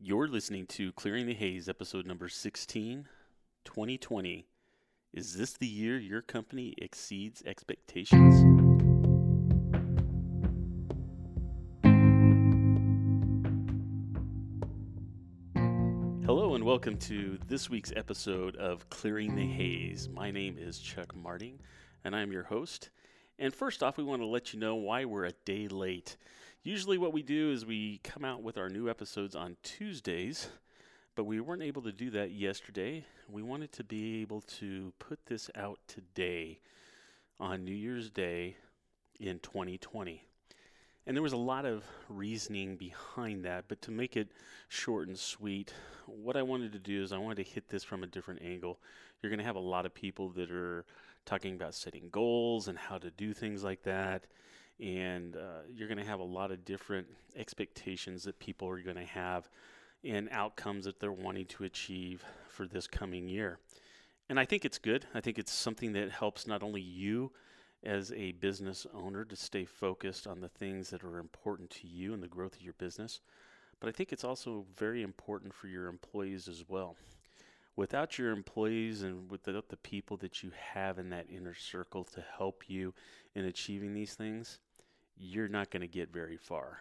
You're 0.00 0.28
listening 0.28 0.66
to 0.66 0.92
Clearing 0.92 1.26
the 1.26 1.34
Haze, 1.34 1.68
episode 1.68 2.06
number 2.06 2.28
16, 2.28 3.08
2020. 3.64 4.46
Is 5.12 5.36
this 5.36 5.54
the 5.54 5.66
year 5.66 5.98
your 5.98 6.22
company 6.22 6.72
exceeds 6.78 7.42
expectations? 7.44 8.36
Hello, 16.24 16.54
and 16.54 16.62
welcome 16.62 16.96
to 16.98 17.36
this 17.48 17.68
week's 17.68 17.92
episode 17.96 18.54
of 18.54 18.88
Clearing 18.90 19.34
the 19.34 19.48
Haze. 19.48 20.08
My 20.08 20.30
name 20.30 20.58
is 20.60 20.78
Chuck 20.78 21.12
Marting, 21.16 21.58
and 22.04 22.14
I'm 22.14 22.30
your 22.30 22.44
host. 22.44 22.90
And 23.36 23.52
first 23.52 23.82
off, 23.82 23.96
we 23.96 24.04
want 24.04 24.22
to 24.22 24.26
let 24.26 24.54
you 24.54 24.60
know 24.60 24.76
why 24.76 25.06
we're 25.06 25.24
a 25.24 25.32
day 25.44 25.66
late. 25.66 26.16
Usually, 26.64 26.98
what 26.98 27.12
we 27.12 27.22
do 27.22 27.52
is 27.52 27.64
we 27.64 28.00
come 28.02 28.24
out 28.24 28.42
with 28.42 28.58
our 28.58 28.68
new 28.68 28.90
episodes 28.90 29.36
on 29.36 29.56
Tuesdays, 29.62 30.48
but 31.14 31.22
we 31.22 31.40
weren't 31.40 31.62
able 31.62 31.82
to 31.82 31.92
do 31.92 32.10
that 32.10 32.32
yesterday. 32.32 33.04
We 33.30 33.42
wanted 33.42 33.70
to 33.74 33.84
be 33.84 34.20
able 34.22 34.40
to 34.58 34.92
put 34.98 35.24
this 35.26 35.48
out 35.54 35.78
today 35.86 36.58
on 37.38 37.64
New 37.64 37.74
Year's 37.74 38.10
Day 38.10 38.56
in 39.20 39.38
2020. 39.38 40.24
And 41.06 41.16
there 41.16 41.22
was 41.22 41.32
a 41.32 41.38
lot 41.38 41.64
of 41.64 41.84
reasoning 42.08 42.76
behind 42.76 43.44
that, 43.44 43.66
but 43.68 43.80
to 43.82 43.92
make 43.92 44.16
it 44.16 44.28
short 44.68 45.06
and 45.06 45.16
sweet, 45.16 45.72
what 46.06 46.36
I 46.36 46.42
wanted 46.42 46.72
to 46.72 46.80
do 46.80 47.04
is 47.04 47.12
I 47.12 47.18
wanted 47.18 47.44
to 47.44 47.50
hit 47.50 47.68
this 47.68 47.84
from 47.84 48.02
a 48.02 48.08
different 48.08 48.42
angle. 48.42 48.80
You're 49.22 49.30
going 49.30 49.38
to 49.38 49.44
have 49.44 49.56
a 49.56 49.60
lot 49.60 49.86
of 49.86 49.94
people 49.94 50.30
that 50.30 50.50
are 50.50 50.84
talking 51.24 51.54
about 51.54 51.76
setting 51.76 52.08
goals 52.10 52.66
and 52.66 52.76
how 52.76 52.98
to 52.98 53.12
do 53.12 53.32
things 53.32 53.62
like 53.62 53.84
that 53.84 54.26
and 54.80 55.36
uh, 55.36 55.62
you're 55.72 55.88
going 55.88 55.98
to 55.98 56.04
have 56.04 56.20
a 56.20 56.24
lot 56.24 56.50
of 56.50 56.64
different 56.64 57.06
expectations 57.36 58.22
that 58.24 58.38
people 58.38 58.68
are 58.68 58.80
going 58.80 58.96
to 58.96 59.04
have 59.04 59.48
and 60.04 60.28
outcomes 60.30 60.84
that 60.84 61.00
they're 61.00 61.10
wanting 61.10 61.46
to 61.46 61.64
achieve 61.64 62.24
for 62.48 62.66
this 62.66 62.86
coming 62.86 63.28
year. 63.28 63.58
And 64.28 64.38
I 64.38 64.44
think 64.44 64.64
it's 64.64 64.78
good. 64.78 65.06
I 65.14 65.20
think 65.20 65.38
it's 65.38 65.52
something 65.52 65.92
that 65.92 66.10
helps 66.10 66.46
not 66.46 66.62
only 66.62 66.80
you 66.80 67.32
as 67.84 68.12
a 68.12 68.32
business 68.32 68.86
owner 68.94 69.24
to 69.24 69.36
stay 69.36 69.64
focused 69.64 70.26
on 70.26 70.40
the 70.40 70.48
things 70.48 70.90
that 70.90 71.04
are 71.04 71.18
important 71.18 71.70
to 71.70 71.86
you 71.86 72.12
and 72.12 72.22
the 72.22 72.28
growth 72.28 72.54
of 72.54 72.62
your 72.62 72.74
business, 72.74 73.20
but 73.80 73.88
I 73.88 73.92
think 73.92 74.12
it's 74.12 74.24
also 74.24 74.66
very 74.76 75.02
important 75.02 75.54
for 75.54 75.68
your 75.68 75.86
employees 75.86 76.48
as 76.48 76.64
well. 76.68 76.96
Without 77.76 78.18
your 78.18 78.32
employees 78.32 79.02
and 79.02 79.30
without 79.30 79.68
the 79.68 79.76
people 79.76 80.16
that 80.16 80.42
you 80.42 80.50
have 80.74 80.98
in 80.98 81.10
that 81.10 81.30
inner 81.30 81.54
circle 81.54 82.02
to 82.02 82.24
help 82.36 82.64
you 82.68 82.92
in 83.36 83.44
achieving 83.44 83.94
these 83.94 84.14
things, 84.14 84.58
you're 85.18 85.48
not 85.48 85.70
going 85.70 85.80
to 85.82 85.88
get 85.88 86.12
very 86.12 86.36
far. 86.36 86.80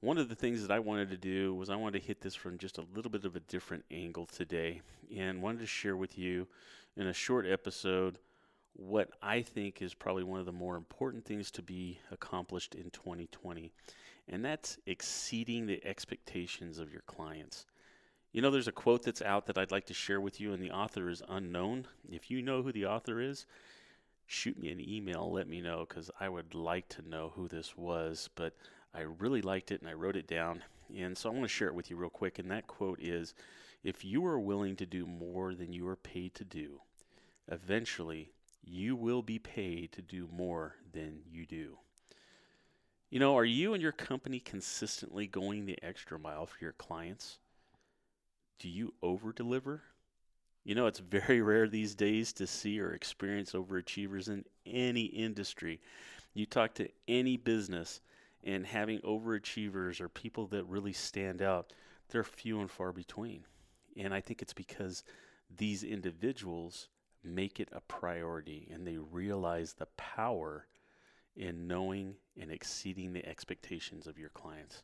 One 0.00 0.16
of 0.16 0.28
the 0.28 0.34
things 0.34 0.62
that 0.62 0.74
I 0.74 0.78
wanted 0.78 1.10
to 1.10 1.16
do 1.18 1.54
was 1.54 1.68
I 1.68 1.76
wanted 1.76 2.00
to 2.00 2.06
hit 2.06 2.22
this 2.22 2.34
from 2.34 2.56
just 2.56 2.78
a 2.78 2.86
little 2.94 3.10
bit 3.10 3.24
of 3.26 3.36
a 3.36 3.40
different 3.40 3.84
angle 3.90 4.26
today 4.26 4.80
and 5.14 5.42
wanted 5.42 5.60
to 5.60 5.66
share 5.66 5.96
with 5.96 6.16
you 6.16 6.46
in 6.96 7.06
a 7.06 7.12
short 7.12 7.46
episode 7.46 8.18
what 8.74 9.10
I 9.22 9.42
think 9.42 9.82
is 9.82 9.92
probably 9.92 10.24
one 10.24 10.40
of 10.40 10.46
the 10.46 10.52
more 10.52 10.76
important 10.76 11.24
things 11.24 11.50
to 11.52 11.62
be 11.62 11.98
accomplished 12.10 12.74
in 12.74 12.90
2020, 12.90 13.70
and 14.28 14.44
that's 14.44 14.78
exceeding 14.86 15.66
the 15.66 15.84
expectations 15.84 16.78
of 16.78 16.92
your 16.92 17.02
clients. 17.02 17.66
You 18.32 18.42
know, 18.42 18.50
there's 18.50 18.68
a 18.68 18.72
quote 18.72 19.02
that's 19.02 19.22
out 19.22 19.46
that 19.46 19.58
I'd 19.58 19.72
like 19.72 19.86
to 19.86 19.94
share 19.94 20.20
with 20.20 20.40
you, 20.40 20.52
and 20.52 20.62
the 20.62 20.70
author 20.70 21.10
is 21.10 21.22
unknown. 21.28 21.86
If 22.10 22.30
you 22.30 22.42
know 22.42 22.62
who 22.62 22.72
the 22.72 22.86
author 22.86 23.20
is, 23.20 23.44
shoot 24.30 24.56
me 24.56 24.70
an 24.70 24.80
email, 24.80 25.30
let 25.32 25.48
me 25.48 25.60
know, 25.60 25.84
because 25.88 26.08
I 26.20 26.28
would 26.28 26.54
like 26.54 26.88
to 26.90 27.08
know 27.08 27.32
who 27.34 27.48
this 27.48 27.76
was. 27.76 28.30
But 28.36 28.54
I 28.94 29.00
really 29.00 29.42
liked 29.42 29.72
it 29.72 29.80
and 29.80 29.90
I 29.90 29.94
wrote 29.94 30.16
it 30.16 30.28
down. 30.28 30.62
And 30.96 31.18
so 31.18 31.28
I 31.28 31.32
want 31.32 31.44
to 31.44 31.48
share 31.48 31.68
it 31.68 31.74
with 31.74 31.90
you 31.90 31.96
real 31.96 32.10
quick. 32.10 32.38
And 32.38 32.50
that 32.50 32.68
quote 32.68 33.00
is 33.02 33.34
If 33.82 34.04
you 34.04 34.24
are 34.26 34.38
willing 34.38 34.76
to 34.76 34.86
do 34.86 35.04
more 35.04 35.54
than 35.54 35.72
you 35.72 35.88
are 35.88 35.96
paid 35.96 36.34
to 36.36 36.44
do, 36.44 36.80
eventually 37.48 38.32
you 38.62 38.94
will 38.94 39.22
be 39.22 39.40
paid 39.40 39.90
to 39.92 40.02
do 40.02 40.28
more 40.32 40.76
than 40.92 41.22
you 41.28 41.44
do. 41.44 41.78
You 43.10 43.18
know, 43.18 43.36
are 43.36 43.44
you 43.44 43.74
and 43.74 43.82
your 43.82 43.90
company 43.90 44.38
consistently 44.38 45.26
going 45.26 45.66
the 45.66 45.78
extra 45.82 46.20
mile 46.20 46.46
for 46.46 46.58
your 46.60 46.72
clients? 46.72 47.38
Do 48.60 48.68
you 48.68 48.94
over 49.02 49.32
deliver 49.32 49.82
you 50.64 50.74
know, 50.74 50.86
it's 50.86 51.00
very 51.00 51.40
rare 51.40 51.68
these 51.68 51.94
days 51.94 52.32
to 52.34 52.46
see 52.46 52.80
or 52.80 52.92
experience 52.92 53.52
overachievers 53.52 54.28
in 54.28 54.44
any 54.66 55.04
industry. 55.04 55.80
You 56.34 56.46
talk 56.46 56.74
to 56.74 56.88
any 57.08 57.36
business, 57.36 58.00
and 58.44 58.66
having 58.66 59.00
overachievers 59.00 60.00
or 60.00 60.08
people 60.08 60.46
that 60.48 60.64
really 60.64 60.92
stand 60.92 61.42
out, 61.42 61.72
they're 62.08 62.24
few 62.24 62.60
and 62.60 62.70
far 62.70 62.92
between. 62.92 63.44
And 63.96 64.14
I 64.14 64.20
think 64.20 64.42
it's 64.42 64.52
because 64.52 65.04
these 65.56 65.82
individuals 65.82 66.88
make 67.22 67.60
it 67.60 67.68
a 67.72 67.80
priority 67.80 68.68
and 68.72 68.86
they 68.86 68.96
realize 68.96 69.74
the 69.74 69.86
power 69.96 70.66
in 71.36 71.66
knowing 71.66 72.14
and 72.40 72.50
exceeding 72.50 73.12
the 73.12 73.26
expectations 73.26 74.06
of 74.06 74.18
your 74.18 74.30
clients. 74.30 74.82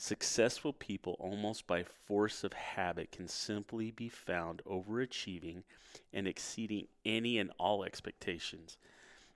Successful 0.00 0.72
people, 0.72 1.14
almost 1.20 1.66
by 1.66 1.82
force 1.84 2.42
of 2.42 2.54
habit, 2.54 3.12
can 3.12 3.28
simply 3.28 3.90
be 3.90 4.08
found 4.08 4.62
overachieving 4.64 5.62
and 6.10 6.26
exceeding 6.26 6.86
any 7.04 7.36
and 7.38 7.52
all 7.58 7.84
expectations. 7.84 8.78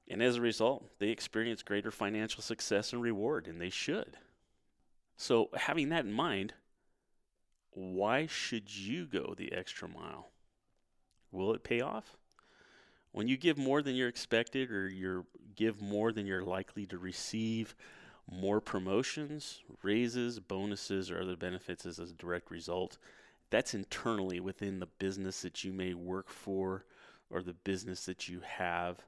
And 0.08 0.22
as 0.22 0.36
a 0.36 0.40
result, 0.40 0.86
they 0.98 1.10
experience 1.10 1.62
greater 1.62 1.90
financial 1.90 2.40
success 2.40 2.94
and 2.94 3.02
reward, 3.02 3.46
and 3.46 3.60
they 3.60 3.68
should. 3.68 4.16
So, 5.18 5.50
having 5.54 5.90
that 5.90 6.06
in 6.06 6.12
mind, 6.14 6.54
why 7.72 8.26
should 8.26 8.74
you 8.74 9.04
go 9.04 9.34
the 9.36 9.52
extra 9.52 9.86
mile? 9.86 10.30
Will 11.30 11.52
it 11.52 11.62
pay 11.62 11.82
off? 11.82 12.16
When 13.12 13.28
you 13.28 13.36
give 13.36 13.58
more 13.58 13.82
than 13.82 13.96
you're 13.96 14.08
expected 14.08 14.70
or 14.70 14.88
you 14.88 15.26
give 15.56 15.82
more 15.82 16.10
than 16.10 16.24
you're 16.24 16.42
likely 16.42 16.86
to 16.86 16.96
receive, 16.96 17.76
more 18.30 18.60
promotions, 18.60 19.62
raises, 19.82 20.40
bonuses, 20.40 21.10
or 21.10 21.20
other 21.20 21.36
benefits 21.36 21.86
as 21.86 21.98
a 21.98 22.06
direct 22.06 22.50
result. 22.50 22.98
That's 23.50 23.74
internally 23.74 24.40
within 24.40 24.80
the 24.80 24.86
business 24.86 25.42
that 25.42 25.62
you 25.64 25.72
may 25.72 25.94
work 25.94 26.28
for 26.28 26.84
or 27.30 27.42
the 27.42 27.52
business 27.52 28.06
that 28.06 28.28
you 28.28 28.40
have. 28.40 28.98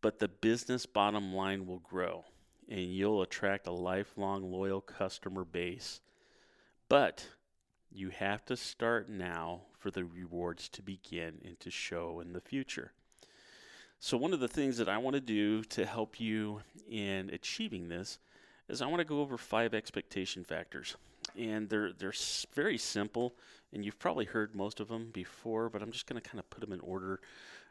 But 0.00 0.18
the 0.18 0.28
business 0.28 0.86
bottom 0.86 1.34
line 1.34 1.66
will 1.66 1.78
grow 1.78 2.24
and 2.68 2.80
you'll 2.80 3.22
attract 3.22 3.66
a 3.66 3.72
lifelong 3.72 4.50
loyal 4.50 4.80
customer 4.80 5.44
base. 5.44 6.00
But 6.88 7.28
you 7.90 8.10
have 8.10 8.44
to 8.46 8.56
start 8.56 9.08
now 9.08 9.62
for 9.78 9.90
the 9.90 10.04
rewards 10.04 10.68
to 10.70 10.82
begin 10.82 11.40
and 11.44 11.58
to 11.60 11.70
show 11.70 12.20
in 12.20 12.32
the 12.32 12.40
future. 12.40 12.92
So, 14.04 14.16
one 14.16 14.32
of 14.32 14.40
the 14.40 14.48
things 14.48 14.78
that 14.78 14.88
I 14.88 14.98
want 14.98 15.14
to 15.14 15.20
do 15.20 15.62
to 15.62 15.86
help 15.86 16.18
you 16.18 16.60
in 16.90 17.30
achieving 17.32 17.88
this 17.88 18.18
is 18.68 18.82
I 18.82 18.86
want 18.88 18.98
to 18.98 19.04
go 19.04 19.20
over 19.20 19.38
five 19.38 19.74
expectation 19.74 20.42
factors. 20.42 20.96
And 21.38 21.68
they're, 21.68 21.92
they're 21.92 22.12
very 22.52 22.78
simple, 22.78 23.36
and 23.72 23.84
you've 23.84 24.00
probably 24.00 24.24
heard 24.24 24.56
most 24.56 24.80
of 24.80 24.88
them 24.88 25.10
before, 25.12 25.68
but 25.68 25.82
I'm 25.82 25.92
just 25.92 26.08
going 26.08 26.20
to 26.20 26.28
kind 26.28 26.40
of 26.40 26.50
put 26.50 26.62
them 26.62 26.72
in 26.72 26.80
order 26.80 27.20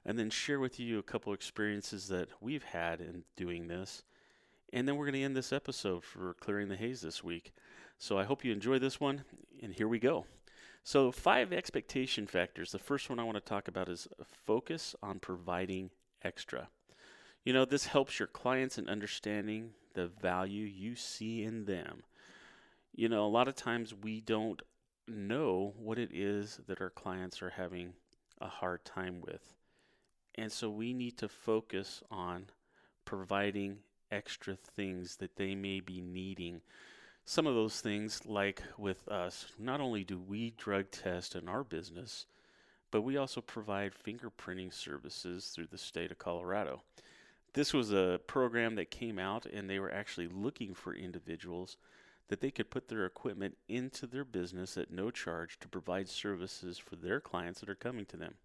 and 0.05 0.17
then 0.17 0.29
share 0.29 0.61
with 0.61 0.79
you 0.79 0.99
a 0.99 1.03
couple 1.03 1.33
experiences 1.33 2.07
that 2.07 2.29
we've 2.39 2.63
had 2.63 3.01
in 3.01 3.25
doing 3.35 3.67
this. 3.67 4.05
And 4.71 4.87
then 4.87 4.95
we're 4.95 5.07
going 5.07 5.15
to 5.15 5.23
end 5.23 5.35
this 5.35 5.51
episode 5.51 6.05
for 6.05 6.35
Clearing 6.35 6.69
the 6.69 6.77
Haze 6.77 7.01
this 7.01 7.21
week. 7.21 7.51
So 7.97 8.17
I 8.17 8.23
hope 8.23 8.45
you 8.45 8.53
enjoy 8.53 8.79
this 8.79 9.01
one, 9.01 9.25
and 9.61 9.73
here 9.73 9.89
we 9.89 9.99
go. 9.99 10.25
So, 10.85 11.11
five 11.11 11.51
expectation 11.51 12.25
factors. 12.25 12.71
The 12.71 12.79
first 12.79 13.09
one 13.09 13.19
I 13.19 13.23
want 13.23 13.35
to 13.35 13.41
talk 13.41 13.67
about 13.67 13.89
is 13.89 14.07
focus 14.45 14.95
on 15.03 15.19
providing 15.19 15.91
extra. 16.23 16.69
You 17.43 17.53
know, 17.53 17.65
this 17.65 17.87
helps 17.87 18.19
your 18.19 18.27
clients 18.27 18.77
in 18.77 18.87
understanding 18.87 19.71
the 19.93 20.07
value 20.07 20.65
you 20.65 20.95
see 20.95 21.43
in 21.43 21.65
them. 21.65 22.03
You 22.93 23.09
know, 23.09 23.25
a 23.25 23.27
lot 23.27 23.47
of 23.47 23.55
times 23.55 23.93
we 23.93 24.21
don't 24.21 24.61
know 25.07 25.73
what 25.77 25.97
it 25.97 26.11
is 26.13 26.59
that 26.67 26.81
our 26.81 26.89
clients 26.89 27.41
are 27.41 27.49
having 27.49 27.93
a 28.39 28.47
hard 28.47 28.85
time 28.85 29.21
with. 29.21 29.55
And 30.35 30.51
so 30.51 30.69
we 30.69 30.93
need 30.93 31.17
to 31.17 31.27
focus 31.27 32.03
on 32.09 32.45
providing 33.05 33.77
extra 34.11 34.55
things 34.55 35.17
that 35.17 35.35
they 35.35 35.55
may 35.55 35.79
be 35.79 36.01
needing. 36.01 36.61
Some 37.25 37.47
of 37.47 37.55
those 37.55 37.81
things, 37.81 38.25
like 38.25 38.63
with 38.77 39.07
us, 39.07 39.47
not 39.59 39.81
only 39.81 40.03
do 40.03 40.17
we 40.19 40.51
drug 40.57 40.91
test 40.91 41.35
in 41.35 41.47
our 41.47 41.63
business, 41.63 42.25
but 42.91 43.01
we 43.01 43.17
also 43.17 43.41
provide 43.41 43.93
fingerprinting 43.93 44.73
services 44.73 45.47
through 45.47 45.67
the 45.67 45.77
state 45.77 46.11
of 46.11 46.19
Colorado. 46.19 46.81
This 47.53 47.73
was 47.73 47.91
a 47.91 48.19
program 48.27 48.75
that 48.75 48.91
came 48.91 49.17
out, 49.17 49.45
and 49.45 49.69
they 49.69 49.79
were 49.79 49.91
actually 49.91 50.27
looking 50.27 50.73
for 50.73 50.93
individuals 50.93 51.77
that 52.27 52.39
they 52.39 52.51
could 52.51 52.69
put 52.69 52.87
their 52.87 53.05
equipment 53.05 53.57
into 53.67 54.07
their 54.07 54.23
business 54.23 54.77
at 54.77 54.91
no 54.91 55.11
charge 55.11 55.59
to 55.59 55.67
provide 55.67 56.07
services 56.07 56.77
for 56.77 56.95
their 56.95 57.19
clients 57.19 57.59
that 57.59 57.69
are 57.69 57.75
coming 57.75 58.05
to 58.05 58.15
them. 58.15 58.35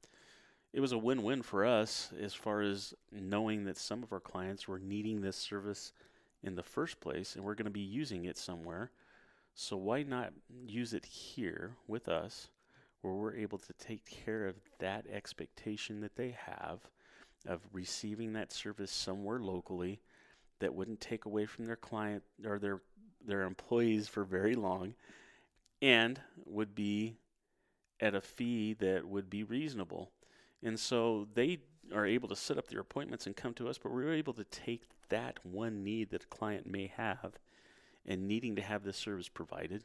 It 0.72 0.80
was 0.80 0.92
a 0.92 0.98
win 0.98 1.22
win 1.22 1.42
for 1.42 1.64
us 1.64 2.10
as 2.20 2.34
far 2.34 2.62
as 2.62 2.94
knowing 3.12 3.64
that 3.64 3.78
some 3.78 4.02
of 4.02 4.12
our 4.12 4.20
clients 4.20 4.66
were 4.66 4.80
needing 4.80 5.20
this 5.20 5.36
service 5.36 5.92
in 6.42 6.56
the 6.56 6.62
first 6.62 7.00
place, 7.00 7.36
and 7.36 7.44
we're 7.44 7.54
going 7.54 7.66
to 7.66 7.70
be 7.70 7.80
using 7.80 8.24
it 8.24 8.36
somewhere. 8.36 8.90
So 9.54 9.76
why 9.76 10.02
not 10.02 10.32
use 10.66 10.92
it 10.92 11.06
here 11.06 11.76
with 11.86 12.08
us 12.08 12.48
where 13.02 13.14
we're 13.14 13.36
able 13.36 13.58
to 13.58 13.72
take 13.74 14.04
care 14.06 14.46
of 14.46 14.56
that 14.78 15.06
expectation 15.12 16.00
that 16.00 16.16
they 16.16 16.36
have 16.46 16.80
of 17.46 17.60
receiving 17.72 18.32
that 18.32 18.52
service 18.52 18.90
somewhere 18.90 19.38
locally 19.38 20.00
that 20.58 20.74
wouldn't 20.74 21.00
take 21.00 21.24
away 21.26 21.46
from 21.46 21.64
their 21.66 21.76
client 21.76 22.22
or 22.44 22.58
their 22.58 22.80
their 23.24 23.42
employees 23.42 24.08
for 24.08 24.24
very 24.24 24.54
long 24.54 24.94
and 25.82 26.20
would 26.44 26.74
be 26.74 27.16
at 28.00 28.14
a 28.14 28.20
fee 28.20 28.74
that 28.74 29.04
would 29.04 29.28
be 29.28 29.42
reasonable. 29.42 30.10
And 30.62 30.78
so 30.78 31.26
they 31.34 31.58
are 31.94 32.06
able 32.06 32.28
to 32.28 32.36
set 32.36 32.58
up 32.58 32.68
their 32.68 32.80
appointments 32.80 33.26
and 33.26 33.36
come 33.36 33.54
to 33.54 33.68
us, 33.68 33.78
but 33.78 33.92
we're 33.92 34.12
able 34.12 34.32
to 34.34 34.44
take 34.44 34.84
that 35.08 35.38
one 35.44 35.82
need 35.82 36.10
that 36.10 36.24
a 36.24 36.28
client 36.28 36.66
may 36.66 36.92
have 36.96 37.38
and 38.04 38.28
needing 38.28 38.56
to 38.56 38.62
have 38.62 38.84
this 38.84 38.96
service 38.96 39.28
provided. 39.28 39.84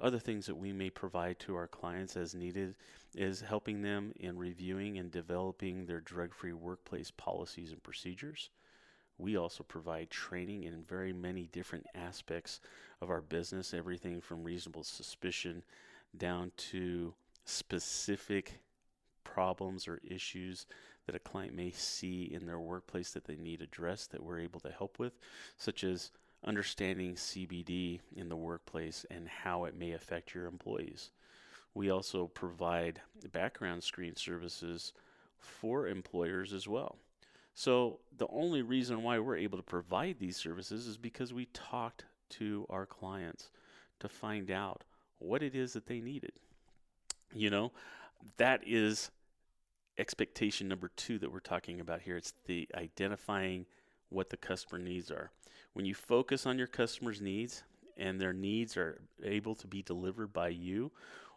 Other 0.00 0.18
things 0.18 0.46
that 0.46 0.56
we 0.56 0.72
may 0.72 0.90
provide 0.90 1.40
to 1.40 1.56
our 1.56 1.66
clients 1.66 2.16
as 2.16 2.34
needed 2.34 2.76
is 3.16 3.40
helping 3.40 3.82
them 3.82 4.12
in 4.20 4.38
reviewing 4.38 4.98
and 4.98 5.10
developing 5.10 5.86
their 5.86 6.00
drug 6.00 6.32
free 6.32 6.52
workplace 6.52 7.10
policies 7.10 7.72
and 7.72 7.82
procedures. 7.82 8.50
We 9.18 9.36
also 9.36 9.64
provide 9.64 10.10
training 10.10 10.62
in 10.62 10.84
very 10.84 11.12
many 11.12 11.48
different 11.50 11.86
aspects 11.96 12.60
of 13.00 13.10
our 13.10 13.20
business, 13.20 13.74
everything 13.74 14.20
from 14.20 14.44
reasonable 14.44 14.84
suspicion 14.84 15.64
down 16.16 16.52
to 16.56 17.14
specific 17.44 18.60
problems 19.24 19.88
or 19.88 20.00
issues 20.04 20.66
that 21.06 21.16
a 21.16 21.20
client 21.20 21.54
may 21.54 21.72
see 21.72 22.24
in 22.24 22.46
their 22.46 22.60
workplace 22.60 23.10
that 23.10 23.24
they 23.24 23.36
need 23.36 23.62
addressed 23.62 24.12
that 24.12 24.22
we're 24.22 24.38
able 24.38 24.60
to 24.60 24.70
help 24.70 24.98
with, 24.98 25.18
such 25.56 25.82
as 25.82 26.12
understanding 26.44 27.14
CBD 27.14 28.00
in 28.14 28.28
the 28.28 28.36
workplace 28.36 29.04
and 29.10 29.28
how 29.28 29.64
it 29.64 29.76
may 29.76 29.92
affect 29.92 30.34
your 30.34 30.46
employees. 30.46 31.10
We 31.74 31.90
also 31.90 32.26
provide 32.26 33.00
background 33.32 33.82
screen 33.82 34.16
services 34.16 34.92
for 35.38 35.86
employers 35.86 36.52
as 36.52 36.66
well. 36.66 36.96
So, 37.54 37.98
the 38.16 38.28
only 38.28 38.62
reason 38.62 39.02
why 39.02 39.18
we're 39.18 39.36
able 39.36 39.58
to 39.58 39.64
provide 39.64 40.18
these 40.18 40.36
services 40.36 40.86
is 40.86 40.96
because 40.96 41.32
we 41.32 41.46
talked 41.46 42.04
to 42.30 42.66
our 42.70 42.86
clients 42.86 43.50
to 43.98 44.08
find 44.08 44.50
out 44.50 44.84
what 45.18 45.42
it 45.42 45.56
is 45.56 45.72
that 45.72 45.86
they 45.86 46.00
needed. 46.00 46.32
You 47.34 47.50
know, 47.50 47.72
that 48.36 48.62
is 48.64 49.10
expectation 49.98 50.68
number 50.68 50.90
two 50.96 51.18
that 51.18 51.32
we're 51.32 51.40
talking 51.40 51.80
about 51.80 52.02
here. 52.02 52.16
It's 52.16 52.32
the 52.46 52.68
identifying 52.74 53.66
what 54.10 54.30
the 54.30 54.36
customer 54.36 54.78
needs 54.78 55.10
are. 55.10 55.30
When 55.72 55.84
you 55.84 55.94
focus 55.94 56.46
on 56.46 56.58
your 56.58 56.66
customer's 56.66 57.20
needs 57.20 57.62
and 57.96 58.20
their 58.20 58.32
needs 58.32 58.76
are 58.76 59.00
able 59.22 59.54
to 59.56 59.66
be 59.66 59.82
delivered 59.82 60.32
by 60.32 60.48
you, 60.48 60.92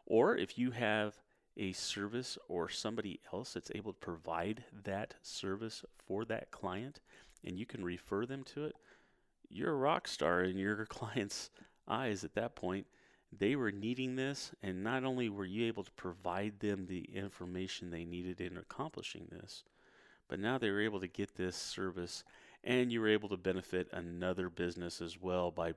or 0.06 0.38
if 0.38 0.58
you 0.58 0.72
have 0.72 1.16
a 1.58 1.74
service 1.74 2.38
or 2.48 2.70
somebody 2.70 3.20
else 3.34 3.54
that's 3.54 3.72
able 3.76 3.94
to 3.94 4.00
provide 4.00 4.64
that 4.84 5.16
service 5.22 5.84
for 6.08 6.24
that 6.26 6.50
client 6.52 7.00
and 7.44 7.58
you 7.60 7.66
can 7.66 7.84
refer 7.84 8.26
them 8.26 8.44
to 8.44 8.66
it, 8.66 8.76
you're 9.50 9.72
a 9.72 9.76
rock 9.76 10.08
star 10.08 10.44
in 10.44 10.58
your 10.58 10.86
client's 10.90 11.50
eyes 11.88 12.24
at 12.24 12.36
that 12.36 12.56
point 12.56 12.86
they 13.38 13.56
were 13.56 13.72
needing 13.72 14.16
this, 14.16 14.52
and 14.62 14.84
not 14.84 15.04
only 15.04 15.30
were 15.30 15.46
you 15.46 15.66
able 15.66 15.84
to 15.84 15.92
provide 15.92 16.60
them 16.60 16.86
the 16.86 17.10
information 17.14 17.90
they 17.90 18.04
needed 18.04 18.42
in 18.42 18.58
accomplishing 18.58 19.28
this, 19.32 19.64
but 20.28 20.40
now 20.40 20.58
they 20.58 20.70
were 20.70 20.82
able 20.82 21.00
to 21.00 21.08
get 21.08 21.36
this 21.36 21.56
service, 21.56 22.24
and 22.64 22.92
you 22.92 23.02
were 23.02 23.08
able 23.08 23.30
to 23.30 23.38
benefit 23.38 23.88
another 23.92 24.50
business 24.50 25.02
as 25.02 25.20
well 25.20 25.52
by 25.52 25.74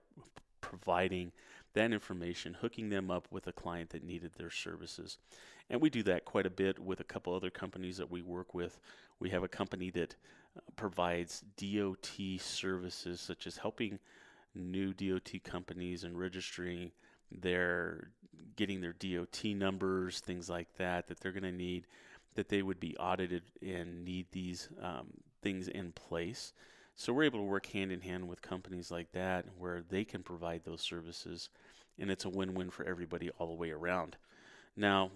providing 0.60 1.32
that 1.74 1.92
information, 1.92 2.54
hooking 2.54 2.88
them 2.88 3.10
up 3.10 3.26
with 3.30 3.46
a 3.46 3.52
client 3.52 3.90
that 3.90 4.04
needed 4.04 4.32
their 4.36 4.50
services. 4.50 5.18
And 5.70 5.80
we 5.80 5.90
do 5.90 6.02
that 6.04 6.24
quite 6.24 6.46
a 6.46 6.50
bit 6.50 6.78
with 6.78 7.00
a 7.00 7.04
couple 7.04 7.34
other 7.34 7.50
companies 7.50 7.96
that 7.96 8.10
we 8.10 8.22
work 8.22 8.54
with. 8.54 8.78
We 9.18 9.30
have 9.30 9.42
a 9.42 9.48
company 9.48 9.90
that 9.90 10.14
uh, 10.56 10.60
provides 10.76 11.42
DOT 11.56 12.10
services, 12.38 13.20
such 13.20 13.46
as 13.46 13.56
helping 13.56 13.98
new 14.54 14.92
DOT 14.92 15.32
companies 15.42 16.04
and 16.04 16.18
registering 16.18 16.92
they're 17.40 18.10
getting 18.56 18.80
their 18.80 18.92
DOT 18.92 19.44
numbers, 19.44 20.20
things 20.20 20.48
like 20.48 20.68
that, 20.76 21.08
that 21.08 21.20
they're 21.20 21.32
going 21.32 21.42
to 21.42 21.52
need, 21.52 21.86
that 22.34 22.48
they 22.48 22.62
would 22.62 22.78
be 22.78 22.96
audited 22.96 23.42
and 23.62 24.04
need 24.04 24.26
these 24.30 24.68
um, 24.80 25.08
things 25.42 25.68
in 25.68 25.92
place. 25.92 26.52
So 26.96 27.12
we're 27.12 27.24
able 27.24 27.40
to 27.40 27.44
work 27.44 27.66
hand 27.66 27.90
in 27.90 28.00
hand 28.00 28.28
with 28.28 28.42
companies 28.42 28.90
like 28.90 29.12
that 29.12 29.46
where 29.58 29.82
they 29.88 30.04
can 30.04 30.22
provide 30.22 30.64
those 30.64 30.80
services, 30.80 31.50
and 31.98 32.10
it's 32.10 32.24
a 32.24 32.28
win 32.28 32.54
win 32.54 32.70
for 32.70 32.84
everybody 32.84 33.30
all 33.38 33.48
the 33.48 33.54
way 33.54 33.70
around. 33.70 34.16
Now, 34.76 35.10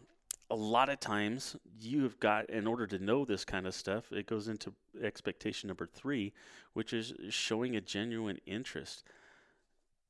a 0.50 0.56
lot 0.56 0.88
of 0.88 0.98
times 0.98 1.56
you've 1.78 2.18
got, 2.18 2.48
in 2.50 2.66
order 2.66 2.86
to 2.86 2.98
know 2.98 3.24
this 3.24 3.44
kind 3.44 3.66
of 3.66 3.74
stuff, 3.74 4.10
it 4.12 4.26
goes 4.26 4.48
into 4.48 4.72
expectation 5.02 5.68
number 5.68 5.86
three, 5.86 6.32
which 6.72 6.92
is 6.92 7.12
showing 7.30 7.76
a 7.76 7.80
genuine 7.80 8.38
interest 8.46 9.04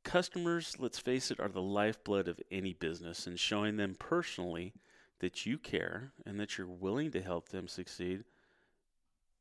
customers, 0.04 0.74
let's 0.78 0.98
face 0.98 1.30
it, 1.30 1.38
are 1.38 1.48
the 1.48 1.60
lifeblood 1.60 2.28
of 2.28 2.40
any 2.50 2.72
business, 2.72 3.26
and 3.26 3.38
showing 3.38 3.76
them 3.76 3.94
personally 3.98 4.72
that 5.20 5.44
you 5.44 5.58
care 5.58 6.12
and 6.24 6.40
that 6.40 6.56
you're 6.56 6.66
willing 6.66 7.10
to 7.10 7.20
help 7.20 7.50
them 7.50 7.68
succeed 7.68 8.24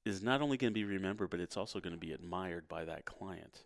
is 0.07 0.23
not 0.23 0.41
only 0.41 0.57
going 0.57 0.71
to 0.71 0.79
be 0.79 0.85
remembered, 0.85 1.29
but 1.29 1.39
it's 1.39 1.57
also 1.57 1.79
going 1.79 1.93
to 1.93 1.99
be 1.99 2.13
admired 2.13 2.67
by 2.67 2.85
that 2.85 3.05
client. 3.05 3.63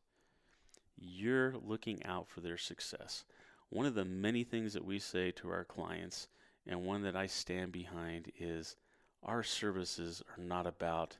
You're 0.97 1.55
looking 1.65 2.03
out 2.05 2.27
for 2.27 2.41
their 2.41 2.57
success. 2.57 3.23
One 3.69 3.85
of 3.85 3.95
the 3.95 4.05
many 4.05 4.43
things 4.43 4.73
that 4.73 4.85
we 4.85 4.99
say 4.99 5.31
to 5.31 5.49
our 5.49 5.63
clients, 5.63 6.27
and 6.67 6.83
one 6.85 7.03
that 7.03 7.15
I 7.15 7.27
stand 7.27 7.71
behind, 7.71 8.31
is 8.39 8.75
our 9.23 9.43
services 9.43 10.21
are 10.38 10.43
not 10.43 10.67
about 10.67 11.17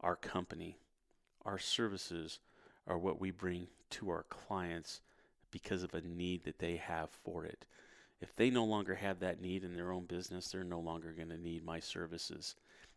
our 0.00 0.16
company. 0.16 0.78
Our 1.44 1.58
services 1.58 2.40
are 2.86 2.98
what 2.98 3.20
we 3.20 3.30
bring 3.30 3.68
to 3.90 4.10
our 4.10 4.24
clients 4.24 5.00
because 5.50 5.82
of 5.82 5.94
a 5.94 6.00
need 6.00 6.44
that 6.44 6.58
they 6.58 6.76
have 6.76 7.10
for 7.24 7.44
it. 7.44 7.66
If 8.20 8.34
they 8.34 8.50
no 8.50 8.64
longer 8.64 8.94
have 8.94 9.20
that 9.20 9.40
need 9.40 9.62
in 9.64 9.74
their 9.74 9.92
own 9.92 10.06
business, 10.06 10.48
they're 10.48 10.64
no 10.64 10.80
longer 10.80 11.12
going 11.12 11.28
to 11.28 11.38
need 11.38 11.64
my 11.64 11.80
services. 11.80 12.56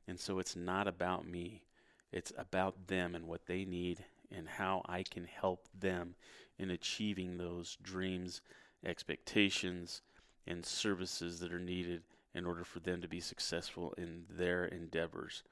And 0.09 0.19
so 0.19 0.39
it's 0.39 0.55
not 0.55 0.87
about 0.87 1.27
me, 1.27 1.61
it's 2.11 2.33
about 2.35 2.87
them 2.87 3.13
and 3.13 3.27
what 3.27 3.45
they 3.45 3.63
need 3.63 4.03
and 4.35 4.49
how 4.49 4.81
I 4.87 5.03
can 5.03 5.25
help 5.25 5.67
them 5.79 6.15
in 6.57 6.71
achieving 6.71 7.37
those 7.37 7.77
dreams, 7.83 8.41
expectations, 8.83 10.01
and 10.47 10.65
services 10.65 11.39
that 11.39 11.53
are 11.53 11.59
needed 11.59 12.01
in 12.33 12.47
order 12.47 12.63
for 12.63 12.79
them 12.79 13.01
to 13.01 13.07
be 13.07 13.19
successful 13.19 13.93
in 13.99 14.23
their 14.27 14.65
endeavors. 14.65 15.43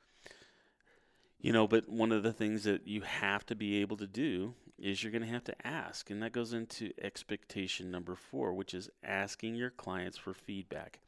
You 1.39 1.53
know, 1.53 1.67
but 1.67 1.87
one 1.87 2.11
of 2.11 2.23
the 2.23 2.33
things 2.33 2.63
that 2.63 2.87
you 2.87 3.01
have 3.01 3.45
to 3.45 3.55
be 3.55 3.79
able 3.81 3.97
to 3.97 4.07
do 4.07 4.55
is 4.79 5.03
you're 5.03 5.11
going 5.11 5.21
to 5.21 5.27
have 5.27 5.43
to 5.43 5.67
ask. 5.67 6.09
And 6.09 6.23
that 6.23 6.31
goes 6.31 6.53
into 6.53 6.91
expectation 6.99 7.91
number 7.91 8.15
four, 8.15 8.53
which 8.53 8.73
is 8.73 8.89
asking 9.03 9.53
your 9.53 9.69
clients 9.69 10.17
for 10.17 10.33
feedback. 10.33 10.99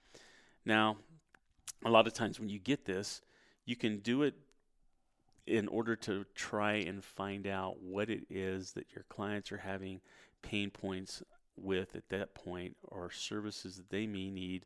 Now, 0.65 0.97
a 1.83 1.89
lot 1.89 2.05
of 2.05 2.13
times 2.13 2.39
when 2.39 2.49
you 2.49 2.59
get 2.59 2.85
this, 2.85 3.21
you 3.69 3.75
can 3.75 3.99
do 3.99 4.23
it 4.23 4.33
in 5.45 5.67
order 5.67 5.95
to 5.95 6.25
try 6.33 6.73
and 6.73 7.03
find 7.03 7.45
out 7.45 7.79
what 7.83 8.09
it 8.09 8.23
is 8.31 8.71
that 8.71 8.87
your 8.95 9.05
clients 9.09 9.51
are 9.51 9.57
having 9.57 10.01
pain 10.41 10.71
points 10.71 11.21
with 11.55 11.95
at 11.95 12.09
that 12.09 12.33
point 12.33 12.75
or 12.81 13.11
services 13.11 13.75
that 13.77 13.91
they 13.91 14.07
may 14.07 14.31
need. 14.31 14.65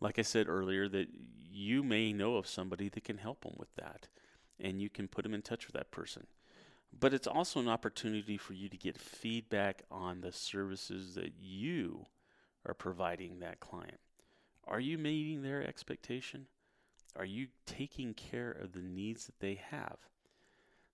Like 0.00 0.20
I 0.20 0.22
said 0.22 0.48
earlier, 0.48 0.88
that 0.88 1.08
you 1.50 1.82
may 1.82 2.12
know 2.12 2.36
of 2.36 2.46
somebody 2.46 2.88
that 2.88 3.02
can 3.02 3.18
help 3.18 3.42
them 3.42 3.54
with 3.56 3.74
that 3.74 4.06
and 4.60 4.80
you 4.80 4.88
can 4.88 5.08
put 5.08 5.24
them 5.24 5.34
in 5.34 5.42
touch 5.42 5.66
with 5.66 5.74
that 5.74 5.90
person. 5.90 6.28
But 6.96 7.12
it's 7.12 7.26
also 7.26 7.58
an 7.58 7.68
opportunity 7.68 8.36
for 8.36 8.52
you 8.52 8.68
to 8.68 8.76
get 8.76 8.98
feedback 8.98 9.82
on 9.90 10.20
the 10.20 10.32
services 10.32 11.16
that 11.16 11.32
you 11.40 12.06
are 12.64 12.74
providing 12.74 13.40
that 13.40 13.58
client. 13.58 13.98
Are 14.64 14.80
you 14.80 14.96
meeting 14.96 15.42
their 15.42 15.66
expectation? 15.66 16.46
Are 17.16 17.24
you 17.24 17.48
taking 17.66 18.14
care 18.14 18.50
of 18.50 18.72
the 18.72 18.80
needs 18.80 19.26
that 19.26 19.40
they 19.40 19.60
have? 19.70 19.96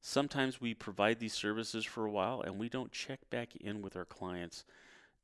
Sometimes 0.01 0.61
we 0.61 0.75
provide 0.75 1.19
these 1.19 1.33
services 1.33 1.85
for 1.85 2.05
a 2.05 2.11
while 2.11 2.41
and 2.41 2.59
we 2.59 2.69
don't 2.69 2.93
check 2.93 3.21
back 3.31 3.57
in 3.57 3.83
with 3.83 3.97
our 3.97 4.05
clients 4.05 4.65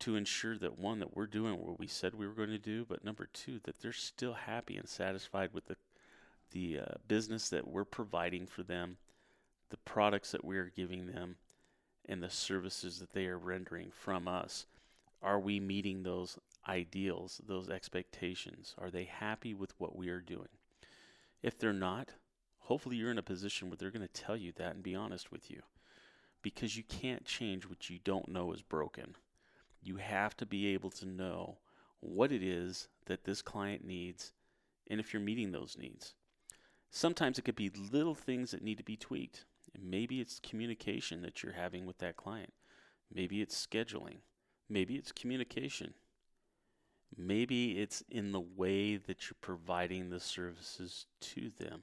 to 0.00 0.16
ensure 0.16 0.56
that 0.56 0.78
one, 0.78 0.98
that 0.98 1.14
we're 1.14 1.26
doing 1.26 1.58
what 1.58 1.78
we 1.78 1.86
said 1.86 2.14
we 2.14 2.26
were 2.26 2.32
going 2.32 2.48
to 2.48 2.58
do, 2.58 2.86
but 2.88 3.04
number 3.04 3.28
two, 3.32 3.60
that 3.64 3.80
they're 3.80 3.92
still 3.92 4.32
happy 4.32 4.76
and 4.76 4.88
satisfied 4.88 5.50
with 5.52 5.66
the 5.66 5.76
the 6.52 6.80
uh, 6.80 6.94
business 7.06 7.48
that 7.48 7.68
we're 7.68 7.84
providing 7.84 8.46
for 8.46 8.62
them, 8.62 8.96
the 9.70 9.76
products 9.78 10.32
that 10.32 10.44
we're 10.44 10.72
giving 10.74 11.06
them, 11.06 11.36
and 12.08 12.22
the 12.22 12.30
services 12.30 12.98
that 12.98 13.12
they 13.12 13.26
are 13.26 13.38
rendering 13.38 13.90
from 13.90 14.26
us. 14.26 14.66
Are 15.22 15.38
we 15.38 15.60
meeting 15.60 16.02
those 16.02 16.38
ideals, 16.68 17.40
those 17.46 17.68
expectations? 17.68 18.74
Are 18.78 18.90
they 18.90 19.04
happy 19.04 19.54
with 19.54 19.74
what 19.78 19.94
we 19.94 20.08
are 20.08 20.20
doing? 20.20 20.48
If 21.42 21.58
they're 21.58 21.72
not, 21.72 22.10
hopefully 22.58 22.96
you're 22.96 23.10
in 23.10 23.18
a 23.18 23.22
position 23.22 23.68
where 23.68 23.76
they're 23.76 23.90
going 23.90 24.06
to 24.06 24.12
tell 24.12 24.36
you 24.36 24.52
that 24.56 24.74
and 24.74 24.82
be 24.82 24.94
honest 24.94 25.32
with 25.32 25.50
you. 25.50 25.62
Because 26.42 26.76
you 26.76 26.82
can't 26.82 27.24
change 27.24 27.68
what 27.68 27.90
you 27.90 27.98
don't 28.02 28.28
know 28.28 28.52
is 28.52 28.62
broken. 28.62 29.16
You 29.82 29.96
have 29.96 30.36
to 30.38 30.46
be 30.46 30.68
able 30.68 30.90
to 30.90 31.06
know 31.06 31.58
what 32.00 32.32
it 32.32 32.42
is 32.42 32.88
that 33.06 33.24
this 33.24 33.42
client 33.42 33.84
needs 33.84 34.32
and 34.90 35.00
if 35.00 35.12
you're 35.12 35.22
meeting 35.22 35.52
those 35.52 35.76
needs. 35.78 36.14
Sometimes 36.90 37.38
it 37.38 37.42
could 37.42 37.56
be 37.56 37.70
little 37.70 38.14
things 38.14 38.50
that 38.50 38.62
need 38.62 38.78
to 38.78 38.84
be 38.84 38.96
tweaked. 38.96 39.44
Maybe 39.80 40.20
it's 40.20 40.40
communication 40.40 41.22
that 41.22 41.42
you're 41.42 41.52
having 41.52 41.86
with 41.86 41.98
that 41.98 42.16
client. 42.16 42.52
Maybe 43.14 43.40
it's 43.40 43.66
scheduling. 43.66 44.18
Maybe 44.68 44.96
it's 44.96 45.12
communication. 45.12 45.94
Maybe 47.16 47.78
it's 47.78 48.02
in 48.10 48.32
the 48.32 48.40
way 48.40 48.96
that 48.96 49.28
you're 49.28 49.36
providing 49.40 50.10
the 50.10 50.20
services 50.20 51.06
to 51.20 51.50
them. 51.58 51.82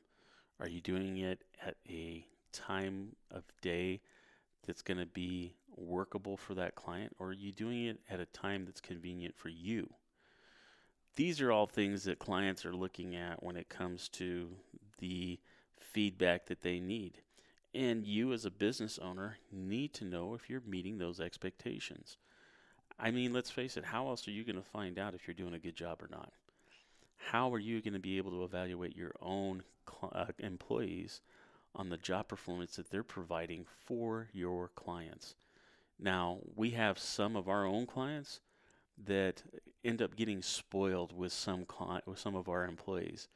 Are 0.60 0.70
you 0.70 0.82
doing 0.82 1.18
it 1.18 1.44
at 1.66 1.76
a 1.90 2.26
time 2.52 3.16
of 3.30 3.44
day 3.62 4.02
that's 4.66 4.82
going 4.82 4.98
to 4.98 5.06
be 5.06 5.54
workable 5.76 6.38
for 6.38 6.56
that 6.56 6.76
client, 6.76 7.16
or 7.20 7.28
are 7.28 7.34
you 7.34 7.52
doing 7.52 7.86
it 7.86 8.00
at 8.10 8.20
a 8.20 8.26
time 8.26 8.66
that's 8.66 8.82
convenient 8.82 9.36
for 9.38 9.50
you? 9.50 9.90
These 11.16 11.42
are 11.42 11.52
all 11.52 11.68
things 11.68 12.04
that 12.04 12.20
clients 12.20 12.66
are 12.66 12.76
looking 12.76 13.16
at 13.16 13.44
when 13.44 13.56
it 13.56 13.70
comes 13.70 14.10
to 14.10 14.50
the 15.00 15.40
feedback 15.80 16.48
that 16.48 16.62
they 16.62 16.80
need. 16.80 17.20
And 17.74 18.06
you, 18.06 18.34
as 18.34 18.46
a 18.46 18.52
business 18.52 18.98
owner, 18.98 19.38
need 19.52 19.94
to 19.96 20.06
know 20.06 20.34
if 20.34 20.50
you're 20.50 20.62
meeting 20.62 20.98
those 20.98 21.20
expectations. 21.20 22.18
I 23.00 23.12
mean, 23.12 23.32
let's 23.32 23.52
face 23.52 23.78
it, 23.78 23.86
how 23.86 24.08
else 24.08 24.28
are 24.28 24.32
you 24.32 24.44
going 24.44 24.56
to 24.56 24.62
find 24.62 24.98
out 24.98 25.14
if 25.14 25.28
you're 25.28 25.36
doing 25.36 25.54
a 25.54 25.60
good 25.60 25.76
job 25.76 26.02
or 26.02 26.08
not? 26.10 26.32
How 27.18 27.54
are 27.54 27.60
you 27.60 27.82
going 27.82 27.94
to 27.94 28.00
be 28.00 28.18
able 28.18 28.32
to 28.32 28.44
evaluate 28.44 28.96
your 28.96 29.14
own 29.22 29.64
cl- 29.88 30.12
uh, 30.16 30.26
employees 30.40 31.22
on 31.76 31.90
the 31.90 31.98
job 31.98 32.28
performance 32.28 32.76
that 32.76 32.90
they're 32.90 33.04
providing 33.04 33.66
for 33.86 34.30
your 34.34 34.70
clients? 34.70 35.36
Now, 36.00 36.40
we 36.56 36.72
have 36.72 36.98
some 36.98 37.36
of 37.36 37.48
our 37.48 37.66
own 37.66 37.86
clients 37.86 38.40
that 39.06 39.44
end 39.84 40.02
up 40.02 40.16
getting 40.16 40.42
spoiled 40.42 41.16
with 41.16 41.32
some 41.32 41.66
client, 41.66 42.08
with 42.08 42.20
some 42.20 42.36
of 42.36 42.50
our 42.50 42.66
employees. 42.66 43.28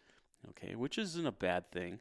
Okay, 0.50 0.74
which 0.76 0.98
isn't 0.98 1.28
a 1.28 1.32
bad 1.32 1.72
thing, 1.72 2.00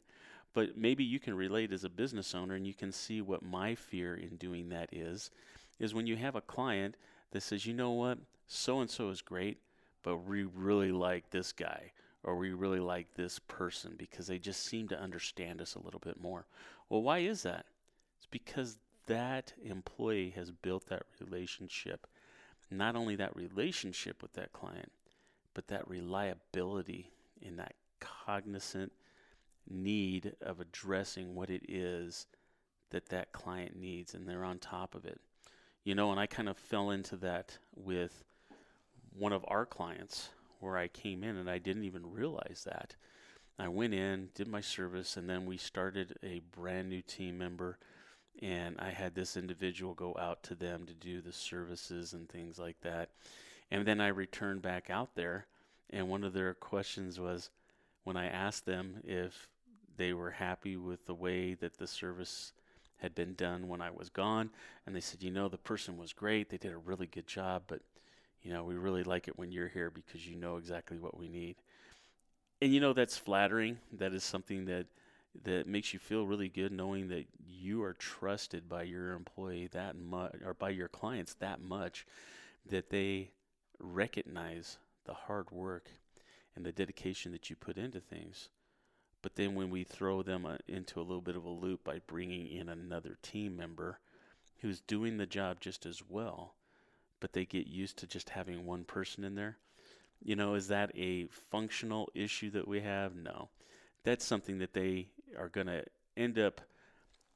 but 0.54 0.76
maybe 0.76 1.04
you 1.04 1.20
can 1.20 1.34
relate 1.34 1.72
as 1.72 1.84
a 1.84 1.90
business 1.90 2.34
owner 2.34 2.54
and 2.54 2.66
you 2.66 2.72
can 2.72 2.90
see 2.90 3.20
what 3.20 3.42
my 3.42 3.74
fear 3.74 4.14
in 4.14 4.36
doing 4.36 4.70
that 4.70 4.88
is 4.92 5.30
is 5.78 5.94
when 5.94 6.06
you 6.06 6.16
have 6.16 6.36
a 6.36 6.40
client 6.40 6.96
that 7.30 7.42
says, 7.42 7.66
"You 7.66 7.74
know 7.74 7.92
what? 7.92 8.18
So 8.46 8.80
and 8.80 8.90
so 8.90 9.10
is 9.10 9.22
great, 9.22 9.58
but 10.02 10.18
we 10.18 10.44
really 10.44 10.92
like 10.92 11.30
this 11.30 11.52
guy 11.52 11.92
or 12.22 12.36
we 12.36 12.52
really 12.52 12.80
like 12.80 13.14
this 13.14 13.38
person 13.38 13.94
because 13.96 14.26
they 14.26 14.38
just 14.38 14.64
seem 14.64 14.88
to 14.88 15.00
understand 15.00 15.60
us 15.60 15.74
a 15.74 15.82
little 15.82 16.00
bit 16.00 16.20
more." 16.20 16.46
Well, 16.88 17.02
why 17.02 17.18
is 17.18 17.42
that? 17.42 17.66
It's 18.18 18.26
because 18.26 18.78
that 19.06 19.54
employee 19.62 20.30
has 20.30 20.50
built 20.50 20.86
that 20.86 21.04
relationship. 21.20 22.06
Not 22.70 22.96
only 22.96 23.16
that 23.16 23.34
relationship 23.34 24.22
with 24.22 24.34
that 24.34 24.52
client, 24.52 24.92
but 25.54 25.68
that 25.68 25.88
reliability 25.88 27.10
in 27.40 27.56
that 27.56 27.74
cognizant 27.98 28.92
need 29.68 30.34
of 30.40 30.60
addressing 30.60 31.34
what 31.34 31.50
it 31.50 31.68
is 31.68 32.26
that 32.90 33.06
that 33.06 33.32
client 33.32 33.76
needs 33.76 34.14
and 34.14 34.28
they're 34.28 34.44
on 34.44 34.58
top 34.58 34.94
of 34.94 35.04
it. 35.04 35.20
You 35.82 35.94
know, 35.94 36.10
and 36.10 36.20
I 36.20 36.26
kind 36.26 36.48
of 36.48 36.58
fell 36.58 36.90
into 36.90 37.16
that 37.16 37.58
with 37.74 38.24
one 39.18 39.32
of 39.32 39.44
our 39.48 39.64
clients 39.64 40.28
where 40.60 40.76
I 40.76 40.88
came 40.88 41.24
in 41.24 41.36
and 41.36 41.48
I 41.48 41.58
didn't 41.58 41.84
even 41.84 42.12
realize 42.12 42.62
that. 42.66 42.96
I 43.58 43.68
went 43.68 43.94
in, 43.94 44.28
did 44.34 44.48
my 44.48 44.60
service, 44.60 45.16
and 45.16 45.28
then 45.28 45.46
we 45.46 45.56
started 45.56 46.16
a 46.22 46.40
brand 46.52 46.88
new 46.88 47.02
team 47.02 47.38
member. 47.38 47.78
And 48.42 48.76
I 48.78 48.90
had 48.90 49.14
this 49.14 49.36
individual 49.36 49.92
go 49.92 50.16
out 50.18 50.42
to 50.44 50.54
them 50.54 50.86
to 50.86 50.94
do 50.94 51.20
the 51.20 51.32
services 51.32 52.12
and 52.12 52.28
things 52.28 52.58
like 52.58 52.80
that. 52.82 53.10
And 53.70 53.86
then 53.86 54.00
I 54.00 54.08
returned 54.08 54.62
back 54.62 54.88
out 54.88 55.14
there, 55.14 55.46
and 55.90 56.08
one 56.08 56.24
of 56.24 56.32
their 56.32 56.54
questions 56.54 57.20
was, 57.20 57.50
when 58.04 58.16
I 58.16 58.26
asked 58.26 58.66
them 58.66 58.96
if 59.04 59.48
they 59.96 60.12
were 60.12 60.30
happy 60.30 60.76
with 60.76 61.04
the 61.06 61.14
way 61.14 61.54
that 61.54 61.78
the 61.78 61.86
service 61.86 62.52
had 63.00 63.14
been 63.14 63.34
done 63.34 63.68
when 63.68 63.80
I 63.80 63.90
was 63.90 64.08
gone, 64.08 64.50
and 64.86 64.94
they 64.94 65.00
said, 65.00 65.22
you 65.22 65.30
know, 65.30 65.48
the 65.48 65.58
person 65.58 65.96
was 65.96 66.12
great. 66.12 66.50
They 66.50 66.58
did 66.58 66.72
a 66.72 66.78
really 66.78 67.06
good 67.06 67.26
job, 67.26 67.62
but 67.66 67.80
you 68.42 68.52
know, 68.52 68.64
we 68.64 68.74
really 68.74 69.04
like 69.04 69.28
it 69.28 69.38
when 69.38 69.52
you're 69.52 69.68
here 69.68 69.90
because 69.90 70.26
you 70.26 70.36
know 70.36 70.56
exactly 70.56 70.98
what 70.98 71.16
we 71.16 71.28
need. 71.28 71.56
And 72.62 72.72
you 72.72 72.80
know 72.80 72.92
that's 72.92 73.16
flattering. 73.16 73.78
That 73.92 74.12
is 74.12 74.24
something 74.24 74.66
that 74.66 74.86
that 75.44 75.66
makes 75.66 75.92
you 75.92 75.98
feel 75.98 76.26
really 76.26 76.48
good 76.48 76.72
knowing 76.72 77.08
that 77.08 77.24
you 77.46 77.82
are 77.82 77.92
trusted 77.94 78.68
by 78.68 78.82
your 78.82 79.12
employee 79.12 79.68
that 79.72 79.96
much 79.96 80.34
or 80.44 80.54
by 80.54 80.70
your 80.70 80.88
clients 80.88 81.34
that 81.34 81.60
much 81.60 82.04
that 82.68 82.90
they 82.90 83.30
recognize 83.78 84.78
the 85.04 85.14
hard 85.14 85.50
work 85.50 85.88
and 86.56 86.64
the 86.64 86.72
dedication 86.72 87.32
that 87.32 87.48
you 87.48 87.56
put 87.56 87.78
into 87.78 88.00
things. 88.00 88.48
But 89.22 89.34
then 89.36 89.54
when 89.54 89.70
we 89.70 89.84
throw 89.84 90.22
them 90.22 90.46
uh, 90.46 90.56
into 90.66 91.00
a 91.00 91.02
little 91.02 91.20
bit 91.20 91.36
of 91.36 91.44
a 91.44 91.50
loop 91.50 91.84
by 91.84 92.00
bringing 92.06 92.46
in 92.46 92.68
another 92.68 93.18
team 93.22 93.56
member 93.56 93.98
who's 94.60 94.80
doing 94.80 95.16
the 95.16 95.26
job 95.26 95.60
just 95.60 95.84
as 95.86 96.02
well, 96.08 96.54
but 97.18 97.32
they 97.32 97.44
get 97.44 97.66
used 97.66 97.98
to 97.98 98.06
just 98.06 98.30
having 98.30 98.64
one 98.64 98.84
person 98.84 99.24
in 99.24 99.34
there, 99.34 99.58
you 100.22 100.36
know, 100.36 100.54
is 100.54 100.68
that 100.68 100.90
a 100.96 101.26
functional 101.50 102.08
issue 102.14 102.50
that 102.50 102.68
we 102.68 102.80
have? 102.80 103.14
No. 103.14 103.48
That's 104.04 104.24
something 104.24 104.58
that 104.58 104.72
they 104.72 105.08
are 105.38 105.48
going 105.48 105.66
to 105.66 105.84
end 106.16 106.38
up 106.38 106.60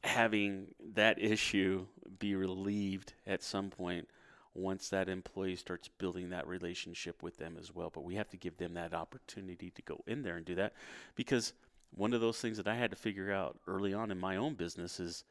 having 0.03 0.75
that 0.95 1.19
issue 1.19 1.87
be 2.19 2.35
relieved 2.35 3.15
at 3.27 3.43
some 3.43 3.71
point 3.71 4.09
once 4.55 4.89
that 4.91 5.09
employee 5.09 5.57
starts 5.57 5.89
building 5.89 6.31
that 6.31 6.47
relationship 6.47 7.23
with 7.23 7.39
them 7.39 7.57
as 7.59 7.75
well. 7.75 7.91
But 7.91 8.05
we 8.05 8.15
have 8.15 8.29
to 8.31 8.37
give 8.37 8.57
them 8.57 8.75
that 8.75 8.95
opportunity 8.95 9.71
to 9.71 9.83
go 9.83 10.03
in 10.07 10.23
there 10.23 10.37
and 10.37 10.45
do 10.45 10.55
that 10.57 10.75
because 11.15 11.53
one 11.97 12.13
of 12.13 12.21
those 12.21 12.41
things 12.41 12.57
that 12.57 12.67
I 12.67 12.75
had 12.75 12.91
to 12.91 12.97
figure 12.97 13.33
out 13.33 13.59
early 13.67 13.95
on 13.95 14.11
in 14.11 14.19
my 14.19 14.37
own 14.37 14.55
business 14.55 14.99
is 14.99 15.25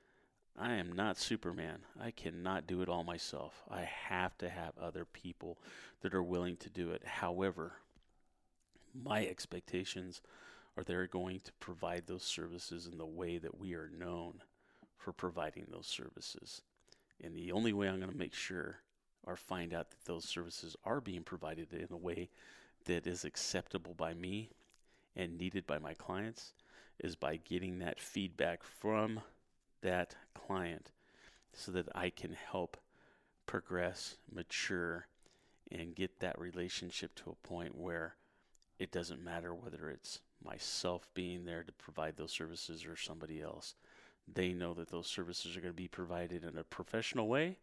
I 0.58 0.74
am 0.74 0.94
not 0.94 1.18
Superman. 1.18 1.80
I 2.00 2.12
cannot 2.12 2.68
do 2.68 2.82
it 2.82 2.90
all 2.90 3.04
myself. 3.04 3.64
I 3.70 3.82
have 3.82 4.38
to 4.38 4.50
have 4.50 4.78
other 4.80 5.06
people 5.06 5.58
that 6.02 6.14
are 6.14 6.24
willing 6.24 6.58
to 6.58 6.70
do 6.70 6.92
it. 6.92 7.04
However, 7.06 7.74
my 8.94 9.26
expectations 9.26 10.22
are 10.78 10.84
they're 10.84 11.08
going 11.08 11.40
to 11.42 11.52
provide 11.54 12.06
those 12.06 12.24
services 12.24 12.88
in 12.92 12.98
the 12.98 13.06
way 13.06 13.38
that 13.40 13.60
we 13.60 13.74
are 13.74 13.90
known 14.00 14.42
for 14.98 15.12
providing 15.12 15.66
those 15.70 15.88
services. 15.88 16.62
And 17.24 17.36
the 17.36 17.52
only 17.52 17.74
way 17.74 17.90
I'm 17.90 18.00
going 18.00 18.12
to 18.12 18.18
make 18.18 18.34
sure 18.34 18.78
or 19.24 19.36
find 19.36 19.74
out 19.74 19.90
that 19.90 20.06
those 20.06 20.26
services 20.26 20.76
are 20.84 21.02
being 21.02 21.24
provided 21.24 21.74
in 21.74 21.88
a 21.92 21.98
way 21.98 22.30
that 22.86 23.08
is 23.08 23.26
acceptable 23.26 23.94
by 23.94 24.14
me 24.14 24.50
and 25.16 25.38
needed 25.38 25.68
by 25.68 25.80
my 25.80 25.94
clients 25.94 26.54
is 27.00 27.16
by 27.16 27.38
getting 27.38 27.80
that 27.80 28.00
feedback 28.00 28.64
from 28.64 29.20
that 29.82 30.16
client 30.34 30.92
so 31.54 31.72
that 31.72 31.88
I 31.94 32.10
can 32.10 32.36
help 32.52 32.78
progress, 33.46 34.18
mature, 34.32 35.08
and 35.72 35.96
get 35.96 36.20
that 36.20 36.40
relationship 36.40 37.16
to 37.16 37.32
a 37.32 37.48
point 37.48 37.78
where 37.78 38.16
it 38.80 38.92
doesn't 38.92 39.24
matter 39.24 39.54
whether 39.54 39.90
it's 39.90 40.20
myself 40.44 41.08
being 41.14 41.46
there 41.46 41.64
to 41.64 41.72
provide 41.74 42.18
those 42.18 42.32
services 42.32 42.86
or 42.86 42.96
somebody 42.96 43.42
else. 43.42 43.76
They 44.32 44.54
know 44.54 44.74
that 44.74 44.90
those 44.90 45.08
services 45.08 45.56
are 45.56 45.62
going 45.62 45.74
to 45.74 45.76
be 45.76 45.88
provided 45.88 46.44
in 46.44 46.58
a 46.58 46.64
professional 46.64 47.28
way 47.28 47.58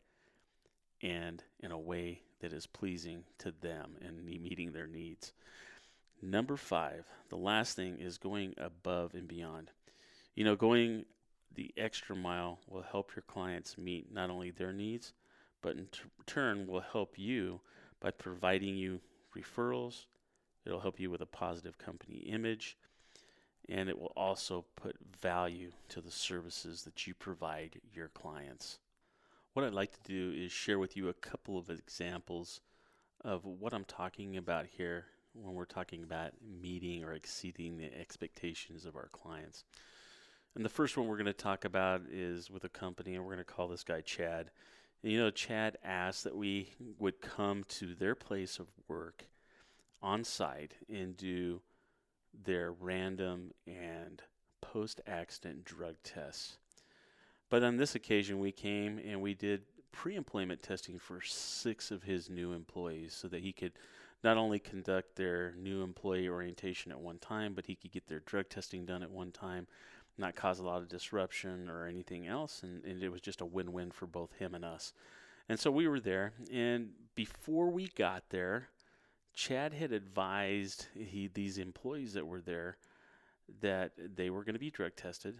and 1.03 1.43
in 1.61 1.73
a 1.73 1.79
way 1.79 2.23
that 2.41 2.53
is 2.53 2.67
pleasing 2.67 3.25
to 3.39 3.53
them 3.61 3.97
and 4.01 4.25
meeting 4.25 4.73
their 4.73 4.87
needs. 4.87 5.33
Number 6.23 6.57
five, 6.57 7.07
the 7.31 7.37
last 7.37 7.77
thing 7.77 7.99
is 7.99 8.19
going 8.19 8.55
above 8.59 9.15
and 9.15 9.27
beyond. 9.27 9.71
You 10.35 10.45
know, 10.45 10.55
going 10.55 11.07
the 11.55 11.73
extra 11.77 12.15
mile 12.15 12.61
will 12.69 12.83
help 12.83 13.17
your 13.17 13.25
clients 13.27 13.79
meet 13.79 14.13
not 14.13 14.31
only 14.31 14.51
their 14.51 14.73
needs, 14.73 15.15
but 15.63 15.77
in 15.77 15.87
t- 15.87 16.01
turn 16.27 16.67
will 16.67 16.81
help 16.81 17.19
you 17.19 17.61
by 18.01 18.11
providing 18.11 18.77
you 18.77 19.01
referrals. 19.37 20.05
It'll 20.65 20.81
help 20.81 21.01
you 21.01 21.11
with 21.11 21.23
a 21.23 21.27
positive 21.27 21.79
company 21.79 22.19
image, 22.19 22.77
and 23.69 23.89
it 23.89 23.99
will 23.99 24.13
also 24.15 24.67
put 24.77 24.97
value 25.21 25.73
to 25.89 26.01
the 26.01 26.11
services 26.11 26.83
that 26.83 27.07
you 27.07 27.15
provide 27.15 27.81
your 27.95 28.09
clients. 28.09 28.79
What 29.55 29.65
I'd 29.65 29.73
like 29.73 29.93
to 29.93 30.03
do 30.05 30.33
is 30.37 30.53
share 30.53 30.79
with 30.79 30.97
you 30.97 31.09
a 31.09 31.15
couple 31.15 31.59
of 31.59 31.71
examples 31.71 32.61
of 33.23 33.45
what 33.45 33.73
I'm 33.73 33.85
talking 33.85 34.37
about 34.37 34.67
here 34.67 35.07
when 35.35 35.55
we're 35.55 35.65
talking 35.65 36.03
about 36.03 36.33
meeting 36.61 37.05
or 37.05 37.13
exceeding 37.13 37.77
the 37.77 37.91
expectations 37.99 38.85
of 38.85 38.97
our 38.97 39.09
clients. 39.13 39.65
And 40.55 40.65
the 40.65 40.69
first 40.69 40.97
one 40.97 41.07
we're 41.07 41.17
going 41.17 41.27
to 41.27 41.33
talk 41.33 41.65
about 41.65 42.03
is 42.11 42.51
with 42.51 42.65
a 42.65 42.69
company, 42.69 43.15
and 43.15 43.25
we're 43.25 43.35
going 43.35 43.45
to 43.45 43.53
call 43.53 43.69
this 43.69 43.85
guy 43.85 44.01
Chad. 44.01 44.51
And, 45.03 45.13
you 45.13 45.19
know, 45.19 45.31
Chad 45.31 45.79
asked 45.85 46.25
that 46.25 46.37
we 46.37 46.71
would 46.99 47.21
come 47.21 47.65
to 47.69 47.95
their 47.95 48.15
place 48.15 48.59
of 48.59 48.67
work 48.89 49.27
on 50.03 50.25
site 50.25 50.75
and 50.89 51.17
do 51.17 51.61
their 52.45 52.73
random 52.73 53.53
and 53.67 54.23
post 54.61 55.01
accident 55.07 55.65
drug 55.65 55.97
tests. 56.03 56.59
But 57.49 57.63
on 57.63 57.77
this 57.77 57.95
occasion, 57.95 58.41
we 58.41 58.53
came 58.53 58.99
and 58.99 59.21
we 59.21 59.35
did 59.35 59.63
pre 59.93 60.17
employment 60.17 60.63
testing 60.63 60.99
for 60.99 61.21
six 61.21 61.91
of 61.91 62.03
his 62.03 62.31
new 62.31 62.53
employees 62.53 63.15
so 63.15 63.29
that 63.29 63.43
he 63.43 63.53
could 63.53 63.73
not 64.23 64.37
only 64.37 64.59
conduct 64.59 65.17
their 65.17 65.55
new 65.57 65.83
employee 65.83 66.29
orientation 66.29 66.93
at 66.93 67.01
one 67.01 67.19
time, 67.19 67.55
but 67.55 67.67
he 67.67 67.75
could 67.75 67.93
get 67.93 68.07
their 68.07 68.21
drug 68.21 68.49
testing 68.49 68.85
done 68.85 69.03
at 69.03 69.11
one 69.11 69.33
time, 69.33 69.67
not 70.19 70.35
cause 70.35 70.59
a 70.59 70.63
lot 70.63 70.83
of 70.83 70.89
disruption 70.89 71.69
or 71.69 71.87
anything 71.87 72.27
else. 72.27 72.63
And, 72.63 72.85
and 72.85 73.03
it 73.03 73.09
was 73.09 73.21
just 73.21 73.41
a 73.41 73.47
win 73.47 73.73
win 73.73 73.91
for 73.91 74.07
both 74.07 74.35
him 74.35 74.55
and 74.55 74.65
us. 74.65 74.93
And 75.49 75.59
so 75.59 75.71
we 75.71 75.89
were 75.89 76.01
there. 76.01 76.33
And 76.53 76.91
before 77.15 77.71
we 77.71 77.89
got 77.89 78.25
there, 78.31 78.69
Chad 79.35 79.73
had 79.73 79.93
advised 79.93 80.87
he, 80.95 81.31
these 81.33 81.59
employees 81.59 82.13
that 82.15 82.27
were 82.27 82.41
there 82.41 82.77
that 83.61 83.93
they 83.97 84.31
were 84.31 84.45
going 84.45 84.55
to 84.55 84.61
be 84.61 84.71
drug 84.71 84.95
tested 84.97 85.37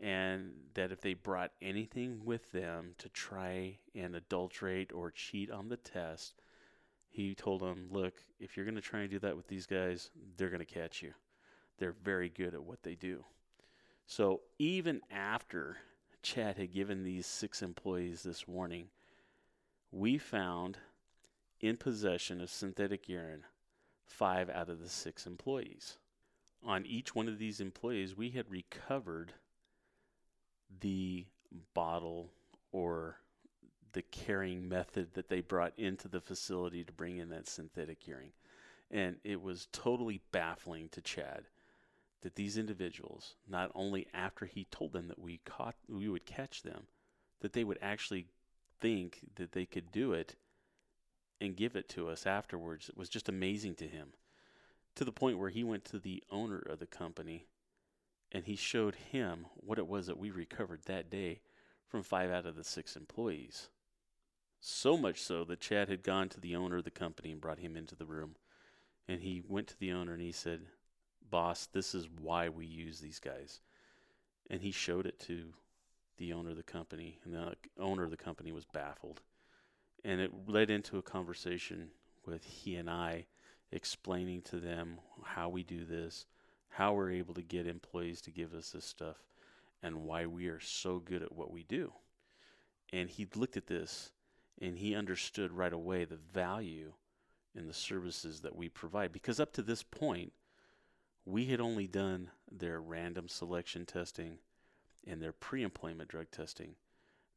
and 0.00 0.52
that 0.74 0.90
if 0.90 1.00
they 1.00 1.14
brought 1.14 1.52
anything 1.62 2.20
with 2.24 2.50
them 2.52 2.94
to 2.98 3.08
try 3.08 3.78
and 3.94 4.16
adulterate 4.16 4.92
or 4.92 5.10
cheat 5.10 5.50
on 5.50 5.68
the 5.68 5.76
test, 5.76 6.34
he 7.14 7.32
told 7.32 7.60
them, 7.60 7.86
Look, 7.92 8.14
if 8.40 8.56
you're 8.56 8.66
going 8.66 8.74
to 8.74 8.80
try 8.80 9.02
and 9.02 9.10
do 9.10 9.20
that 9.20 9.36
with 9.36 9.46
these 9.46 9.66
guys, 9.66 10.10
they're 10.36 10.50
going 10.50 10.58
to 10.58 10.64
catch 10.64 11.00
you. 11.00 11.12
They're 11.78 11.94
very 12.02 12.28
good 12.28 12.54
at 12.54 12.64
what 12.64 12.82
they 12.82 12.96
do. 12.96 13.24
So 14.08 14.40
even 14.58 15.00
after 15.12 15.76
Chad 16.22 16.56
had 16.56 16.72
given 16.72 17.04
these 17.04 17.26
six 17.26 17.62
employees 17.62 18.24
this 18.24 18.48
warning, 18.48 18.88
we 19.92 20.18
found 20.18 20.78
in 21.60 21.76
possession 21.76 22.40
of 22.40 22.50
synthetic 22.50 23.08
urine 23.08 23.44
five 24.04 24.50
out 24.50 24.68
of 24.68 24.80
the 24.80 24.88
six 24.88 25.24
employees. 25.24 25.98
On 26.66 26.84
each 26.84 27.14
one 27.14 27.28
of 27.28 27.38
these 27.38 27.60
employees, 27.60 28.16
we 28.16 28.30
had 28.30 28.50
recovered 28.50 29.34
the 30.80 31.26
bottle 31.74 32.30
or 32.72 33.18
the 33.94 34.02
carrying 34.02 34.68
method 34.68 35.14
that 35.14 35.28
they 35.28 35.40
brought 35.40 35.72
into 35.78 36.08
the 36.08 36.20
facility 36.20 36.84
to 36.84 36.92
bring 36.92 37.16
in 37.16 37.30
that 37.30 37.48
synthetic 37.48 38.06
urine. 38.06 38.32
And 38.90 39.16
it 39.24 39.40
was 39.40 39.68
totally 39.72 40.20
baffling 40.30 40.88
to 40.90 41.00
Chad 41.00 41.44
that 42.20 42.34
these 42.36 42.58
individuals, 42.58 43.34
not 43.48 43.70
only 43.74 44.06
after 44.12 44.46
he 44.46 44.66
told 44.70 44.92
them 44.92 45.08
that 45.08 45.18
we 45.18 45.40
caught 45.44 45.74
we 45.88 46.08
would 46.08 46.26
catch 46.26 46.62
them, 46.62 46.86
that 47.40 47.52
they 47.52 47.64
would 47.64 47.78
actually 47.80 48.26
think 48.80 49.20
that 49.36 49.52
they 49.52 49.66
could 49.66 49.90
do 49.92 50.12
it 50.12 50.36
and 51.40 51.56
give 51.56 51.76
it 51.76 51.88
to 51.90 52.08
us 52.08 52.26
afterwards. 52.26 52.88
It 52.88 52.96
was 52.96 53.08
just 53.08 53.28
amazing 53.28 53.74
to 53.76 53.88
him. 53.88 54.08
To 54.96 55.04
the 55.04 55.12
point 55.12 55.38
where 55.38 55.50
he 55.50 55.64
went 55.64 55.84
to 55.86 55.98
the 55.98 56.22
owner 56.30 56.58
of 56.58 56.78
the 56.78 56.86
company 56.86 57.46
and 58.32 58.44
he 58.44 58.56
showed 58.56 58.94
him 58.94 59.46
what 59.54 59.78
it 59.78 59.86
was 59.86 60.06
that 60.06 60.18
we 60.18 60.30
recovered 60.30 60.82
that 60.86 61.10
day 61.10 61.40
from 61.86 62.02
five 62.02 62.30
out 62.30 62.46
of 62.46 62.56
the 62.56 62.64
six 62.64 62.96
employees. 62.96 63.68
So 64.66 64.96
much 64.96 65.20
so 65.20 65.44
that 65.44 65.60
Chad 65.60 65.90
had 65.90 66.02
gone 66.02 66.30
to 66.30 66.40
the 66.40 66.56
owner 66.56 66.78
of 66.78 66.84
the 66.84 66.90
company 66.90 67.30
and 67.30 67.38
brought 67.38 67.58
him 67.58 67.76
into 67.76 67.94
the 67.94 68.06
room. 68.06 68.34
And 69.06 69.20
he 69.20 69.42
went 69.46 69.68
to 69.68 69.78
the 69.78 69.92
owner 69.92 70.14
and 70.14 70.22
he 70.22 70.32
said, 70.32 70.62
Boss, 71.28 71.66
this 71.66 71.94
is 71.94 72.08
why 72.18 72.48
we 72.48 72.64
use 72.64 72.98
these 72.98 73.18
guys. 73.18 73.60
And 74.48 74.62
he 74.62 74.70
showed 74.70 75.04
it 75.04 75.20
to 75.20 75.52
the 76.16 76.32
owner 76.32 76.48
of 76.48 76.56
the 76.56 76.62
company. 76.62 77.18
And 77.26 77.34
the 77.34 77.54
owner 77.78 78.04
of 78.04 78.10
the 78.10 78.16
company 78.16 78.52
was 78.52 78.64
baffled. 78.64 79.20
And 80.02 80.18
it 80.18 80.32
led 80.48 80.70
into 80.70 80.96
a 80.96 81.02
conversation 81.02 81.90
with 82.24 82.42
he 82.42 82.76
and 82.76 82.88
I 82.88 83.26
explaining 83.70 84.40
to 84.42 84.56
them 84.60 84.98
how 85.24 85.50
we 85.50 85.62
do 85.62 85.84
this, 85.84 86.24
how 86.70 86.94
we're 86.94 87.10
able 87.10 87.34
to 87.34 87.42
get 87.42 87.66
employees 87.66 88.22
to 88.22 88.30
give 88.30 88.54
us 88.54 88.70
this 88.70 88.86
stuff, 88.86 89.18
and 89.82 90.04
why 90.04 90.24
we 90.24 90.46
are 90.46 90.60
so 90.60 91.00
good 91.00 91.22
at 91.22 91.36
what 91.36 91.50
we 91.50 91.64
do. 91.64 91.92
And 92.94 93.10
he 93.10 93.28
looked 93.36 93.58
at 93.58 93.66
this 93.66 94.10
and 94.60 94.78
he 94.78 94.94
understood 94.94 95.52
right 95.52 95.72
away 95.72 96.04
the 96.04 96.16
value 96.16 96.92
in 97.54 97.66
the 97.66 97.74
services 97.74 98.40
that 98.40 98.56
we 98.56 98.68
provide. 98.68 99.12
Because 99.12 99.40
up 99.40 99.52
to 99.54 99.62
this 99.62 99.82
point, 99.82 100.32
we 101.24 101.46
had 101.46 101.60
only 101.60 101.86
done 101.86 102.30
their 102.50 102.80
random 102.80 103.28
selection 103.28 103.86
testing 103.86 104.38
and 105.06 105.20
their 105.20 105.32
pre 105.32 105.62
employment 105.62 106.08
drug 106.08 106.30
testing. 106.30 106.74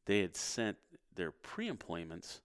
They 0.06 0.20
had 0.20 0.36
sent 0.36 0.76
their 1.14 1.30
pre 1.30 1.68
employments 1.68 2.40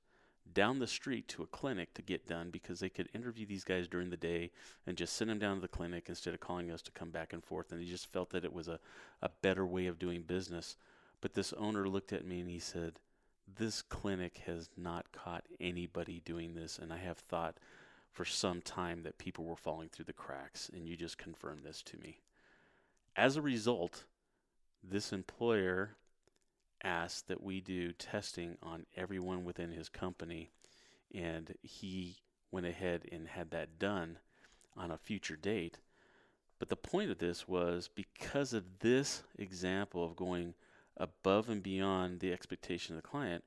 down 0.54 0.80
the 0.80 0.88
street 0.88 1.28
to 1.30 1.44
a 1.44 1.48
clinic 1.48 1.94
to 1.94 2.02
get 2.02 2.28
done 2.28 2.50
because 2.52 2.80
they 2.80 2.90
could 2.90 3.10
interview 3.14 3.46
these 3.46 3.64
guys 3.64 3.88
during 3.88 4.10
the 4.10 4.18
day 4.18 4.52
and 4.86 4.98
just 4.98 5.16
send 5.16 5.30
them 5.30 5.40
down 5.40 5.56
to 5.56 5.62
the 5.62 5.68
clinic 5.68 6.06
instead 6.10 6.34
of 6.34 6.40
calling 6.40 6.70
us 6.70 6.82
to 6.82 6.92
come 6.92 7.10
back 7.10 7.34
and 7.34 7.44
forth. 7.44 7.72
And 7.72 7.82
he 7.82 7.90
just 7.90 8.12
felt 8.12 8.30
that 8.32 8.46
it 8.46 8.54
was 8.54 8.68
a, 8.68 8.80
a 9.22 9.30
better 9.42 9.66
way 9.66 9.88
of 9.88 10.00
doing 10.00 10.22
business. 10.22 10.76
But 11.22 11.34
this 11.34 11.54
owner 11.54 11.88
looked 11.88 12.14
at 12.14 12.26
me 12.26 12.42
and 12.42 12.50
he 12.50 12.60
said, 12.60 13.00
this 13.48 13.82
clinic 13.82 14.42
has 14.46 14.70
not 14.78 15.12
caught 15.12 15.46
anybody 15.60 16.22
doing 16.24 16.56
this, 16.56 16.80
and 16.80 16.92
I 16.92 16.98
have 16.98 17.18
thought 17.18 17.58
for 18.12 18.26
some 18.26 18.62
time 18.62 19.04
that 19.04 19.18
people 19.18 19.46
were 19.46 19.56
falling 19.56 19.90
through 19.90 20.06
the 20.06 20.14
cracks, 20.14 20.70
and 20.74 20.88
you 20.88 20.96
just 20.96 21.18
confirmed 21.18 21.64
this 21.64 21.82
to 21.84 21.98
me. 21.98 22.20
As 23.16 23.36
a 23.36 23.42
result, 23.42 24.06
this 24.84 25.12
employer 25.12 25.96
asked 26.84 27.28
that 27.28 27.42
we 27.44 27.62
do 27.62 27.92
testing 27.92 28.58
on 28.62 28.86
everyone 28.96 29.46
within 29.46 29.72
his 29.72 29.90
company, 29.90 30.50
and 31.14 31.56
he 31.62 32.18
went 32.52 32.66
ahead 32.66 33.06
and 33.12 33.28
had 33.28 33.52
that 33.52 33.80
done 33.80 34.18
on 34.76 34.92
a 34.92 34.98
future 34.98 35.36
date. 35.36 35.80
But 36.60 36.70
the 36.70 36.76
point 36.76 37.12
of 37.12 37.18
this 37.18 37.48
was 37.48 37.90
because 37.94 38.54
of 38.54 38.80
this 38.80 39.24
example 39.38 40.06
of 40.06 40.16
going 40.16 40.54
above 40.98 41.50
and 41.50 41.64
beyond 41.64 42.20
the 42.20 42.32
expectation 42.32 42.96
of 42.96 43.02
the 43.02 43.08
client, 43.08 43.44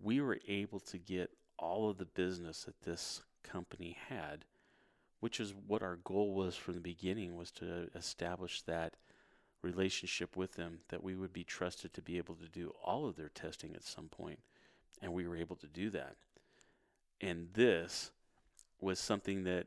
we 0.00 0.20
were 0.20 0.38
able 0.48 0.80
to 0.80 0.98
get 0.98 1.30
all 1.58 1.90
of 1.90 1.98
the 1.98 2.04
business 2.04 2.64
that 2.64 2.82
this 2.82 3.22
company 3.42 3.96
had, 4.08 4.44
which 5.20 5.40
is 5.40 5.54
what 5.66 5.82
our 5.82 5.96
goal 5.96 6.34
was 6.34 6.56
from 6.56 6.74
the 6.74 6.80
beginning 6.80 7.36
was 7.36 7.50
to 7.50 7.88
establish 7.94 8.62
that 8.62 8.94
relationship 9.62 10.36
with 10.36 10.54
them 10.54 10.78
that 10.88 11.02
we 11.02 11.14
would 11.14 11.32
be 11.32 11.44
trusted 11.44 11.92
to 11.92 12.00
be 12.00 12.16
able 12.16 12.34
to 12.34 12.48
do 12.48 12.72
all 12.82 13.06
of 13.06 13.16
their 13.16 13.28
testing 13.28 13.74
at 13.74 13.84
some 13.84 14.08
point 14.08 14.38
and 15.02 15.12
we 15.12 15.26
were 15.26 15.36
able 15.36 15.56
to 15.56 15.66
do 15.66 15.90
that. 15.90 16.16
And 17.20 17.48
this 17.52 18.10
was 18.80 18.98
something 18.98 19.44
that 19.44 19.66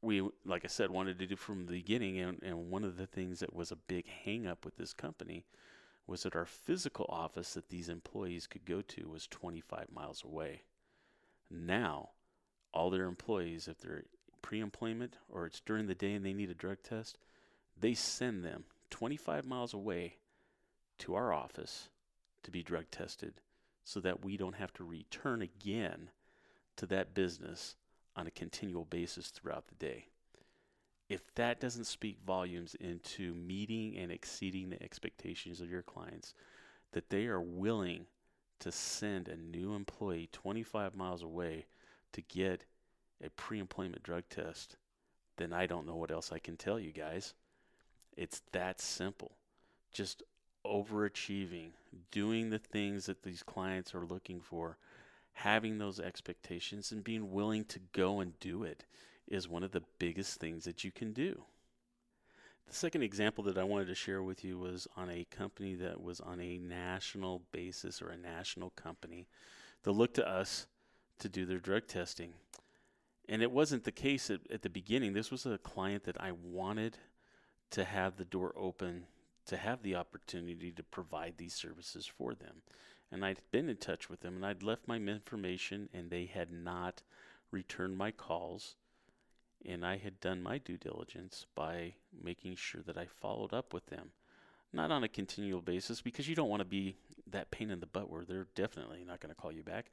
we 0.00 0.20
like 0.44 0.64
I 0.64 0.68
said 0.68 0.90
wanted 0.90 1.18
to 1.20 1.26
do 1.26 1.36
from 1.36 1.66
the 1.66 1.72
beginning 1.72 2.18
and, 2.18 2.42
and 2.42 2.70
one 2.70 2.82
of 2.82 2.96
the 2.96 3.06
things 3.06 3.38
that 3.38 3.54
was 3.54 3.70
a 3.70 3.76
big 3.76 4.04
hang 4.24 4.46
up 4.46 4.64
with 4.64 4.76
this 4.76 4.92
company 4.92 5.44
was 6.06 6.22
that 6.22 6.36
our 6.36 6.46
physical 6.46 7.06
office 7.08 7.54
that 7.54 7.68
these 7.68 7.88
employees 7.88 8.46
could 8.46 8.64
go 8.64 8.82
to 8.82 9.08
was 9.08 9.26
25 9.26 9.86
miles 9.92 10.24
away. 10.24 10.62
Now, 11.50 12.10
all 12.72 12.90
their 12.90 13.06
employees, 13.06 13.68
if 13.68 13.78
they're 13.78 14.04
pre 14.40 14.60
employment 14.60 15.16
or 15.28 15.46
it's 15.46 15.60
during 15.60 15.86
the 15.86 15.94
day 15.94 16.14
and 16.14 16.24
they 16.24 16.32
need 16.32 16.50
a 16.50 16.54
drug 16.54 16.78
test, 16.82 17.18
they 17.78 17.94
send 17.94 18.44
them 18.44 18.64
25 18.90 19.46
miles 19.46 19.72
away 19.72 20.16
to 20.98 21.14
our 21.14 21.32
office 21.32 21.88
to 22.42 22.50
be 22.50 22.62
drug 22.62 22.86
tested 22.90 23.34
so 23.84 24.00
that 24.00 24.24
we 24.24 24.36
don't 24.36 24.56
have 24.56 24.72
to 24.74 24.84
return 24.84 25.42
again 25.42 26.10
to 26.76 26.86
that 26.86 27.14
business 27.14 27.76
on 28.16 28.26
a 28.26 28.30
continual 28.30 28.84
basis 28.84 29.28
throughout 29.28 29.68
the 29.68 29.74
day 29.74 30.06
if 31.12 31.34
that 31.34 31.60
doesn't 31.60 31.84
speak 31.84 32.16
volumes 32.26 32.74
into 32.80 33.34
meeting 33.34 33.98
and 33.98 34.10
exceeding 34.10 34.70
the 34.70 34.82
expectations 34.82 35.60
of 35.60 35.70
your 35.70 35.82
clients, 35.82 36.32
that 36.92 37.10
they 37.10 37.26
are 37.26 37.40
willing 37.40 38.06
to 38.60 38.72
send 38.72 39.28
a 39.28 39.36
new 39.36 39.74
employee 39.74 40.30
25 40.32 40.94
miles 40.94 41.22
away 41.22 41.66
to 42.12 42.22
get 42.22 42.64
a 43.22 43.28
pre 43.30 43.58
employment 43.58 44.02
drug 44.02 44.22
test, 44.30 44.76
then 45.36 45.52
I 45.52 45.66
don't 45.66 45.86
know 45.86 45.96
what 45.96 46.10
else 46.10 46.32
I 46.32 46.38
can 46.38 46.56
tell 46.56 46.80
you 46.80 46.92
guys. 46.92 47.34
It's 48.16 48.40
that 48.52 48.80
simple. 48.80 49.32
Just 49.92 50.22
overachieving, 50.64 51.72
doing 52.10 52.48
the 52.48 52.58
things 52.58 53.04
that 53.04 53.22
these 53.22 53.42
clients 53.42 53.94
are 53.94 54.06
looking 54.06 54.40
for, 54.40 54.78
having 55.34 55.76
those 55.76 56.00
expectations, 56.00 56.90
and 56.90 57.04
being 57.04 57.32
willing 57.32 57.66
to 57.66 57.80
go 57.92 58.20
and 58.20 58.38
do 58.40 58.62
it 58.62 58.84
is 59.32 59.48
one 59.48 59.62
of 59.62 59.72
the 59.72 59.82
biggest 59.98 60.38
things 60.38 60.64
that 60.64 60.84
you 60.84 60.92
can 60.92 61.12
do. 61.12 61.42
The 62.68 62.74
second 62.74 63.02
example 63.02 63.42
that 63.44 63.58
I 63.58 63.64
wanted 63.64 63.88
to 63.88 63.94
share 63.94 64.22
with 64.22 64.44
you 64.44 64.58
was 64.58 64.86
on 64.96 65.10
a 65.10 65.26
company 65.30 65.74
that 65.76 66.02
was 66.02 66.20
on 66.20 66.40
a 66.40 66.58
national 66.58 67.42
basis 67.50 68.02
or 68.02 68.10
a 68.10 68.16
national 68.16 68.70
company 68.70 69.26
that 69.82 69.92
looked 69.92 70.16
to 70.16 70.28
us 70.28 70.66
to 71.18 71.28
do 71.28 71.46
their 71.46 71.58
drug 71.58 71.86
testing. 71.86 72.34
And 73.28 73.42
it 73.42 73.50
wasn't 73.50 73.84
the 73.84 73.92
case 73.92 74.30
at, 74.30 74.40
at 74.50 74.62
the 74.62 74.68
beginning. 74.68 75.12
This 75.12 75.30
was 75.30 75.46
a 75.46 75.58
client 75.58 76.04
that 76.04 76.20
I 76.20 76.32
wanted 76.32 76.98
to 77.70 77.84
have 77.84 78.16
the 78.16 78.24
door 78.24 78.52
open 78.56 79.04
to 79.46 79.56
have 79.56 79.82
the 79.82 79.96
opportunity 79.96 80.70
to 80.72 80.82
provide 80.82 81.34
these 81.38 81.54
services 81.54 82.06
for 82.06 82.34
them. 82.34 82.62
And 83.10 83.24
I'd 83.24 83.40
been 83.50 83.68
in 83.68 83.76
touch 83.76 84.10
with 84.10 84.20
them 84.20 84.36
and 84.36 84.46
I'd 84.46 84.62
left 84.62 84.86
my 84.86 84.96
information 84.96 85.88
and 85.92 86.10
they 86.10 86.26
had 86.26 86.52
not 86.52 87.02
returned 87.50 87.96
my 87.96 88.10
calls 88.10 88.76
and 89.66 89.84
I 89.84 89.96
had 89.96 90.20
done 90.20 90.42
my 90.42 90.58
due 90.58 90.76
diligence 90.76 91.46
by 91.54 91.94
making 92.22 92.56
sure 92.56 92.82
that 92.82 92.96
I 92.96 93.06
followed 93.06 93.52
up 93.52 93.72
with 93.72 93.86
them. 93.86 94.10
Not 94.72 94.90
on 94.90 95.04
a 95.04 95.08
continual 95.08 95.60
basis 95.60 96.00
because 96.00 96.28
you 96.28 96.34
don't 96.34 96.48
want 96.48 96.60
to 96.60 96.66
be 96.68 96.96
that 97.30 97.50
pain 97.50 97.70
in 97.70 97.80
the 97.80 97.86
butt 97.86 98.10
where 98.10 98.24
they're 98.24 98.48
definitely 98.54 99.04
not 99.06 99.20
going 99.20 99.34
to 99.34 99.40
call 99.40 99.52
you 99.52 99.62
back. 99.62 99.90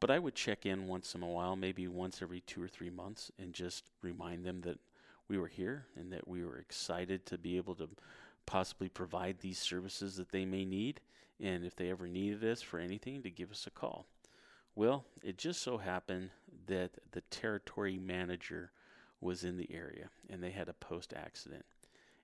But 0.00 0.10
I 0.10 0.18
would 0.18 0.34
check 0.34 0.66
in 0.66 0.88
once 0.88 1.14
in 1.14 1.22
a 1.22 1.28
while, 1.28 1.54
maybe 1.54 1.86
once 1.86 2.22
every 2.22 2.40
two 2.40 2.62
or 2.62 2.68
three 2.68 2.90
months, 2.90 3.30
and 3.38 3.52
just 3.52 3.84
remind 4.00 4.44
them 4.44 4.60
that 4.62 4.78
we 5.28 5.38
were 5.38 5.48
here 5.48 5.86
and 5.96 6.12
that 6.12 6.26
we 6.26 6.44
were 6.44 6.58
excited 6.58 7.24
to 7.26 7.38
be 7.38 7.56
able 7.56 7.74
to 7.76 7.88
possibly 8.44 8.88
provide 8.88 9.38
these 9.38 9.58
services 9.58 10.16
that 10.16 10.32
they 10.32 10.44
may 10.44 10.64
need. 10.64 11.00
And 11.40 11.64
if 11.64 11.76
they 11.76 11.90
ever 11.90 12.08
needed 12.08 12.44
us 12.44 12.62
for 12.62 12.78
anything, 12.78 13.22
to 13.22 13.30
give 13.30 13.50
us 13.50 13.66
a 13.66 13.70
call. 13.70 14.06
Well, 14.74 15.04
it 15.22 15.38
just 15.38 15.62
so 15.62 15.78
happened 15.78 16.30
that 16.66 16.90
the 17.12 17.20
territory 17.22 17.98
manager 17.98 18.70
was 19.22 19.44
in 19.44 19.56
the 19.56 19.72
area 19.72 20.10
and 20.28 20.42
they 20.42 20.50
had 20.50 20.68
a 20.68 20.74
post 20.74 21.14
accident. 21.16 21.64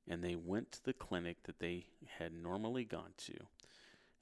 And 0.07 0.23
they 0.23 0.37
went 0.37 0.73
to 0.73 0.85
the 0.85 0.93
clinic 0.93 1.45
that 1.45 1.61
they 1.61 1.87
had 2.19 2.33
normally 2.33 2.85
gone 2.85 3.13
to. 3.19 3.35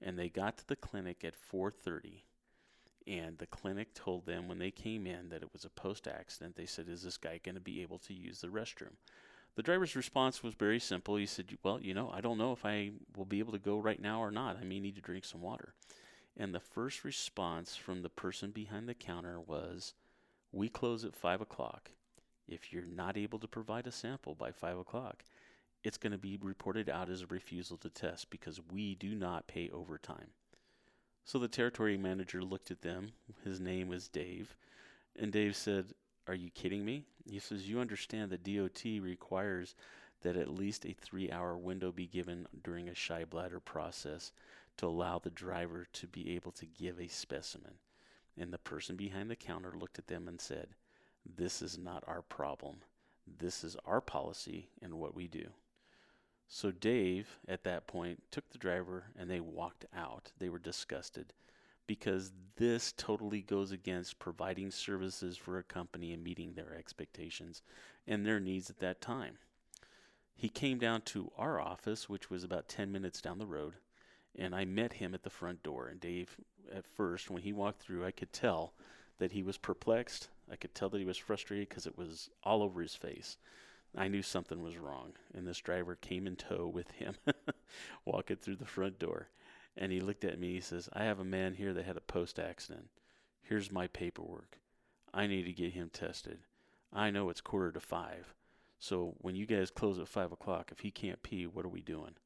And 0.02 0.18
they 0.18 0.28
got 0.28 0.58
to 0.58 0.68
the 0.68 0.76
clinic 0.76 1.24
at 1.24 1.34
4:30 1.34 2.22
and 3.06 3.38
the 3.38 3.46
clinic 3.46 3.94
told 3.94 4.26
them 4.26 4.48
when 4.48 4.58
they 4.58 4.70
came 4.70 5.06
in 5.06 5.28
that 5.28 5.42
it 5.42 5.52
was 5.52 5.64
a 5.64 5.70
post 5.70 6.08
accident. 6.08 6.56
They 6.56 6.66
said, 6.66 6.88
"Is 6.88 7.02
this 7.02 7.16
guy 7.16 7.38
going 7.38 7.54
to 7.54 7.60
be 7.60 7.80
able 7.82 7.98
to 8.00 8.14
use 8.14 8.40
the 8.40 8.48
restroom?" 8.48 8.96
The 9.54 9.62
driver's 9.62 9.96
response 9.96 10.42
was 10.42 10.54
very 10.54 10.80
simple. 10.80 11.16
He 11.16 11.26
said, 11.26 11.56
"Well, 11.62 11.80
you 11.80 11.94
know, 11.94 12.10
I 12.10 12.20
don't 12.20 12.38
know 12.38 12.52
if 12.52 12.64
I 12.66 12.92
will 13.16 13.24
be 13.24 13.38
able 13.38 13.52
to 13.52 13.58
go 13.58 13.78
right 13.78 14.00
now 14.00 14.20
or 14.20 14.30
not. 14.30 14.56
I 14.56 14.64
may 14.64 14.80
need 14.80 14.96
to 14.96 15.00
drink 15.00 15.24
some 15.24 15.40
water." 15.40 15.72
And 16.36 16.54
the 16.54 16.60
first 16.60 17.04
response 17.04 17.76
from 17.76 18.02
the 18.02 18.10
person 18.10 18.50
behind 18.50 18.88
the 18.88 18.94
counter 18.94 19.40
was, 19.40 19.94
We 20.52 20.68
close 20.68 21.04
at 21.04 21.16
5 21.16 21.40
o'clock. 21.40 21.92
If 22.48 22.72
you're 22.72 22.84
not 22.84 23.16
able 23.16 23.38
to 23.40 23.48
provide 23.48 23.86
a 23.86 23.92
sample 23.92 24.34
by 24.34 24.52
5 24.52 24.78
o'clock, 24.78 25.24
it's 25.82 25.98
going 25.98 26.12
to 26.12 26.18
be 26.18 26.38
reported 26.40 26.88
out 26.88 27.10
as 27.10 27.22
a 27.22 27.26
refusal 27.26 27.76
to 27.78 27.88
test 27.88 28.30
because 28.30 28.60
we 28.72 28.94
do 28.94 29.14
not 29.14 29.46
pay 29.46 29.70
overtime. 29.70 30.28
So 31.24 31.38
the 31.38 31.48
territory 31.48 31.96
manager 31.96 32.42
looked 32.42 32.70
at 32.70 32.82
them. 32.82 33.12
His 33.44 33.60
name 33.60 33.88
was 33.88 34.08
Dave. 34.08 34.56
And 35.18 35.32
Dave 35.32 35.56
said, 35.56 35.86
Are 36.28 36.34
you 36.34 36.50
kidding 36.50 36.84
me? 36.84 37.04
He 37.24 37.40
says, 37.40 37.68
You 37.68 37.80
understand 37.80 38.30
that 38.30 38.44
DOT 38.44 38.84
requires 39.02 39.74
that 40.22 40.36
at 40.36 40.48
least 40.48 40.86
a 40.86 40.92
three 40.92 41.30
hour 41.30 41.56
window 41.56 41.92
be 41.92 42.06
given 42.06 42.46
during 42.62 42.88
a 42.88 42.94
shy 42.94 43.24
bladder 43.24 43.60
process 43.60 44.32
to 44.76 44.86
allow 44.86 45.18
the 45.18 45.30
driver 45.30 45.86
to 45.92 46.06
be 46.06 46.34
able 46.34 46.52
to 46.52 46.66
give 46.66 47.00
a 47.00 47.08
specimen. 47.08 47.74
And 48.38 48.52
the 48.52 48.58
person 48.58 48.96
behind 48.96 49.30
the 49.30 49.36
counter 49.36 49.72
looked 49.76 49.98
at 49.98 50.06
them 50.06 50.28
and 50.28 50.40
said, 50.40 50.68
This 51.36 51.62
is 51.62 51.78
not 51.78 52.04
our 52.06 52.22
problem. 52.22 52.76
This 53.38 53.64
is 53.64 53.76
our 53.84 54.00
policy 54.00 54.68
and 54.80 54.94
what 54.94 55.14
we 55.14 55.26
do. 55.26 55.48
So 56.48 56.70
Dave, 56.70 57.38
at 57.48 57.64
that 57.64 57.86
point, 57.86 58.22
took 58.30 58.48
the 58.50 58.58
driver 58.58 59.06
and 59.18 59.28
they 59.28 59.40
walked 59.40 59.84
out. 59.94 60.30
They 60.38 60.48
were 60.48 60.58
disgusted 60.58 61.32
because 61.86 62.32
this 62.56 62.92
totally 62.96 63.42
goes 63.42 63.72
against 63.72 64.18
providing 64.18 64.70
services 64.70 65.36
for 65.36 65.58
a 65.58 65.64
company 65.64 66.12
and 66.12 66.22
meeting 66.22 66.54
their 66.54 66.74
expectations 66.74 67.62
and 68.06 68.24
their 68.24 68.40
needs 68.40 68.70
at 68.70 68.78
that 68.78 69.00
time. 69.00 69.38
He 70.34 70.48
came 70.48 70.78
down 70.78 71.02
to 71.02 71.32
our 71.38 71.60
office, 71.60 72.08
which 72.08 72.30
was 72.30 72.44
about 72.44 72.68
10 72.68 72.92
minutes 72.92 73.20
down 73.20 73.38
the 73.38 73.46
road, 73.46 73.74
and 74.38 74.54
I 74.54 74.64
met 74.64 74.94
him 74.94 75.14
at 75.14 75.22
the 75.22 75.30
front 75.30 75.62
door. 75.62 75.88
And 75.88 75.98
Dave, 75.98 76.36
at 76.72 76.86
first, 76.86 77.30
when 77.30 77.42
he 77.42 77.52
walked 77.52 77.80
through, 77.80 78.04
I 78.04 78.10
could 78.10 78.32
tell 78.32 78.74
that 79.18 79.32
he 79.32 79.42
was 79.42 79.56
perplexed. 79.56 80.28
I 80.50 80.56
could 80.56 80.74
tell 80.74 80.88
that 80.90 80.98
he 80.98 81.04
was 81.04 81.16
frustrated 81.16 81.68
because 81.68 81.86
it 81.86 81.98
was 81.98 82.30
all 82.42 82.62
over 82.62 82.80
his 82.80 82.94
face. 82.94 83.36
I 83.96 84.08
knew 84.08 84.22
something 84.22 84.62
was 84.62 84.76
wrong, 84.76 85.14
and 85.34 85.46
this 85.46 85.58
driver 85.58 85.94
came 85.94 86.26
in 86.26 86.36
tow 86.36 86.66
with 86.66 86.90
him, 86.92 87.14
walking 88.04 88.36
through 88.36 88.56
the 88.56 88.66
front 88.66 88.98
door. 88.98 89.28
And 89.76 89.92
he 89.92 90.00
looked 90.00 90.24
at 90.24 90.38
me. 90.38 90.54
He 90.54 90.60
says, 90.60 90.88
"I 90.92 91.04
have 91.04 91.18
a 91.18 91.24
man 91.24 91.54
here 91.54 91.72
that 91.74 91.84
had 91.84 91.96
a 91.96 92.02
post 92.02 92.38
accident. 92.38 92.88
Here's 93.42 93.72
my 93.72 93.86
paperwork. 93.86 94.58
I 95.12 95.26
need 95.26 95.44
to 95.44 95.52
get 95.52 95.72
him 95.72 95.90
tested. 95.90 96.40
I 96.92 97.10
know 97.10 97.30
it's 97.30 97.40
quarter 97.40 97.72
to 97.72 97.80
five, 97.80 98.34
so 98.78 99.14
when 99.18 99.34
you 99.34 99.46
guys 99.46 99.70
close 99.70 99.98
at 99.98 100.08
five 100.08 100.32
o'clock, 100.32 100.70
if 100.72 100.80
he 100.80 100.90
can't 100.90 101.22
pee, 101.22 101.46
what 101.46 101.64
are 101.64 101.70
we 101.70 101.82
doing?" 101.82 102.16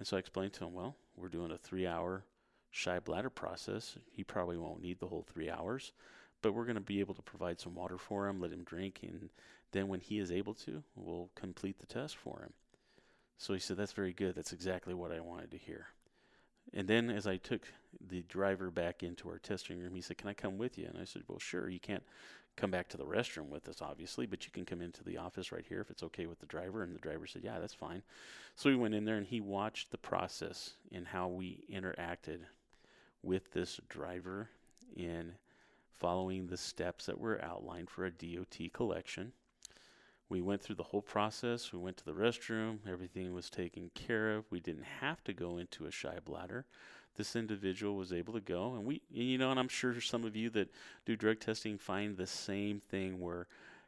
And 0.00 0.06
so 0.06 0.16
I 0.16 0.20
explained 0.20 0.54
to 0.54 0.64
him, 0.64 0.72
well, 0.72 0.96
we're 1.14 1.28
doing 1.28 1.50
a 1.50 1.58
three 1.58 1.86
hour 1.86 2.24
shy 2.70 2.98
bladder 3.00 3.28
process. 3.28 3.98
He 4.10 4.24
probably 4.24 4.56
won't 4.56 4.80
need 4.80 4.98
the 4.98 5.08
whole 5.08 5.26
three 5.30 5.50
hours, 5.50 5.92
but 6.42 6.52
we're 6.54 6.64
going 6.64 6.74
to 6.74 6.80
be 6.80 7.00
able 7.00 7.14
to 7.14 7.22
provide 7.22 7.60
some 7.60 7.74
water 7.74 7.98
for 7.98 8.28
him, 8.28 8.40
let 8.40 8.52
him 8.52 8.64
drink, 8.64 9.00
and 9.02 9.30
then 9.72 9.88
when 9.88 10.00
he 10.00 10.18
is 10.18 10.32
able 10.32 10.54
to, 10.54 10.82
we'll 10.96 11.30
complete 11.34 11.78
the 11.78 11.86
test 11.86 12.16
for 12.16 12.40
him. 12.40 12.52
So 13.38 13.54
he 13.54 13.60
said, 13.60 13.76
That's 13.76 13.92
very 13.92 14.12
good. 14.12 14.34
That's 14.34 14.52
exactly 14.52 14.94
what 14.94 15.12
I 15.12 15.20
wanted 15.20 15.50
to 15.52 15.58
hear. 15.58 15.86
And 16.74 16.86
then 16.86 17.10
as 17.10 17.26
I 17.26 17.36
took 17.36 17.62
the 18.08 18.22
driver 18.22 18.70
back 18.70 19.02
into 19.02 19.28
our 19.28 19.38
testing 19.38 19.78
room, 19.78 19.94
he 19.94 20.00
said, 20.00 20.18
Can 20.18 20.28
I 20.28 20.34
come 20.34 20.58
with 20.58 20.76
you? 20.78 20.86
And 20.86 20.98
I 20.98 21.04
said, 21.04 21.22
Well, 21.26 21.38
sure. 21.38 21.68
You 21.68 21.80
can't 21.80 22.02
come 22.56 22.70
back 22.70 22.88
to 22.88 22.96
the 22.96 23.04
restroom 23.04 23.48
with 23.48 23.68
us, 23.68 23.80
obviously, 23.80 24.26
but 24.26 24.44
you 24.44 24.52
can 24.52 24.66
come 24.66 24.82
into 24.82 25.02
the 25.02 25.16
office 25.16 25.52
right 25.52 25.64
here 25.66 25.80
if 25.80 25.90
it's 25.90 26.02
okay 26.02 26.26
with 26.26 26.40
the 26.40 26.46
driver. 26.46 26.82
And 26.82 26.94
the 26.94 27.00
driver 27.00 27.26
said, 27.26 27.42
Yeah, 27.42 27.58
that's 27.58 27.74
fine. 27.74 28.02
So 28.56 28.68
we 28.68 28.76
went 28.76 28.94
in 28.94 29.04
there 29.04 29.16
and 29.16 29.26
he 29.26 29.40
watched 29.40 29.90
the 29.90 29.98
process 29.98 30.74
and 30.92 31.06
how 31.06 31.28
we 31.28 31.64
interacted 31.72 32.40
with 33.22 33.52
this 33.52 33.80
driver 33.88 34.48
in 34.96 35.32
following 36.00 36.46
the 36.46 36.56
steps 36.56 37.06
that 37.06 37.20
were 37.20 37.42
outlined 37.44 37.90
for 37.90 38.04
a 38.04 38.10
DOT 38.10 38.72
collection. 38.72 39.32
We 40.28 40.40
went 40.40 40.62
through 40.62 40.76
the 40.76 40.84
whole 40.84 41.02
process. 41.02 41.72
We 41.72 41.78
went 41.78 41.96
to 41.98 42.04
the 42.04 42.12
restroom. 42.12 42.78
Everything 42.88 43.34
was 43.34 43.50
taken 43.50 43.90
care 43.94 44.34
of. 44.34 44.50
We 44.50 44.60
didn't 44.60 44.84
have 45.00 45.22
to 45.24 45.32
go 45.32 45.58
into 45.58 45.86
a 45.86 45.90
shy 45.90 46.18
bladder 46.24 46.64
this 47.16 47.36
individual 47.36 47.96
was 47.96 48.12
able 48.12 48.32
to 48.32 48.40
go 48.40 48.74
and 48.74 48.84
we 48.84 49.02
you 49.10 49.36
know 49.36 49.50
and 49.50 49.60
i'm 49.60 49.68
sure 49.68 50.00
some 50.00 50.24
of 50.24 50.36
you 50.36 50.48
that 50.48 50.70
do 51.04 51.16
drug 51.16 51.38
testing 51.38 51.76
find 51.76 52.16
the 52.16 52.26
same 52.26 52.80
thing 52.88 53.20
where 53.20 53.46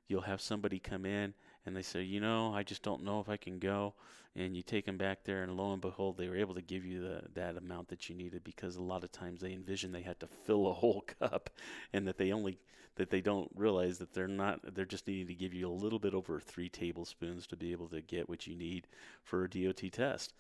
you'll 0.09 0.21
have 0.21 0.41
somebody 0.41 0.79
come 0.79 1.07
in 1.07 1.33
and 1.67 1.77
they 1.77 1.83
say 1.83 2.03
you 2.03 2.21
know 2.21 2.53
i 2.55 2.63
just 2.63 2.83
don't 2.83 3.05
know 3.05 3.21
if 3.21 3.29
i 3.29 3.37
can 3.37 3.59
go 3.59 3.95
and 4.35 4.57
you 4.57 4.63
take 4.63 4.87
them 4.87 4.97
back 4.97 5.25
there 5.25 5.43
and 5.43 5.57
lo 5.57 5.73
and 5.73 5.83
behold 5.83 6.17
they 6.17 6.29
were 6.29 6.37
able 6.37 6.55
to 6.55 6.63
give 6.63 6.85
you 6.85 7.01
the, 7.01 7.23
that 7.35 7.57
amount 7.57 7.89
that 7.89 8.09
you 8.09 8.15
needed 8.15 8.43
because 8.45 8.77
a 8.77 8.83
lot 8.83 9.05
of 9.05 9.13
times 9.13 9.41
they 9.41 9.53
envision 9.53 9.93
they 9.93 10.03
had 10.03 10.19
to 10.21 10.27
fill 10.27 10.69
a 10.69 10.73
whole 10.73 11.05
cup 11.21 11.51
and 11.93 12.07
that 12.07 12.19
they 12.19 12.33
only 12.33 12.59
that 12.97 13.11
they 13.11 13.23
don't 13.23 13.51
realize 13.55 13.99
that 13.99 14.13
they're 14.13 14.29
not 14.29 14.61
they're 14.75 14.85
just 14.85 15.07
needing 15.07 15.27
to 15.27 15.35
give 15.35 15.55
you 15.55 15.69
a 15.69 15.73
little 15.73 15.99
bit 15.99 16.15
over 16.15 16.41
three 16.41 16.69
tablespoons 16.69 17.47
to 17.47 17.57
be 17.57 17.73
able 17.73 17.89
to 17.89 18.01
get 18.03 18.29
what 18.29 18.47
you 18.47 18.55
need 18.55 18.87
for 19.23 19.45
a 19.45 19.51
DOT 19.51 19.91
test 19.93 20.35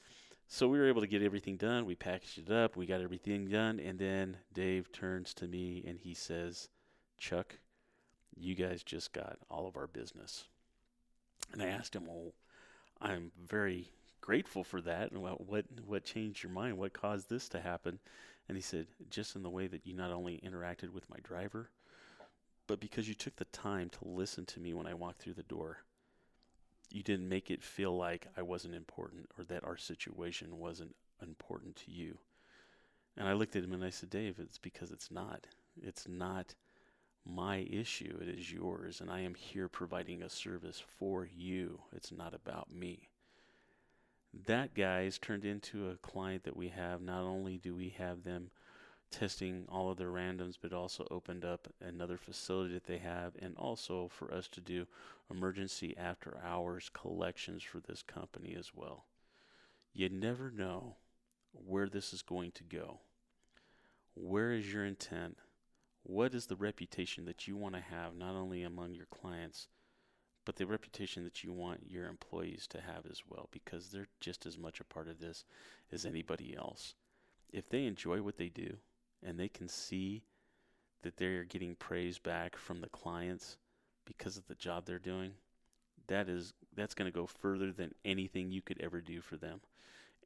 so 0.52 0.68
we 0.68 0.78
were 0.78 0.88
able 0.88 1.00
to 1.00 1.06
get 1.06 1.22
everything 1.22 1.56
done. 1.56 1.86
We 1.86 1.94
packaged 1.94 2.38
it 2.38 2.50
up. 2.50 2.76
We 2.76 2.84
got 2.84 3.00
everything 3.00 3.46
done. 3.46 3.80
And 3.80 3.98
then 3.98 4.36
Dave 4.52 4.92
turns 4.92 5.32
to 5.34 5.46
me 5.46 5.82
and 5.86 5.98
he 5.98 6.12
says, 6.12 6.68
Chuck, 7.16 7.58
you 8.36 8.54
guys 8.54 8.82
just 8.82 9.14
got 9.14 9.38
all 9.50 9.66
of 9.66 9.78
our 9.78 9.86
business. 9.86 10.48
And 11.52 11.62
I 11.62 11.66
asked 11.66 11.96
him, 11.96 12.06
Well, 12.06 12.32
I'm 13.00 13.32
very 13.46 13.90
grateful 14.20 14.64
for 14.64 14.80
that. 14.82 15.10
And 15.10 15.22
what, 15.22 15.46
what, 15.46 15.64
what 15.86 16.04
changed 16.04 16.42
your 16.42 16.52
mind? 16.52 16.78
What 16.78 16.92
caused 16.92 17.28
this 17.28 17.48
to 17.50 17.60
happen? 17.60 17.98
And 18.48 18.56
he 18.56 18.62
said, 18.62 18.86
Just 19.10 19.36
in 19.36 19.42
the 19.42 19.50
way 19.50 19.66
that 19.66 19.86
you 19.86 19.94
not 19.94 20.12
only 20.12 20.40
interacted 20.44 20.92
with 20.92 21.08
my 21.10 21.18
driver, 21.22 21.70
but 22.66 22.80
because 22.80 23.08
you 23.08 23.14
took 23.14 23.36
the 23.36 23.44
time 23.46 23.88
to 23.90 24.08
listen 24.08 24.46
to 24.46 24.60
me 24.60 24.72
when 24.72 24.86
I 24.86 24.94
walked 24.94 25.22
through 25.22 25.34
the 25.34 25.42
door 25.42 25.78
you 26.92 27.02
didn't 27.02 27.28
make 27.28 27.50
it 27.50 27.62
feel 27.62 27.96
like 27.96 28.26
I 28.36 28.42
wasn't 28.42 28.74
important 28.74 29.28
or 29.38 29.44
that 29.44 29.64
our 29.64 29.76
situation 29.76 30.58
wasn't 30.58 30.94
important 31.22 31.76
to 31.76 31.90
you. 31.90 32.18
And 33.16 33.28
I 33.28 33.32
looked 33.32 33.56
at 33.56 33.64
him 33.64 33.72
and 33.72 33.84
I 33.84 33.90
said, 33.90 34.10
Dave, 34.10 34.38
it's 34.38 34.58
because 34.58 34.90
it's 34.90 35.10
not. 35.10 35.46
It's 35.82 36.06
not 36.06 36.54
my 37.24 37.58
issue, 37.70 38.18
it 38.20 38.28
is 38.28 38.52
yours. 38.52 39.00
And 39.00 39.10
I 39.10 39.20
am 39.20 39.34
here 39.34 39.68
providing 39.68 40.22
a 40.22 40.28
service 40.28 40.82
for 40.98 41.28
you. 41.32 41.80
It's 41.94 42.12
not 42.12 42.34
about 42.34 42.72
me. 42.72 43.08
That 44.46 44.74
guy's 44.74 45.18
turned 45.18 45.44
into 45.44 45.90
a 45.90 45.96
client 45.96 46.44
that 46.44 46.56
we 46.56 46.68
have. 46.68 47.00
Not 47.00 47.22
only 47.22 47.58
do 47.58 47.74
we 47.74 47.90
have 47.98 48.24
them 48.24 48.50
testing 49.10 49.66
all 49.68 49.90
of 49.90 49.98
their 49.98 50.10
randoms, 50.10 50.56
but 50.60 50.72
also 50.72 51.06
opened 51.10 51.44
up 51.44 51.68
another 51.80 52.16
facility 52.16 52.72
that 52.74 52.84
they 52.84 52.98
have, 52.98 53.32
and 53.38 53.54
also 53.56 54.08
for 54.08 54.32
us 54.32 54.48
to 54.48 54.60
do 54.60 54.86
emergency 55.30 55.94
after 55.98 56.40
hours 56.42 56.90
collections 56.92 57.62
for 57.62 57.80
this 57.80 58.02
company 58.02 58.56
as 58.58 58.72
well. 58.74 59.04
You 59.92 60.08
never 60.08 60.50
know 60.50 60.96
where 61.52 61.88
this 61.88 62.14
is 62.14 62.22
going 62.22 62.52
to 62.52 62.64
go. 62.64 63.00
Where 64.14 64.52
is 64.52 64.72
your 64.72 64.86
intent? 64.86 65.36
What 66.04 66.34
is 66.34 66.46
the 66.46 66.56
reputation 66.56 67.24
that 67.26 67.46
you 67.46 67.56
want 67.56 67.74
to 67.74 67.80
have, 67.80 68.16
not 68.16 68.34
only 68.34 68.62
among 68.62 68.94
your 68.94 69.06
clients, 69.06 69.68
but 70.44 70.56
the 70.56 70.66
reputation 70.66 71.22
that 71.24 71.44
you 71.44 71.52
want 71.52 71.86
your 71.88 72.08
employees 72.08 72.66
to 72.68 72.80
have 72.80 73.06
as 73.08 73.22
well, 73.28 73.48
because 73.52 73.90
they're 73.90 74.08
just 74.20 74.44
as 74.44 74.58
much 74.58 74.80
a 74.80 74.84
part 74.84 75.08
of 75.08 75.20
this 75.20 75.44
as 75.92 76.04
anybody 76.04 76.56
else. 76.56 76.94
If 77.52 77.68
they 77.68 77.84
enjoy 77.84 78.22
what 78.22 78.38
they 78.38 78.48
do, 78.48 78.76
and 79.22 79.38
they 79.38 79.48
can 79.48 79.68
see 79.68 80.24
that 81.02 81.16
they're 81.16 81.44
getting 81.44 81.76
praise 81.76 82.18
back 82.18 82.56
from 82.56 82.80
the 82.80 82.88
clients 82.88 83.56
because 84.04 84.36
of 84.36 84.46
the 84.48 84.54
job 84.56 84.84
they're 84.84 84.98
doing, 84.98 85.32
that 86.08 86.28
is 86.28 86.54
that's 86.74 86.94
going 86.94 87.10
to 87.10 87.16
go 87.16 87.26
further 87.26 87.70
than 87.72 87.94
anything 88.04 88.50
you 88.50 88.62
could 88.62 88.80
ever 88.80 89.00
do 89.00 89.20
for 89.20 89.36
them. 89.36 89.60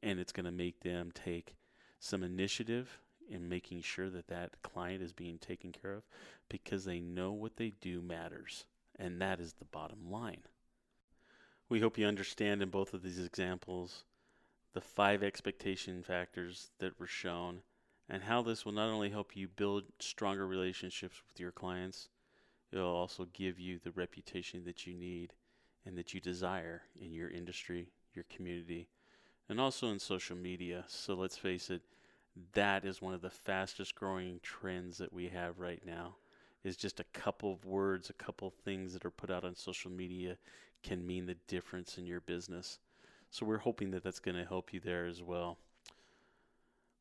And 0.01 0.19
it's 0.19 0.31
going 0.31 0.45
to 0.45 0.51
make 0.51 0.81
them 0.81 1.11
take 1.13 1.55
some 1.99 2.23
initiative 2.23 2.99
in 3.29 3.49
making 3.49 3.81
sure 3.81 4.09
that 4.09 4.27
that 4.27 4.61
client 4.63 5.01
is 5.01 5.13
being 5.13 5.37
taken 5.37 5.71
care 5.71 5.93
of 5.93 6.03
because 6.49 6.85
they 6.85 6.99
know 6.99 7.31
what 7.31 7.57
they 7.57 7.73
do 7.81 8.01
matters. 8.01 8.65
And 8.97 9.21
that 9.21 9.39
is 9.39 9.53
the 9.53 9.65
bottom 9.65 10.09
line. 10.09 10.41
We 11.69 11.81
hope 11.81 11.97
you 11.97 12.05
understand 12.05 12.61
in 12.61 12.69
both 12.69 12.93
of 12.93 13.03
these 13.03 13.19
examples 13.19 14.03
the 14.73 14.81
five 14.81 15.23
expectation 15.23 16.03
factors 16.03 16.69
that 16.79 16.99
were 16.99 17.07
shown 17.07 17.61
and 18.09 18.23
how 18.23 18.41
this 18.41 18.65
will 18.65 18.71
not 18.71 18.89
only 18.89 19.09
help 19.09 19.35
you 19.35 19.47
build 19.47 19.83
stronger 19.99 20.47
relationships 20.47 21.21
with 21.27 21.39
your 21.39 21.51
clients, 21.51 22.09
it'll 22.71 22.87
also 22.87 23.27
give 23.33 23.59
you 23.59 23.79
the 23.83 23.91
reputation 23.91 24.63
that 24.65 24.87
you 24.87 24.93
need 24.93 25.33
and 25.85 25.97
that 25.97 26.13
you 26.13 26.21
desire 26.21 26.83
in 27.01 27.11
your 27.11 27.29
industry, 27.29 27.89
your 28.13 28.25
community, 28.33 28.87
and 29.49 29.59
also 29.59 29.87
in 29.89 29.99
social 29.99 30.35
media. 30.35 30.83
So 30.87 31.15
let's 31.15 31.37
face 31.37 31.69
it, 31.69 31.81
that 32.53 32.85
is 32.85 33.01
one 33.01 33.13
of 33.13 33.21
the 33.21 33.29
fastest 33.29 33.95
growing 33.95 34.39
trends 34.41 34.97
that 34.97 35.13
we 35.13 35.27
have 35.27 35.59
right 35.59 35.81
now 35.85 36.15
is 36.63 36.77
just 36.77 36.99
a 36.99 37.05
couple 37.05 37.51
of 37.51 37.65
words, 37.65 38.09
a 38.09 38.13
couple 38.13 38.47
of 38.47 38.53
things 38.53 38.93
that 38.93 39.05
are 39.05 39.11
put 39.11 39.31
out 39.31 39.45
on 39.45 39.55
social 39.55 39.91
media 39.91 40.37
can 40.83 41.05
mean 41.05 41.25
the 41.25 41.37
difference 41.47 41.97
in 41.97 42.05
your 42.05 42.21
business. 42.21 42.79
So 43.29 43.45
we're 43.45 43.57
hoping 43.57 43.91
that 43.91 44.03
that's 44.03 44.19
going 44.19 44.37
to 44.37 44.45
help 44.45 44.73
you 44.73 44.79
there 44.79 45.05
as 45.05 45.21
well. 45.21 45.57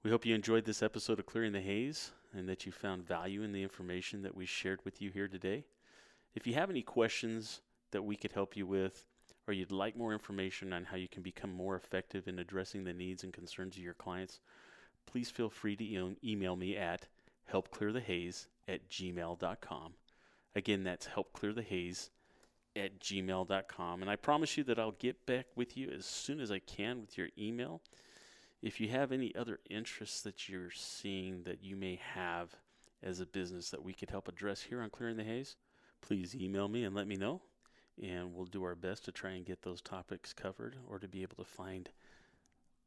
We 0.02 0.10
hope 0.10 0.24
you 0.24 0.34
enjoyed 0.34 0.64
this 0.64 0.82
episode 0.82 1.18
of 1.18 1.26
Clearing 1.26 1.52
the 1.52 1.60
Haze 1.60 2.12
and 2.32 2.48
that 2.48 2.66
you 2.66 2.72
found 2.72 3.06
value 3.06 3.42
in 3.42 3.52
the 3.52 3.62
information 3.62 4.22
that 4.22 4.36
we 4.36 4.46
shared 4.46 4.80
with 4.84 5.02
you 5.02 5.10
here 5.10 5.28
today. 5.28 5.64
If 6.34 6.46
you 6.46 6.54
have 6.54 6.70
any 6.70 6.82
questions 6.82 7.60
that 7.90 8.02
we 8.02 8.14
could 8.14 8.32
help 8.32 8.56
you 8.56 8.66
with, 8.66 9.04
or 9.48 9.54
you'd 9.54 9.72
like 9.72 9.96
more 9.96 10.12
information 10.12 10.72
on 10.72 10.84
how 10.84 10.96
you 10.96 11.08
can 11.08 11.22
become 11.22 11.52
more 11.52 11.76
effective 11.76 12.28
in 12.28 12.38
addressing 12.38 12.84
the 12.84 12.92
needs 12.92 13.24
and 13.24 13.32
concerns 13.32 13.76
of 13.76 13.82
your 13.82 13.94
clients, 13.94 14.40
please 15.06 15.30
feel 15.30 15.48
free 15.48 15.76
to 15.76 16.16
email 16.24 16.56
me 16.56 16.76
at 16.76 17.06
helpclearthehaze 17.52 18.46
at 18.68 18.88
gmail.com. 18.88 19.94
Again, 20.54 20.84
that's 20.84 21.08
helpclearthehaze 21.08 22.10
at 22.74 23.00
gmail.com. 23.00 24.02
And 24.02 24.10
I 24.10 24.16
promise 24.16 24.56
you 24.56 24.64
that 24.64 24.78
I'll 24.78 24.92
get 24.92 25.24
back 25.26 25.46
with 25.54 25.76
you 25.76 25.90
as 25.90 26.04
soon 26.04 26.40
as 26.40 26.50
I 26.50 26.58
can 26.58 27.00
with 27.00 27.16
your 27.16 27.28
email. 27.38 27.80
If 28.62 28.80
you 28.80 28.88
have 28.88 29.12
any 29.12 29.34
other 29.34 29.60
interests 29.70 30.22
that 30.22 30.48
you're 30.48 30.70
seeing 30.70 31.42
that 31.44 31.62
you 31.62 31.76
may 31.76 32.00
have 32.14 32.54
as 33.02 33.20
a 33.20 33.26
business 33.26 33.70
that 33.70 33.82
we 33.82 33.92
could 33.92 34.10
help 34.10 34.28
address 34.28 34.62
here 34.62 34.80
on 34.80 34.90
Clearing 34.90 35.16
the 35.16 35.24
Haze, 35.24 35.56
please 36.00 36.34
email 36.34 36.68
me 36.68 36.84
and 36.84 36.94
let 36.94 37.06
me 37.06 37.16
know. 37.16 37.42
And 38.02 38.34
we'll 38.34 38.46
do 38.46 38.64
our 38.64 38.74
best 38.74 39.04
to 39.06 39.12
try 39.12 39.30
and 39.30 39.44
get 39.44 39.62
those 39.62 39.80
topics 39.80 40.32
covered 40.32 40.76
or 40.88 40.98
to 40.98 41.08
be 41.08 41.22
able 41.22 41.36
to 41.36 41.44
find 41.44 41.88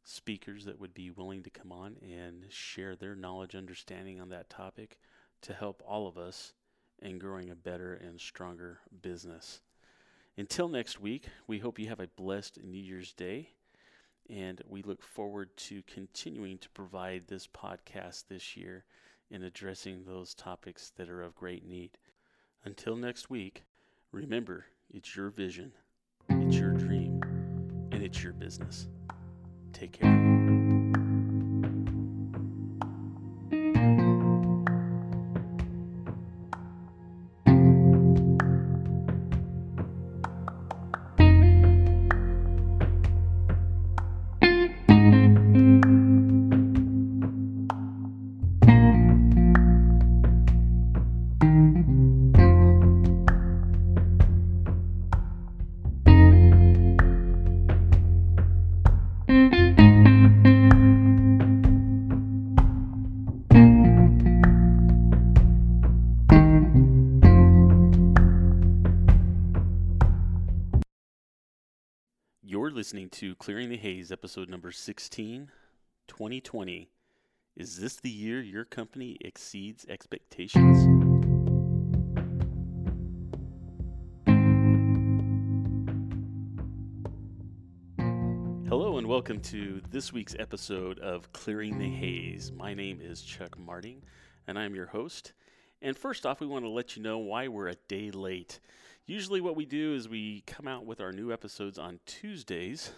speakers 0.03 0.65
that 0.65 0.79
would 0.79 0.93
be 0.93 1.11
willing 1.11 1.43
to 1.43 1.49
come 1.49 1.71
on 1.71 1.97
and 2.01 2.45
share 2.49 2.95
their 2.95 3.15
knowledge, 3.15 3.55
understanding 3.55 4.19
on 4.19 4.29
that 4.29 4.49
topic 4.49 4.99
to 5.41 5.53
help 5.53 5.81
all 5.85 6.07
of 6.07 6.17
us 6.17 6.53
in 7.01 7.19
growing 7.19 7.49
a 7.49 7.55
better 7.55 7.93
and 7.93 8.19
stronger 8.19 8.79
business. 9.01 9.61
Until 10.37 10.69
next 10.69 10.99
week, 10.99 11.27
we 11.47 11.59
hope 11.59 11.79
you 11.79 11.89
have 11.89 11.99
a 11.99 12.07
blessed 12.07 12.59
New 12.63 12.79
Year's 12.79 13.13
Day, 13.13 13.49
and 14.29 14.61
we 14.67 14.81
look 14.81 15.01
forward 15.01 15.55
to 15.57 15.81
continuing 15.83 16.57
to 16.59 16.69
provide 16.69 17.27
this 17.27 17.47
podcast 17.47 18.27
this 18.27 18.55
year 18.55 18.85
in 19.29 19.43
addressing 19.43 20.03
those 20.03 20.33
topics 20.33 20.91
that 20.97 21.09
are 21.09 21.21
of 21.21 21.35
great 21.35 21.65
need. 21.65 21.97
Until 22.63 22.95
next 22.95 23.29
week, 23.29 23.63
remember 24.11 24.65
it's 24.93 25.15
your 25.15 25.29
vision, 25.29 25.71
it's 26.29 26.57
your 26.57 26.71
dream, 26.71 27.21
and 27.91 28.01
it's 28.01 28.23
your 28.23 28.33
business. 28.33 28.87
Take 29.79 29.93
care. 29.93 30.48
You're 72.41 72.71
listening 72.71 73.09
to 73.09 73.35
Clearing 73.35 73.67
the 73.69 73.75
Haze, 73.75 74.13
episode 74.13 74.47
number 74.47 74.71
16, 74.71 75.51
2020. 76.07 76.89
Is 77.57 77.81
this 77.81 77.97
the 77.97 78.09
year 78.09 78.41
your 78.41 78.63
company 78.63 79.17
exceeds 79.19 79.85
expectations? 79.89 80.77
Hello, 88.69 88.97
and 88.97 89.07
welcome 89.07 89.41
to 89.41 89.81
this 89.91 90.13
week's 90.13 90.35
episode 90.39 90.97
of 90.99 91.33
Clearing 91.33 91.77
the 91.77 91.89
Haze. 91.89 92.53
My 92.53 92.73
name 92.73 93.01
is 93.01 93.21
Chuck 93.21 93.59
Marting, 93.59 94.01
and 94.47 94.57
I'm 94.57 94.75
your 94.75 94.85
host. 94.85 95.33
And 95.81 95.97
first 95.97 96.25
off, 96.25 96.39
we 96.39 96.47
want 96.47 96.63
to 96.63 96.69
let 96.69 96.95
you 96.95 97.03
know 97.03 97.17
why 97.17 97.49
we're 97.49 97.67
a 97.67 97.75
day 97.89 98.11
late. 98.11 98.61
Usually, 99.09 99.41
what 99.41 99.55
we 99.55 99.65
do 99.65 99.95
is 99.95 100.07
we 100.07 100.41
come 100.41 100.67
out 100.67 100.85
with 100.85 101.01
our 101.01 101.11
new 101.11 101.33
episodes 101.33 101.79
on 101.79 101.99
Tuesdays, 102.05 102.91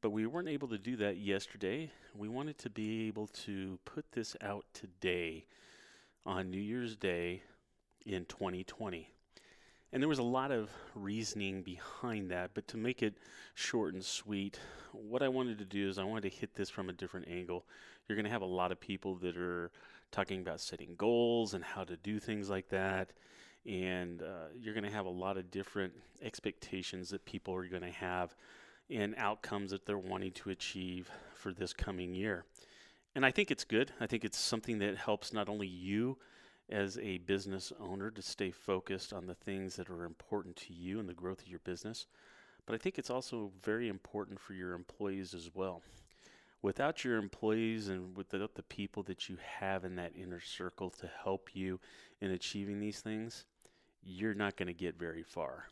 but 0.00 0.08
we 0.08 0.24
weren't 0.24 0.48
able 0.48 0.68
to 0.68 0.78
do 0.78 0.96
that 0.96 1.18
yesterday. 1.18 1.90
We 2.16 2.26
wanted 2.26 2.56
to 2.60 2.70
be 2.70 3.06
able 3.08 3.26
to 3.44 3.78
put 3.84 4.12
this 4.12 4.34
out 4.40 4.64
today 4.72 5.44
on 6.24 6.50
New 6.50 6.58
Year's 6.58 6.96
Day 6.96 7.42
in 8.06 8.24
2020. 8.24 9.10
And 9.92 10.02
there 10.02 10.08
was 10.08 10.20
a 10.20 10.22
lot 10.22 10.52
of 10.52 10.70
reasoning 10.94 11.60
behind 11.60 12.30
that, 12.30 12.52
but 12.54 12.66
to 12.68 12.78
make 12.78 13.02
it 13.02 13.18
short 13.52 13.92
and 13.92 14.02
sweet, 14.02 14.58
what 14.92 15.22
I 15.22 15.28
wanted 15.28 15.58
to 15.58 15.66
do 15.66 15.86
is 15.86 15.98
I 15.98 16.04
wanted 16.04 16.30
to 16.30 16.34
hit 16.34 16.54
this 16.54 16.70
from 16.70 16.88
a 16.88 16.94
different 16.94 17.28
angle. 17.28 17.66
You're 18.08 18.16
going 18.16 18.24
to 18.24 18.30
have 18.30 18.40
a 18.40 18.46
lot 18.46 18.72
of 18.72 18.80
people 18.80 19.16
that 19.16 19.36
are 19.36 19.70
talking 20.12 20.40
about 20.40 20.62
setting 20.62 20.94
goals 20.96 21.52
and 21.52 21.62
how 21.62 21.84
to 21.84 21.98
do 21.98 22.18
things 22.18 22.48
like 22.48 22.70
that 22.70 23.12
and 23.66 24.22
uh, 24.22 24.48
you're 24.58 24.74
going 24.74 24.84
to 24.84 24.90
have 24.90 25.06
a 25.06 25.10
lot 25.10 25.36
of 25.36 25.50
different 25.50 25.92
expectations 26.22 27.10
that 27.10 27.24
people 27.24 27.54
are 27.54 27.66
going 27.66 27.82
to 27.82 27.90
have 27.90 28.34
and 28.90 29.14
outcomes 29.16 29.70
that 29.70 29.86
they're 29.86 29.98
wanting 29.98 30.32
to 30.32 30.50
achieve 30.50 31.10
for 31.34 31.52
this 31.52 31.72
coming 31.72 32.14
year. 32.14 32.44
And 33.14 33.24
I 33.24 33.30
think 33.30 33.50
it's 33.50 33.64
good. 33.64 33.92
I 34.00 34.06
think 34.06 34.24
it's 34.24 34.38
something 34.38 34.78
that 34.78 34.96
helps 34.96 35.32
not 35.32 35.48
only 35.48 35.66
you 35.66 36.18
as 36.70 36.98
a 36.98 37.18
business 37.18 37.72
owner 37.78 38.10
to 38.10 38.22
stay 38.22 38.50
focused 38.50 39.12
on 39.12 39.26
the 39.26 39.34
things 39.34 39.76
that 39.76 39.90
are 39.90 40.04
important 40.04 40.56
to 40.56 40.72
you 40.72 40.98
and 40.98 41.08
the 41.08 41.14
growth 41.14 41.42
of 41.42 41.48
your 41.48 41.58
business, 41.60 42.06
but 42.66 42.74
I 42.74 42.78
think 42.78 42.98
it's 42.98 43.10
also 43.10 43.52
very 43.62 43.88
important 43.88 44.40
for 44.40 44.54
your 44.54 44.72
employees 44.72 45.34
as 45.34 45.50
well. 45.54 45.82
Without 46.62 47.04
your 47.04 47.18
employees 47.18 47.88
and 47.88 48.16
without 48.16 48.54
the 48.54 48.62
people 48.62 49.02
that 49.02 49.28
you 49.28 49.36
have 49.58 49.84
in 49.84 49.96
that 49.96 50.12
inner 50.16 50.40
circle 50.40 50.90
to 50.90 51.10
help 51.22 51.50
you 51.54 51.80
in 52.20 52.30
achieving 52.30 52.78
these 52.78 53.00
things, 53.00 53.46
you're 54.04 54.34
not 54.34 54.56
going 54.56 54.66
to 54.68 54.72
get 54.72 54.98
very 54.98 55.22
far. 55.22 55.66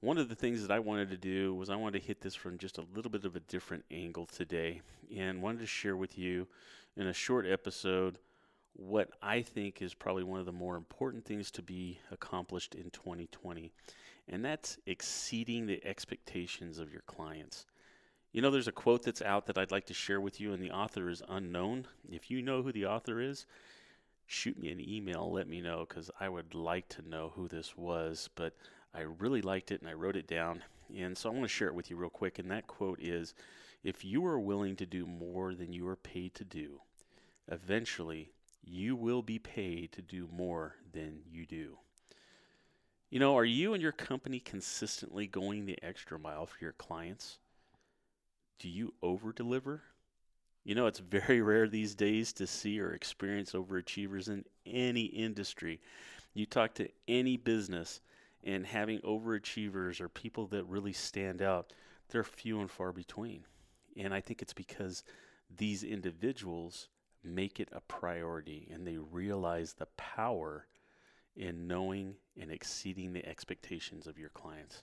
One 0.00 0.18
of 0.18 0.28
the 0.28 0.36
things 0.36 0.62
that 0.62 0.70
I 0.70 0.78
wanted 0.78 1.10
to 1.10 1.16
do 1.16 1.54
was 1.54 1.70
I 1.70 1.76
wanted 1.76 2.00
to 2.00 2.06
hit 2.06 2.20
this 2.20 2.34
from 2.34 2.58
just 2.58 2.78
a 2.78 2.84
little 2.94 3.10
bit 3.10 3.24
of 3.24 3.34
a 3.34 3.40
different 3.40 3.84
angle 3.90 4.26
today 4.26 4.80
and 5.16 5.42
wanted 5.42 5.60
to 5.60 5.66
share 5.66 5.96
with 5.96 6.16
you 6.16 6.46
in 6.96 7.08
a 7.08 7.12
short 7.12 7.46
episode 7.46 8.18
what 8.74 9.10
I 9.20 9.42
think 9.42 9.82
is 9.82 9.94
probably 9.94 10.22
one 10.22 10.38
of 10.38 10.46
the 10.46 10.52
more 10.52 10.76
important 10.76 11.24
things 11.24 11.50
to 11.52 11.62
be 11.62 11.98
accomplished 12.12 12.76
in 12.76 12.90
2020, 12.90 13.72
and 14.28 14.44
that's 14.44 14.78
exceeding 14.86 15.66
the 15.66 15.84
expectations 15.84 16.78
of 16.78 16.92
your 16.92 17.02
clients. 17.02 17.66
You 18.32 18.40
know, 18.40 18.52
there's 18.52 18.68
a 18.68 18.72
quote 18.72 19.02
that's 19.02 19.22
out 19.22 19.46
that 19.46 19.58
I'd 19.58 19.72
like 19.72 19.86
to 19.86 19.94
share 19.94 20.20
with 20.20 20.40
you, 20.40 20.52
and 20.52 20.62
the 20.62 20.70
author 20.70 21.08
is 21.08 21.22
unknown. 21.28 21.88
If 22.08 22.30
you 22.30 22.40
know 22.40 22.62
who 22.62 22.70
the 22.70 22.86
author 22.86 23.20
is, 23.20 23.46
shoot 24.28 24.58
me 24.58 24.70
an 24.70 24.80
email, 24.80 25.32
let 25.32 25.48
me 25.48 25.60
know, 25.60 25.86
because 25.88 26.10
I 26.20 26.28
would 26.28 26.54
like 26.54 26.88
to 26.90 27.08
know 27.08 27.32
who 27.34 27.48
this 27.48 27.76
was. 27.76 28.28
But 28.36 28.54
I 28.94 29.00
really 29.00 29.42
liked 29.42 29.72
it 29.72 29.80
and 29.80 29.90
I 29.90 29.94
wrote 29.94 30.16
it 30.16 30.28
down. 30.28 30.62
And 30.96 31.18
so 31.18 31.28
I 31.28 31.32
want 31.32 31.44
to 31.44 31.48
share 31.48 31.68
it 31.68 31.74
with 31.74 31.90
you 31.90 31.96
real 31.96 32.10
quick. 32.10 32.38
And 32.38 32.50
that 32.50 32.66
quote 32.66 33.00
is 33.02 33.34
If 33.82 34.04
you 34.04 34.24
are 34.26 34.38
willing 34.38 34.76
to 34.76 34.86
do 34.86 35.06
more 35.06 35.54
than 35.54 35.72
you 35.72 35.88
are 35.88 35.96
paid 35.96 36.34
to 36.34 36.44
do, 36.44 36.82
eventually 37.50 38.30
you 38.62 38.94
will 38.94 39.22
be 39.22 39.38
paid 39.38 39.92
to 39.92 40.02
do 40.02 40.28
more 40.30 40.76
than 40.92 41.20
you 41.28 41.46
do. 41.46 41.78
You 43.10 43.18
know, 43.18 43.36
are 43.36 43.44
you 43.44 43.72
and 43.72 43.82
your 43.82 43.92
company 43.92 44.38
consistently 44.38 45.26
going 45.26 45.64
the 45.64 45.82
extra 45.82 46.18
mile 46.18 46.44
for 46.44 46.58
your 46.60 46.72
clients? 46.72 47.38
Do 48.58 48.68
you 48.68 48.92
over 49.02 49.32
deliver? 49.32 49.82
You 50.68 50.74
know, 50.74 50.86
it's 50.86 50.98
very 50.98 51.40
rare 51.40 51.66
these 51.66 51.94
days 51.94 52.34
to 52.34 52.46
see 52.46 52.78
or 52.78 52.92
experience 52.92 53.52
overachievers 53.52 54.28
in 54.28 54.44
any 54.66 55.04
industry. 55.04 55.80
You 56.34 56.44
talk 56.44 56.74
to 56.74 56.90
any 57.08 57.38
business, 57.38 58.02
and 58.44 58.66
having 58.66 59.00
overachievers 59.00 59.98
or 59.98 60.10
people 60.10 60.46
that 60.48 60.64
really 60.66 60.92
stand 60.92 61.40
out, 61.40 61.72
they're 62.10 62.22
few 62.22 62.60
and 62.60 62.70
far 62.70 62.92
between. 62.92 63.44
And 63.96 64.12
I 64.12 64.20
think 64.20 64.42
it's 64.42 64.52
because 64.52 65.04
these 65.56 65.84
individuals 65.84 66.88
make 67.24 67.60
it 67.60 67.70
a 67.72 67.80
priority 67.80 68.68
and 68.70 68.86
they 68.86 68.98
realize 68.98 69.72
the 69.72 69.88
power 69.96 70.66
in 71.34 71.66
knowing 71.66 72.14
and 72.38 72.52
exceeding 72.52 73.14
the 73.14 73.26
expectations 73.26 74.06
of 74.06 74.18
your 74.18 74.30
clients. 74.30 74.82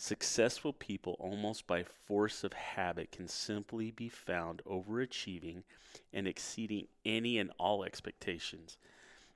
Successful 0.00 0.72
people, 0.72 1.16
almost 1.18 1.66
by 1.66 1.82
force 1.82 2.44
of 2.44 2.52
habit, 2.52 3.10
can 3.10 3.26
simply 3.26 3.90
be 3.90 4.08
found 4.08 4.62
overachieving 4.64 5.64
and 6.12 6.28
exceeding 6.28 6.86
any 7.04 7.36
and 7.36 7.50
all 7.58 7.82
expectations. 7.82 8.78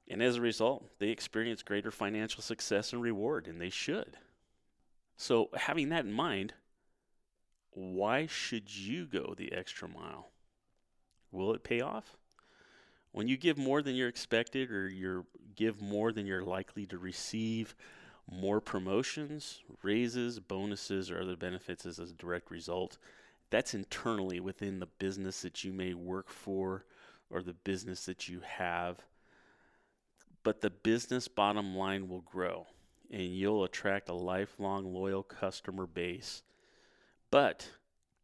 And 0.08 0.22
as 0.22 0.36
a 0.36 0.40
result, 0.40 0.88
they 1.00 1.08
experience 1.08 1.64
greater 1.64 1.90
financial 1.90 2.42
success 2.42 2.92
and 2.92 3.02
reward, 3.02 3.48
and 3.48 3.60
they 3.60 3.70
should. 3.70 4.16
So, 5.16 5.50
having 5.52 5.88
that 5.88 6.04
in 6.04 6.12
mind, 6.12 6.54
why 7.72 8.26
should 8.26 8.72
you 8.72 9.06
go 9.06 9.34
the 9.36 9.52
extra 9.52 9.88
mile? 9.88 10.30
Will 11.32 11.52
it 11.54 11.64
pay 11.64 11.80
off? 11.80 12.16
When 13.10 13.26
you 13.26 13.36
give 13.36 13.58
more 13.58 13.82
than 13.82 13.96
you're 13.96 14.06
expected 14.06 14.70
or 14.70 14.88
you 14.88 15.26
give 15.56 15.82
more 15.82 16.12
than 16.12 16.24
you're 16.24 16.44
likely 16.44 16.86
to 16.86 16.98
receive, 16.98 17.74
more 18.30 18.60
promotions, 18.60 19.60
raises, 19.82 20.40
bonuses, 20.40 21.10
or 21.10 21.20
other 21.20 21.36
benefits 21.36 21.86
as 21.86 21.98
a 21.98 22.06
direct 22.06 22.50
result. 22.50 22.98
That's 23.50 23.74
internally 23.74 24.40
within 24.40 24.78
the 24.78 24.86
business 24.86 25.42
that 25.42 25.64
you 25.64 25.72
may 25.72 25.94
work 25.94 26.28
for 26.28 26.84
or 27.30 27.42
the 27.42 27.52
business 27.52 28.06
that 28.06 28.28
you 28.28 28.40
have. 28.40 28.98
But 30.42 30.60
the 30.60 30.70
business 30.70 31.28
bottom 31.28 31.76
line 31.76 32.08
will 32.08 32.22
grow 32.22 32.66
and 33.10 33.22
you'll 33.22 33.64
attract 33.64 34.08
a 34.08 34.14
lifelong 34.14 34.92
loyal 34.92 35.22
customer 35.22 35.86
base. 35.86 36.42
But 37.30 37.68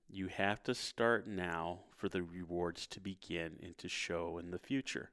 you 0.08 0.28
have 0.28 0.62
to 0.64 0.74
start 0.74 1.26
now 1.26 1.80
for 1.94 2.08
the 2.08 2.22
rewards 2.22 2.86
to 2.88 3.00
begin 3.00 3.58
and 3.62 3.76
to 3.78 3.88
show 3.88 4.38
in 4.38 4.50
the 4.50 4.58
future. 4.58 5.10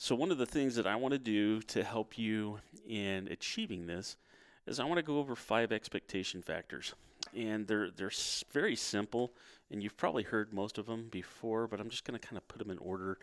So, 0.00 0.14
one 0.14 0.30
of 0.30 0.38
the 0.38 0.46
things 0.46 0.76
that 0.76 0.86
I 0.86 0.94
want 0.94 1.10
to 1.10 1.18
do 1.18 1.60
to 1.62 1.82
help 1.82 2.16
you 2.16 2.60
in 2.88 3.26
achieving 3.32 3.88
this 3.88 4.16
is 4.64 4.78
I 4.78 4.84
want 4.84 4.98
to 4.98 5.02
go 5.02 5.18
over 5.18 5.34
five 5.34 5.72
expectation 5.72 6.40
factors. 6.40 6.94
And 7.34 7.66
they're, 7.66 7.90
they're 7.90 8.12
very 8.52 8.76
simple, 8.76 9.32
and 9.72 9.82
you've 9.82 9.96
probably 9.96 10.22
heard 10.22 10.52
most 10.52 10.78
of 10.78 10.86
them 10.86 11.08
before, 11.10 11.66
but 11.66 11.80
I'm 11.80 11.90
just 11.90 12.04
going 12.04 12.18
to 12.18 12.24
kind 12.24 12.36
of 12.36 12.46
put 12.46 12.60
them 12.60 12.70
in 12.70 12.78
order 12.78 13.18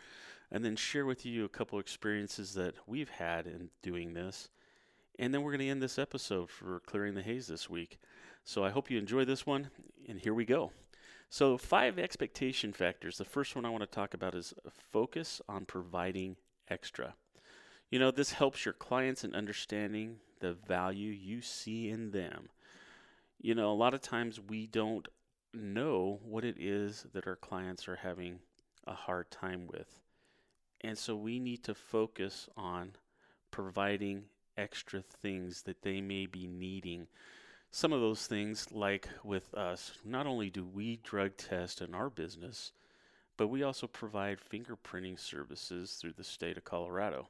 and 0.52 0.66
then 0.66 0.76
share 0.76 1.06
with 1.06 1.26
you 1.26 1.46
a 1.46 1.50
couple 1.50 1.80
experiences 1.80 2.54
that 2.56 2.76
we've 2.86 3.10
had 3.10 3.48
in 3.48 3.70
doing 3.82 4.14
this. 4.14 4.50
And 5.18 5.34
then 5.34 5.44
we're 5.44 5.52
going 5.52 5.62
to 5.62 5.70
end 5.70 5.82
this 5.82 5.98
episode 5.98 6.50
for 6.50 6.82
Clearing 6.82 7.16
the 7.16 7.22
Haze 7.22 7.48
this 7.48 7.70
week. 7.70 8.00
So 8.44 8.66
I 8.66 8.70
hope 8.70 8.92
you 8.92 8.98
enjoy 8.98 9.24
this 9.24 9.46
one, 9.46 9.70
and 10.10 10.20
here 10.20 10.34
we 10.34 10.44
go. 10.44 10.74
So, 11.30 11.58
five 11.58 11.98
expectation 11.98 12.74
factors. 12.74 13.18
The 13.18 13.26
first 13.26 13.56
one 13.56 13.66
I 13.66 13.70
want 13.70 13.82
to 13.82 13.88
talk 13.88 14.14
about 14.14 14.36
is 14.36 14.54
focus 14.92 15.42
on 15.50 15.66
providing 15.66 16.36
extra. 16.70 17.16
You 17.90 18.00
know, 18.00 18.12
this 18.12 18.34
helps 18.34 18.66
your 18.66 18.74
clients 18.74 19.24
in 19.24 19.36
understanding 19.36 20.18
the 20.40 20.54
value 20.54 21.12
you 21.12 21.42
see 21.42 21.90
in 21.90 22.12
them. 22.12 22.50
You 23.42 23.56
know, 23.56 23.72
a 23.72 23.74
lot 23.74 23.94
of 23.94 24.02
times 24.02 24.40
we 24.40 24.68
don't 24.68 25.08
know 25.54 26.20
what 26.24 26.44
it 26.44 26.58
is 26.60 27.06
that 27.14 27.28
our 27.28 27.36
clients 27.36 27.88
are 27.88 27.96
having 27.96 28.40
a 28.86 28.94
hard 28.94 29.32
time 29.32 29.68
with. 29.68 30.00
And 30.82 30.98
so 30.98 31.16
we 31.16 31.40
need 31.40 31.64
to 31.64 31.74
focus 31.74 32.50
on 32.58 32.92
providing 33.52 34.24
extra 34.58 35.02
things 35.02 35.64
that 35.64 35.82
they 35.82 36.02
may 36.02 36.26
be 36.26 36.48
needing. 36.48 37.08
Some 37.72 37.94
of 37.94 38.02
those 38.02 38.28
things, 38.28 38.72
like 38.72 39.08
with 39.24 39.54
us, 39.54 39.94
not 40.04 40.28
only 40.28 40.50
do 40.50 40.64
we 40.66 40.98
drug 40.98 41.38
test 41.38 41.82
in 41.82 41.94
our 41.94 42.10
business, 42.10 42.72
but 43.38 43.48
we 43.48 43.64
also 43.64 43.88
provide 43.88 44.40
fingerprinting 44.40 45.20
services 45.20 45.94
through 45.94 46.14
the 46.14 46.24
state 46.24 46.58
of 46.58 46.64
Colorado. 46.64 47.28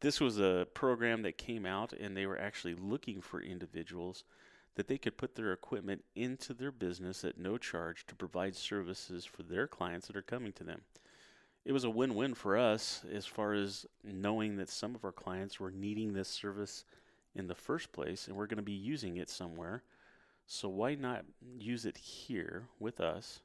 This 0.00 0.20
was 0.20 0.38
a 0.38 0.66
program 0.74 1.22
that 1.22 1.38
came 1.38 1.64
out, 1.64 1.92
and 1.92 2.16
they 2.16 2.26
were 2.26 2.38
actually 2.38 2.74
looking 2.74 3.20
for 3.20 3.40
individuals 3.40 4.24
that 4.74 4.88
they 4.88 4.98
could 4.98 5.16
put 5.16 5.34
their 5.34 5.52
equipment 5.52 6.04
into 6.14 6.52
their 6.52 6.70
business 6.70 7.24
at 7.24 7.38
no 7.38 7.56
charge 7.56 8.06
to 8.06 8.14
provide 8.14 8.54
services 8.54 9.24
for 9.24 9.42
their 9.42 9.66
clients 9.66 10.06
that 10.06 10.16
are 10.16 10.22
coming 10.22 10.52
to 10.52 10.64
them. 10.64 10.82
It 11.64 11.72
was 11.72 11.84
a 11.84 11.90
win 11.90 12.14
win 12.14 12.34
for 12.34 12.56
us 12.56 13.02
as 13.10 13.26
far 13.26 13.54
as 13.54 13.86
knowing 14.04 14.56
that 14.56 14.68
some 14.68 14.94
of 14.94 15.04
our 15.04 15.12
clients 15.12 15.58
were 15.58 15.70
needing 15.70 16.12
this 16.12 16.28
service 16.28 16.84
in 17.34 17.48
the 17.48 17.54
first 17.54 17.90
place, 17.90 18.28
and 18.28 18.36
we're 18.36 18.46
going 18.46 18.58
to 18.58 18.62
be 18.62 18.72
using 18.72 19.16
it 19.16 19.28
somewhere. 19.28 19.82
So, 20.46 20.68
why 20.68 20.94
not 20.94 21.24
use 21.58 21.84
it 21.84 21.96
here 21.96 22.68
with 22.78 23.00
us 23.00 23.40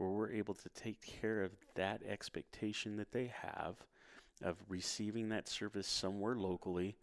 where 0.00 0.10
we're 0.10 0.32
able 0.32 0.54
to 0.54 0.68
take 0.70 1.00
care 1.02 1.42
of 1.42 1.52
that 1.74 2.00
expectation 2.08 2.96
that 2.96 3.12
they 3.12 3.32
have 3.42 3.76
of 4.42 4.56
receiving 4.68 5.28
that 5.28 5.48
service 5.48 5.86
somewhere 5.86 6.34
locally 6.34 6.96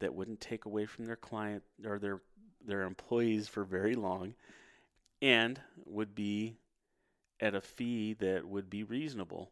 that 0.00 0.14
wouldn't 0.14 0.40
take 0.40 0.66
away 0.66 0.84
from 0.84 1.06
their 1.06 1.16
client 1.16 1.62
or 1.86 1.98
their 1.98 2.20
their 2.66 2.82
employees 2.82 3.48
for 3.48 3.64
very 3.64 3.94
long 3.94 4.34
and 5.20 5.60
would 5.84 6.14
be 6.14 6.56
at 7.40 7.54
a 7.54 7.60
fee 7.60 8.14
that 8.14 8.46
would 8.46 8.70
be 8.70 8.84
reasonable. 8.84 9.50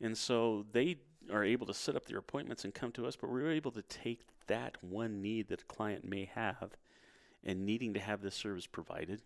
And 0.00 0.16
so 0.16 0.64
they 0.72 0.96
are 1.32 1.44
able 1.44 1.66
to 1.66 1.74
set 1.74 1.96
up 1.96 2.06
their 2.06 2.18
appointments 2.18 2.64
and 2.64 2.74
come 2.74 2.92
to 2.92 3.06
us, 3.06 3.16
but 3.16 3.30
we're 3.30 3.50
able 3.50 3.72
to 3.72 3.82
take 3.82 4.22
that 4.46 4.76
one 4.80 5.20
need 5.20 5.48
that 5.48 5.62
a 5.62 5.64
client 5.64 6.04
may 6.04 6.30
have 6.34 6.76
and 7.44 7.66
needing 7.66 7.94
to 7.94 8.00
have 8.00 8.20
this 8.20 8.34
service 8.34 8.66
provided 8.66 9.22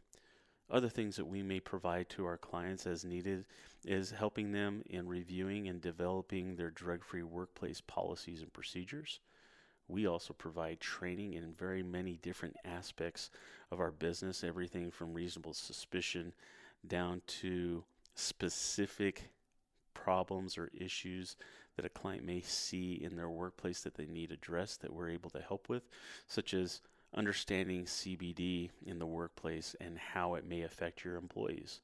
other 0.70 0.88
things 0.88 1.16
that 1.16 1.26
we 1.26 1.42
may 1.42 1.60
provide 1.60 2.08
to 2.10 2.24
our 2.26 2.36
clients 2.36 2.86
as 2.86 3.04
needed 3.04 3.44
is 3.84 4.10
helping 4.10 4.52
them 4.52 4.82
in 4.90 5.06
reviewing 5.06 5.68
and 5.68 5.80
developing 5.80 6.56
their 6.56 6.70
drug 6.70 7.04
free 7.04 7.22
workplace 7.22 7.80
policies 7.80 8.42
and 8.42 8.52
procedures. 8.52 9.20
We 9.88 10.06
also 10.06 10.34
provide 10.34 10.80
training 10.80 11.34
in 11.34 11.52
very 11.52 11.82
many 11.82 12.16
different 12.16 12.56
aspects 12.64 13.30
of 13.70 13.78
our 13.78 13.92
business, 13.92 14.42
everything 14.42 14.90
from 14.90 15.14
reasonable 15.14 15.54
suspicion 15.54 16.32
down 16.86 17.22
to 17.26 17.84
specific 18.16 19.30
problems 19.94 20.58
or 20.58 20.70
issues 20.74 21.36
that 21.76 21.84
a 21.84 21.90
client 21.90 22.24
may 22.24 22.40
see 22.40 22.94
in 22.94 23.16
their 23.16 23.28
workplace 23.28 23.82
that 23.82 23.94
they 23.94 24.06
need 24.06 24.32
addressed 24.32 24.80
that 24.80 24.92
we're 24.92 25.10
able 25.10 25.30
to 25.30 25.40
help 25.40 25.68
with, 25.68 25.84
such 26.26 26.54
as 26.54 26.80
understanding 27.14 27.84
CBD 27.84 28.70
in 28.84 28.98
the 28.98 29.06
workplace 29.06 29.74
and 29.80 29.98
how 29.98 30.34
it 30.34 30.46
may 30.46 30.62
affect 30.62 31.04
your 31.04 31.16
employees. 31.16 31.80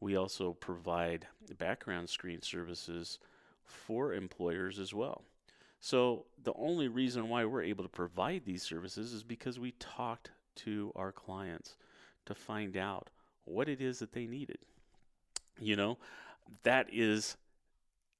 We 0.00 0.16
also 0.16 0.52
provide 0.52 1.26
background 1.58 2.08
screen 2.08 2.42
services 2.42 3.18
for 3.64 4.14
employers 4.14 4.78
as 4.78 4.92
well. 4.92 5.22
So, 5.80 6.26
the 6.42 6.52
only 6.54 6.88
reason 6.88 7.28
why 7.28 7.44
we're 7.44 7.62
able 7.62 7.82
to 7.82 7.90
provide 7.90 8.44
these 8.44 8.62
services 8.62 9.12
is 9.12 9.24
because 9.24 9.58
we 9.58 9.72
talked 9.72 10.30
to 10.56 10.92
our 10.94 11.10
clients 11.10 11.76
to 12.26 12.34
find 12.34 12.76
out 12.76 13.10
what 13.44 13.68
it 13.68 13.80
is 13.80 13.98
that 13.98 14.12
they 14.12 14.26
needed. 14.26 14.58
You 15.60 15.76
know, 15.76 15.98
that 16.62 16.86
is 16.92 17.36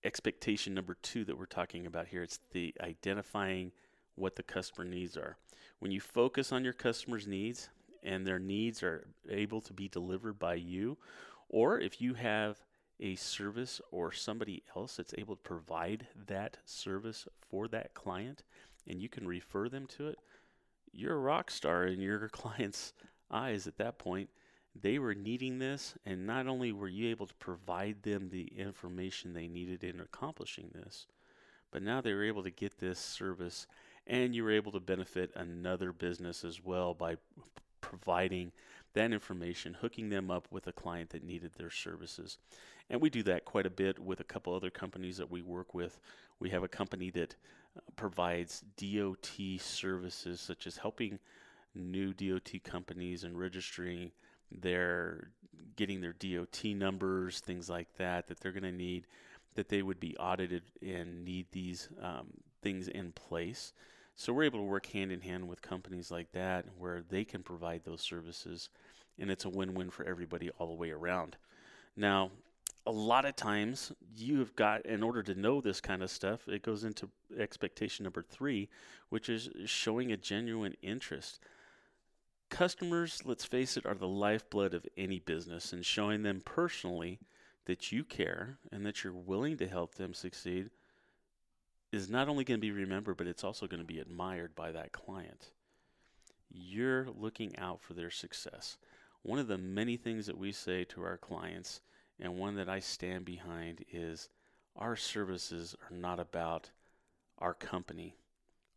expectation 0.04 0.74
number 0.74 0.96
two 1.02 1.24
that 1.24 1.38
we're 1.38 1.46
talking 1.46 1.86
about 1.86 2.08
here. 2.08 2.22
It's 2.22 2.40
the 2.52 2.74
identifying 2.80 3.72
what 4.16 4.36
the 4.36 4.42
customer 4.42 4.86
needs 4.86 5.16
are. 5.16 5.36
When 5.78 5.90
you 5.90 6.00
focus 6.00 6.52
on 6.52 6.64
your 6.64 6.72
customer's 6.72 7.26
needs 7.26 7.68
and 8.02 8.26
their 8.26 8.38
needs 8.38 8.82
are 8.82 9.06
able 9.28 9.60
to 9.62 9.72
be 9.72 9.88
delivered 9.88 10.38
by 10.38 10.54
you, 10.54 10.98
or 11.48 11.80
if 11.80 12.00
you 12.00 12.14
have 12.14 12.58
a 13.00 13.16
service 13.16 13.80
or 13.90 14.12
somebody 14.12 14.62
else 14.76 14.96
that's 14.96 15.14
able 15.18 15.36
to 15.36 15.42
provide 15.42 16.06
that 16.26 16.56
service 16.64 17.26
for 17.50 17.68
that 17.68 17.94
client 17.94 18.44
and 18.86 19.00
you 19.00 19.08
can 19.08 19.26
refer 19.26 19.68
them 19.68 19.86
to 19.86 20.08
it, 20.08 20.18
you're 20.92 21.14
a 21.14 21.18
rock 21.18 21.50
star 21.50 21.86
in 21.86 22.00
your 22.00 22.28
client's 22.32 22.92
eyes 23.30 23.66
at 23.66 23.78
that 23.78 23.98
point. 23.98 24.28
They 24.80 24.98
were 24.98 25.14
needing 25.14 25.58
this, 25.58 25.94
and 26.06 26.26
not 26.26 26.46
only 26.46 26.72
were 26.72 26.88
you 26.88 27.10
able 27.10 27.26
to 27.26 27.34
provide 27.34 28.02
them 28.02 28.30
the 28.30 28.44
information 28.56 29.32
they 29.32 29.48
needed 29.48 29.84
in 29.84 30.00
accomplishing 30.00 30.70
this, 30.72 31.06
but 31.70 31.82
now 31.82 32.00
they 32.00 32.14
were 32.14 32.24
able 32.24 32.42
to 32.42 32.50
get 32.50 32.78
this 32.78 32.98
service 32.98 33.66
and 34.06 34.34
you 34.34 34.44
were 34.44 34.50
able 34.50 34.72
to 34.72 34.80
benefit 34.80 35.30
another 35.34 35.92
business 35.92 36.44
as 36.44 36.62
well 36.62 36.94
by 36.94 37.16
providing 37.80 38.52
that 38.94 39.12
information, 39.12 39.74
hooking 39.74 40.10
them 40.10 40.30
up 40.30 40.46
with 40.50 40.66
a 40.66 40.72
client 40.72 41.10
that 41.10 41.24
needed 41.24 41.52
their 41.54 41.70
services. 41.70 42.38
And 42.90 43.00
we 43.00 43.10
do 43.10 43.22
that 43.24 43.44
quite 43.44 43.66
a 43.66 43.70
bit 43.70 43.98
with 43.98 44.20
a 44.20 44.24
couple 44.24 44.54
other 44.54 44.70
companies 44.70 45.16
that 45.16 45.30
we 45.30 45.42
work 45.42 45.72
with. 45.72 45.98
We 46.38 46.50
have 46.50 46.62
a 46.62 46.68
company 46.68 47.10
that 47.10 47.34
uh, 47.76 47.80
provides 47.96 48.62
DOT 48.76 49.30
services, 49.58 50.40
such 50.40 50.66
as 50.66 50.76
helping 50.76 51.18
new 51.74 52.12
DOT 52.12 52.50
companies 52.64 53.24
and 53.24 53.38
registering 53.38 54.12
they're 54.60 55.30
getting 55.76 56.00
their 56.00 56.12
DOT 56.12 56.64
numbers, 56.64 57.40
things 57.40 57.70
like 57.70 57.88
that, 57.96 58.28
that 58.28 58.40
they're 58.40 58.52
going 58.52 58.62
to 58.64 58.72
need, 58.72 59.06
that 59.54 59.68
they 59.68 59.82
would 59.82 60.00
be 60.00 60.16
audited 60.18 60.62
and 60.82 61.24
need 61.24 61.46
these 61.52 61.88
um, 62.00 62.26
things 62.62 62.88
in 62.88 63.12
place. 63.12 63.72
So 64.14 64.32
we're 64.32 64.44
able 64.44 64.60
to 64.60 64.64
work 64.64 64.86
hand 64.86 65.10
in 65.10 65.20
hand 65.20 65.48
with 65.48 65.62
companies 65.62 66.10
like 66.10 66.32
that 66.32 66.66
where 66.78 67.02
they 67.02 67.24
can 67.24 67.42
provide 67.42 67.84
those 67.84 68.00
services, 68.00 68.68
and 69.18 69.30
it's 69.30 69.44
a 69.44 69.50
win 69.50 69.74
win 69.74 69.90
for 69.90 70.04
everybody 70.04 70.50
all 70.58 70.68
the 70.68 70.74
way 70.74 70.90
around. 70.90 71.36
Now, 71.96 72.30
a 72.86 72.92
lot 72.92 73.24
of 73.24 73.36
times 73.36 73.92
you 74.16 74.38
have 74.40 74.56
got 74.56 74.84
in 74.86 75.02
order 75.02 75.22
to 75.22 75.34
know 75.34 75.60
this 75.60 75.80
kind 75.80 76.02
of 76.02 76.10
stuff 76.10 76.48
it 76.48 76.62
goes 76.62 76.84
into 76.84 77.08
expectation 77.38 78.02
number 78.02 78.22
three 78.22 78.68
which 79.08 79.28
is 79.28 79.48
showing 79.66 80.10
a 80.10 80.16
genuine 80.16 80.74
interest 80.82 81.38
customers 82.50 83.22
let's 83.24 83.44
face 83.44 83.76
it 83.76 83.86
are 83.86 83.94
the 83.94 84.08
lifeblood 84.08 84.74
of 84.74 84.86
any 84.96 85.20
business 85.20 85.72
and 85.72 85.84
showing 85.84 86.22
them 86.22 86.42
personally 86.44 87.20
that 87.66 87.92
you 87.92 88.02
care 88.02 88.58
and 88.72 88.84
that 88.84 89.04
you're 89.04 89.12
willing 89.12 89.56
to 89.56 89.68
help 89.68 89.94
them 89.94 90.12
succeed 90.12 90.68
is 91.92 92.08
not 92.08 92.28
only 92.28 92.44
going 92.44 92.58
to 92.58 92.66
be 92.66 92.72
remembered 92.72 93.16
but 93.16 93.26
it's 93.26 93.44
also 93.44 93.66
going 93.66 93.80
to 93.80 93.86
be 93.86 94.00
admired 94.00 94.54
by 94.54 94.72
that 94.72 94.92
client 94.92 95.50
you're 96.50 97.08
looking 97.18 97.56
out 97.58 97.80
for 97.80 97.94
their 97.94 98.10
success 98.10 98.76
one 99.22 99.38
of 99.38 99.46
the 99.46 99.58
many 99.58 99.96
things 99.96 100.26
that 100.26 100.38
we 100.38 100.50
say 100.50 100.84
to 100.84 101.02
our 101.02 101.16
clients 101.16 101.80
and 102.18 102.38
one 102.38 102.56
that 102.56 102.68
I 102.68 102.80
stand 102.80 103.24
behind 103.24 103.84
is 103.92 104.28
our 104.76 104.96
services 104.96 105.76
are 105.82 105.96
not 105.96 106.18
about 106.18 106.70
our 107.38 107.54
company. 107.54 108.16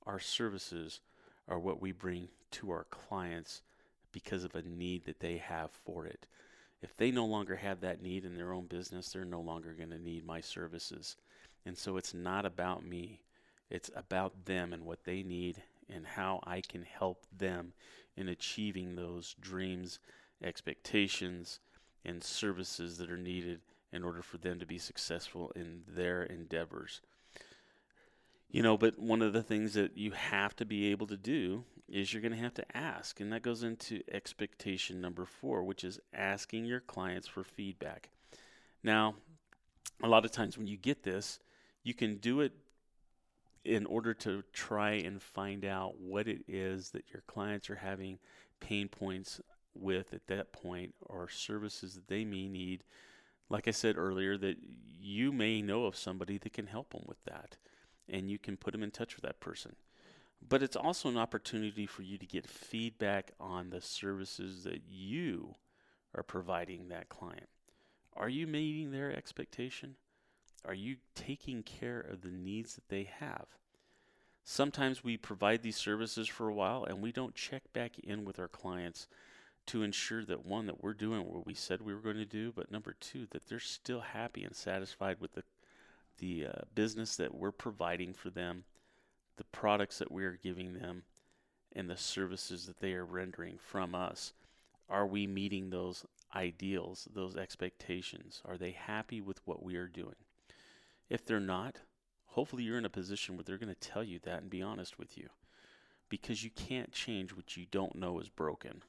Our 0.06 0.20
services 0.20 1.00
are 1.48 1.60
what 1.60 1.82
we 1.82 1.92
bring 1.92 2.30
to 2.52 2.72
our 2.72 2.86
clients 2.90 3.62
because 4.12 4.44
of 4.44 4.56
a 4.56 4.62
need 4.62 5.06
that 5.06 5.20
they 5.20 5.38
have 5.38 5.72
for 5.72 6.06
it. 6.06 6.26
If 6.82 6.96
they 6.98 7.12
no 7.12 7.26
longer 7.26 7.56
have 7.56 7.82
that 7.82 8.02
need 8.02 8.26
in 8.26 8.36
their 8.36 8.54
own 8.54 8.66
business, 8.66 9.10
they're 9.10 9.26
no 9.26 9.42
longer 9.42 9.74
going 9.74 9.90
to 9.90 10.00
need 10.00 10.26
my 10.26 10.42
services. 10.42 11.16
And 11.66 11.78
so 11.78 11.98
it's 11.98 12.14
not 12.14 12.46
about 12.46 12.86
me, 12.86 13.22
it's 13.70 13.90
about 13.96 14.46
them 14.46 14.72
and 14.72 14.86
what 14.86 15.04
they 15.04 15.24
need 15.24 15.64
and 15.90 16.06
how 16.06 16.40
I 16.44 16.62
can 16.62 16.84
help 16.84 17.26
them 17.36 17.74
in 18.16 18.30
achieving 18.30 18.96
those 18.96 19.36
dreams, 19.40 20.00
expectations, 20.44 21.60
and 22.04 22.24
services 22.24 22.98
that 22.98 23.10
are 23.10 23.18
needed 23.18 23.62
in 23.92 24.04
order 24.04 24.22
for 24.22 24.38
them 24.38 24.60
to 24.60 24.66
be 24.66 24.78
successful 24.78 25.52
in 25.56 25.82
their 25.88 26.24
endeavors. 26.24 27.02
You 28.50 28.62
know, 28.62 28.78
but 28.78 29.00
one 29.00 29.22
of 29.22 29.34
the 29.34 29.44
things 29.44 29.74
that 29.74 29.98
you 29.98 30.12
have 30.12 30.56
to 30.58 30.66
be 30.66 30.92
able 30.92 31.08
to 31.08 31.18
do 31.18 31.66
is 31.88 32.14
you're 32.14 32.22
going 32.22 32.32
to 32.32 32.38
have 32.38 32.54
to 32.56 32.78
ask. 32.78 33.20
And 33.20 33.32
that 33.34 33.42
goes 33.42 33.64
into 33.64 34.02
expectation 34.12 35.02
number 35.02 35.26
four, 35.26 35.64
which 35.64 35.84
is 35.84 36.00
asking 36.14 36.66
your 36.66 36.80
clients 36.80 37.28
for 37.28 37.44
feedback. 37.44 38.10
Now, 38.84 39.16
a 40.04 40.08
lot 40.08 40.26
of 40.26 40.32
times 40.32 40.58
when 40.58 40.68
you 40.68 40.78
get 40.78 41.04
this, 41.04 41.40
you 41.86 41.94
can 41.94 42.16
do 42.18 42.42
it 42.42 42.52
in 43.64 43.86
order 43.86 44.14
to 44.14 44.44
try 44.52 44.92
and 44.92 45.22
find 45.22 45.64
out 45.64 46.00
what 46.00 46.28
it 46.28 46.42
is 46.48 46.90
that 46.90 47.06
your 47.14 47.22
clients 47.28 47.70
are 47.70 47.76
having 47.76 48.18
pain 48.60 48.90
points 48.90 49.40
with 49.76 50.14
at 50.14 50.28
that 50.28 50.52
point 50.52 50.94
or 51.02 51.30
services 51.30 51.94
that 51.94 52.08
they 52.08 52.26
may 52.26 52.48
need. 52.48 52.84
Like 53.50 53.68
I 53.68 53.72
said 53.72 53.98
earlier, 53.98 54.36
that 54.36 54.58
you 55.00 55.32
may 55.32 55.62
know 55.62 55.86
of 55.86 55.96
somebody 55.96 56.40
that 56.40 56.54
can 56.54 56.66
help 56.68 56.92
them 56.92 57.04
with 57.06 57.24
that, 57.26 57.58
and 58.10 58.32
you 58.32 58.40
can 58.40 58.58
put 58.58 58.72
them 58.72 58.84
in 58.84 58.92
touch 58.92 59.16
with 59.16 59.24
that 59.24 59.40
person. 59.40 59.76
But 60.48 60.64
it's 60.64 60.76
also 60.76 61.08
an 61.08 61.18
opportunity 61.18 61.86
for 61.86 62.02
you 62.02 62.18
to 62.18 62.26
get 62.26 62.48
feedback 62.48 63.32
on 63.40 63.70
the 63.70 63.82
services 63.82 64.64
that 64.64 64.82
you 64.90 65.54
are 66.16 66.24
providing 66.24 66.88
that 66.88 67.10
client. 67.10 67.50
Are 68.16 68.30
you 68.30 68.48
meeting 68.48 68.92
their 68.92 69.16
expectation? 69.16 69.96
Are 70.68 70.74
you 70.74 70.98
taking 71.14 71.64
care 71.64 72.00
of 72.00 72.22
the 72.22 72.32
needs 72.32 72.76
that 72.76 72.90
they 72.90 73.10
have? 73.20 73.46
Sometimes 74.44 75.04
we 75.04 75.18
provide 75.18 75.62
these 75.62 75.78
services 75.78 76.28
for 76.28 76.48
a 76.48 76.54
while 76.54 76.84
and 76.84 77.02
we 77.02 77.12
don't 77.12 77.36
check 77.36 77.64
back 77.74 77.98
in 78.00 78.26
with 78.26 78.40
our 78.40 78.48
clients 78.48 79.08
to 79.68 79.82
ensure 79.82 80.24
that 80.26 80.46
one 80.46 80.68
that 80.68 80.84
we're 80.84 80.94
doing 80.94 81.26
what 81.26 81.46
we 81.46 81.56
said 81.56 81.82
we 81.82 81.94
were 81.94 82.00
going 82.00 82.18
to 82.18 82.26
do, 82.26 82.52
but 82.56 82.72
number 82.72 82.96
two 83.00 83.26
that 83.32 83.48
they're 83.48 83.60
still 83.60 84.02
happy 84.02 84.44
and 84.44 84.56
satisfied 84.56 85.18
with 85.20 85.34
the 85.34 85.44
the 86.18 86.46
uh, 86.48 86.62
business 86.74 87.18
that 87.18 87.36
we're 87.36 87.52
providing 87.52 88.14
for 88.14 88.30
them, 88.30 88.64
the 89.38 89.44
products 89.46 89.98
that 89.98 90.12
we 90.12 90.24
are 90.24 90.40
giving 90.42 90.74
them, 90.74 91.04
and 91.76 91.90
the 91.90 91.98
services 91.98 92.68
that 92.68 92.80
they 92.80 92.94
are 92.94 93.04
rendering 93.04 93.58
from 93.58 93.94
us. 93.94 94.32
Are 94.90 95.06
we 95.06 95.28
meeting 95.28 95.70
those 95.70 96.06
ideals, 96.34 97.08
those 97.14 97.36
expectations? 97.36 98.42
Are 98.46 98.58
they 98.58 98.72
happy 98.72 99.20
with 99.20 99.42
what 99.46 99.64
we 99.64 99.76
are 99.76 99.88
doing? 99.88 100.16
If 101.10 101.26
they're 101.26 101.40
not, 101.40 101.82
hopefully 102.26 102.64
you're 102.64 102.78
in 102.78 102.86
a 102.86 102.90
position 102.90 103.36
where 103.36 103.44
they're 103.44 103.58
going 103.58 103.74
to 103.74 103.90
tell 103.90 104.04
you 104.04 104.20
that 104.24 104.42
and 104.42 104.50
be 104.50 104.62
honest 104.62 104.98
with 104.98 105.18
you. 105.18 105.30
Because 106.10 106.44
you 106.44 106.50
can't 106.52 106.92
change 106.92 107.36
what 107.36 107.58
you 107.58 107.66
don't 107.70 107.96
know 107.96 108.20
is 108.20 108.30
broken 108.30 108.84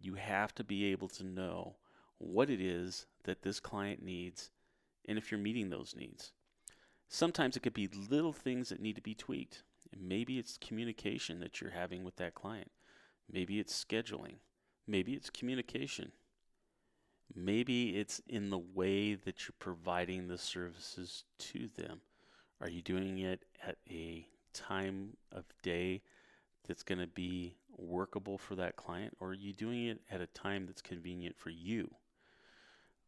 you 0.00 0.14
have 0.14 0.54
to 0.54 0.64
be 0.64 0.86
able 0.86 1.08
to 1.08 1.24
know 1.24 1.76
what 2.18 2.50
it 2.50 2.60
is 2.60 3.06
that 3.24 3.42
this 3.42 3.60
client 3.60 4.02
needs 4.02 4.50
and 5.08 5.18
if 5.18 5.30
you're 5.30 5.40
meeting 5.40 5.70
those 5.70 5.94
needs. 5.96 6.32
Sometimes 7.08 7.56
it 7.56 7.62
could 7.62 7.74
be 7.74 7.88
little 7.88 8.32
things 8.32 8.68
that 8.68 8.80
need 8.80 8.96
to 8.96 9.02
be 9.02 9.14
tweaked. 9.14 9.62
Maybe 9.96 10.38
it's 10.38 10.58
communication 10.58 11.40
that 11.40 11.60
you're 11.60 11.70
having 11.70 12.02
with 12.02 12.16
that 12.16 12.34
client. 12.34 12.70
Maybe 13.30 13.60
it's 13.60 13.84
scheduling. 13.84 14.36
Maybe 14.86 15.12
it's 15.12 15.30
communication. 15.30 16.12
Maybe 17.34 17.96
it's 17.98 18.20
in 18.28 18.50
the 18.50 18.58
way 18.58 19.14
that 19.14 19.42
you're 19.44 19.54
providing 19.58 20.28
the 20.28 20.38
services 20.38 21.24
to 21.38 21.68
them. 21.76 22.00
Are 22.60 22.70
you 22.70 22.82
doing 22.82 23.18
it 23.18 23.44
at 23.66 23.76
a 23.90 24.26
time 24.54 25.16
of 25.32 25.44
day 25.62 26.02
that's 26.66 26.82
going 26.82 27.00
to 27.00 27.06
be 27.06 27.54
workable 27.76 28.38
for 28.38 28.54
that 28.56 28.76
client, 28.76 29.16
or 29.20 29.28
are 29.28 29.34
you 29.34 29.52
doing 29.52 29.86
it 29.86 30.00
at 30.10 30.20
a 30.20 30.26
time 30.28 30.66
that's 30.66 30.82
convenient 30.82 31.36
for 31.36 31.50
you? 31.50 31.90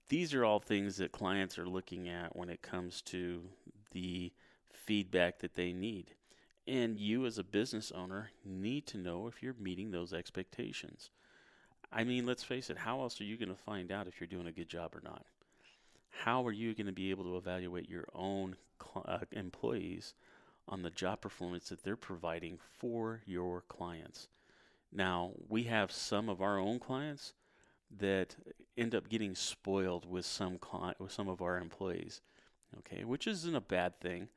These 0.09 0.35
are 0.35 0.45
all 0.45 0.61
things 0.61 0.97
that 0.97 1.13
clients 1.13 1.59
are 1.59 1.69
looking 1.69 2.09
at 2.09 2.37
when 2.37 2.49
it 2.49 2.63
comes 2.63 3.03
to 3.03 3.43
the 3.93 4.33
feedback 4.73 5.41
that 5.41 5.55
they 5.55 5.73
need. 5.73 6.13
And 6.67 6.99
you, 6.99 7.25
as 7.25 7.39
a 7.39 7.45
business 7.45 7.91
owner, 7.93 8.31
need 8.45 8.87
to 8.89 8.99
know 8.99 9.27
if 9.27 9.43
you're 9.43 9.55
meeting 9.59 9.91
those 9.91 10.13
expectations. 10.13 11.11
I 11.93 12.05
mean, 12.05 12.27
let's 12.27 12.45
face 12.45 12.71
it, 12.71 12.79
how 12.79 13.01
else 13.01 13.21
are 13.21 13.25
you 13.25 13.37
going 13.37 13.49
to 13.49 13.55
find 13.55 13.91
out 13.91 14.07
if 14.07 14.21
you're 14.21 14.29
doing 14.29 14.47
a 14.47 14.53
good 14.53 14.69
job 14.69 14.95
or 14.95 15.01
not? 15.03 15.25
How 16.11 16.47
are 16.47 16.53
you 16.53 16.75
going 16.75 16.87
to 16.87 16.93
be 16.93 17.11
able 17.11 17.25
to 17.25 17.37
evaluate 17.37 17.89
your 17.89 18.07
own 18.15 18.57
cl- 18.83 19.05
uh, 19.09 19.19
employees 19.33 20.15
on 20.67 20.83
the 20.83 20.91
job 20.91 21.21
performance 21.21 21.69
that 21.69 21.83
they're 21.83 21.97
providing 21.97 22.59
for 22.79 23.23
your 23.25 23.63
clients? 23.69 24.29
Now, 24.93 25.33
we 25.49 25.65
have 25.65 25.93
some 25.93 26.29
of 26.29 26.41
our 26.41 26.59
own 26.59 26.79
clients 26.79 27.33
that 27.97 28.37
end 28.77 28.95
up 28.95 29.09
getting 29.09 29.35
spoiled 29.35 30.09
with 30.09 30.27
some 30.27 30.59
with 30.99 31.13
some 31.13 31.29
of 31.29 31.41
our 31.41 31.59
employees. 31.59 32.21
Okay, 32.81 33.05
which 33.05 33.27
isn't 33.27 33.55
a 33.55 33.63
bad 33.63 33.99
thing, 33.99 34.29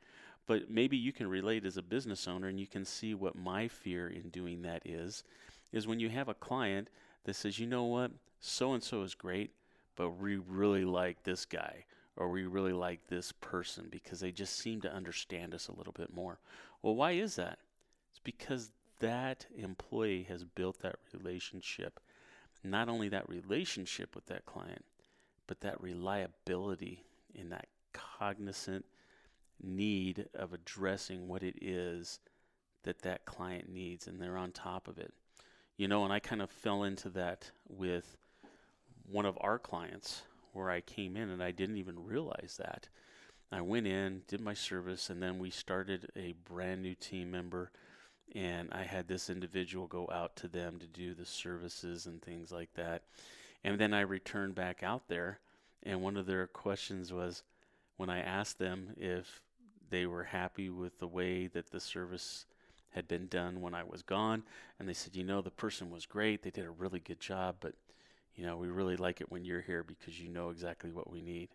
but 0.47 0.69
maybe 0.69 0.95
you 0.95 1.11
can 1.11 1.27
relate 1.27 1.65
as 1.65 1.75
a 1.75 1.81
business 1.81 2.27
owner 2.27 2.47
and 2.47 2.59
you 2.59 2.67
can 2.67 2.85
see 2.85 3.13
what 3.13 3.35
my 3.35 3.67
fear 3.67 4.07
in 4.07 4.29
doing 4.29 4.61
that 4.61 4.83
is 4.85 5.23
is 5.73 5.87
when 5.87 5.99
you 5.99 6.09
have 6.09 6.29
a 6.29 6.33
client 6.33 6.89
that 7.23 7.35
says, 7.35 7.59
"You 7.59 7.67
know 7.67 7.85
what? 7.85 8.11
So 8.39 8.73
and 8.73 8.83
so 8.83 9.03
is 9.03 9.15
great, 9.15 9.53
but 9.95 10.11
we 10.11 10.37
really 10.37 10.85
like 10.85 11.23
this 11.23 11.45
guy." 11.45 11.85
Or 12.17 12.29
we 12.29 12.45
really 12.45 12.73
like 12.73 13.07
this 13.07 13.31
person 13.31 13.87
because 13.89 14.19
they 14.19 14.31
just 14.31 14.57
seem 14.57 14.81
to 14.81 14.93
understand 14.93 15.55
us 15.55 15.69
a 15.69 15.73
little 15.73 15.93
bit 15.93 16.13
more. 16.13 16.39
Well, 16.81 16.93
why 16.93 17.11
is 17.11 17.37
that? 17.37 17.59
It's 18.11 18.19
because 18.19 18.71
that 18.99 19.47
employee 19.55 20.23
has 20.23 20.43
built 20.43 20.79
that 20.81 20.97
relationship, 21.13 21.99
not 22.63 22.89
only 22.89 23.07
that 23.09 23.29
relationship 23.29 24.13
with 24.13 24.25
that 24.27 24.45
client, 24.45 24.83
but 25.47 25.61
that 25.61 25.81
reliability 25.81 27.05
in 27.33 27.49
that 27.49 27.67
cognizant 27.93 28.85
need 29.63 30.27
of 30.33 30.53
addressing 30.53 31.27
what 31.27 31.43
it 31.43 31.55
is 31.63 32.19
that 32.83 32.99
that 32.99 33.25
client 33.25 33.69
needs, 33.69 34.05
and 34.05 34.21
they're 34.21 34.37
on 34.37 34.51
top 34.51 34.87
of 34.87 34.97
it. 34.97 35.13
You 35.81 35.87
know, 35.87 36.03
and 36.03 36.13
I 36.13 36.19
kind 36.19 36.43
of 36.43 36.51
fell 36.51 36.83
into 36.83 37.09
that 37.09 37.49
with 37.67 38.15
one 39.11 39.25
of 39.25 39.35
our 39.41 39.57
clients 39.57 40.21
where 40.53 40.69
I 40.69 40.79
came 40.79 41.17
in 41.17 41.31
and 41.31 41.41
I 41.41 41.49
didn't 41.49 41.77
even 41.77 42.05
realize 42.05 42.59
that. 42.59 42.87
I 43.51 43.61
went 43.61 43.87
in, 43.87 44.21
did 44.27 44.41
my 44.41 44.53
service, 44.53 45.09
and 45.09 45.23
then 45.23 45.39
we 45.39 45.49
started 45.49 46.11
a 46.15 46.35
brand 46.47 46.83
new 46.83 46.93
team 46.93 47.31
member 47.31 47.71
and 48.35 48.69
I 48.71 48.83
had 48.83 49.07
this 49.07 49.27
individual 49.27 49.87
go 49.87 50.07
out 50.13 50.35
to 50.35 50.47
them 50.47 50.77
to 50.77 50.85
do 50.85 51.15
the 51.15 51.25
services 51.25 52.05
and 52.05 52.21
things 52.21 52.51
like 52.51 52.75
that. 52.75 53.01
And 53.63 53.79
then 53.79 53.91
I 53.91 54.01
returned 54.01 54.53
back 54.53 54.83
out 54.83 55.07
there, 55.07 55.39
and 55.81 56.03
one 56.03 56.15
of 56.15 56.27
their 56.27 56.45
questions 56.45 57.11
was 57.11 57.41
when 57.97 58.11
I 58.11 58.19
asked 58.19 58.59
them 58.59 58.91
if 58.97 59.41
they 59.89 60.05
were 60.05 60.25
happy 60.25 60.69
with 60.69 60.99
the 60.99 61.07
way 61.07 61.47
that 61.47 61.71
the 61.71 61.79
service 61.79 62.45
had 62.91 63.07
been 63.07 63.27
done 63.27 63.61
when 63.61 63.73
I 63.75 63.83
was 63.83 64.01
gone, 64.03 64.43
and 64.79 64.87
they 64.87 64.93
said, 64.93 65.15
you 65.15 65.23
know, 65.23 65.41
the 65.41 65.51
person 65.51 65.89
was 65.91 66.05
great, 66.05 66.43
they 66.43 66.51
did 66.51 66.65
a 66.65 66.71
really 66.71 66.99
good 66.99 67.19
job, 67.19 67.57
but 67.59 67.75
You 68.35 68.45
know, 68.45 68.57
we 68.57 68.69
really 68.69 68.97
like 68.97 69.21
it 69.21 69.31
when 69.31 69.45
you're 69.45 69.61
here 69.61 69.83
because 69.83 70.19
you 70.21 70.29
know 70.29 70.49
exactly 70.51 70.91
what 70.91 71.09
we 71.11 71.21
need. 71.21 71.49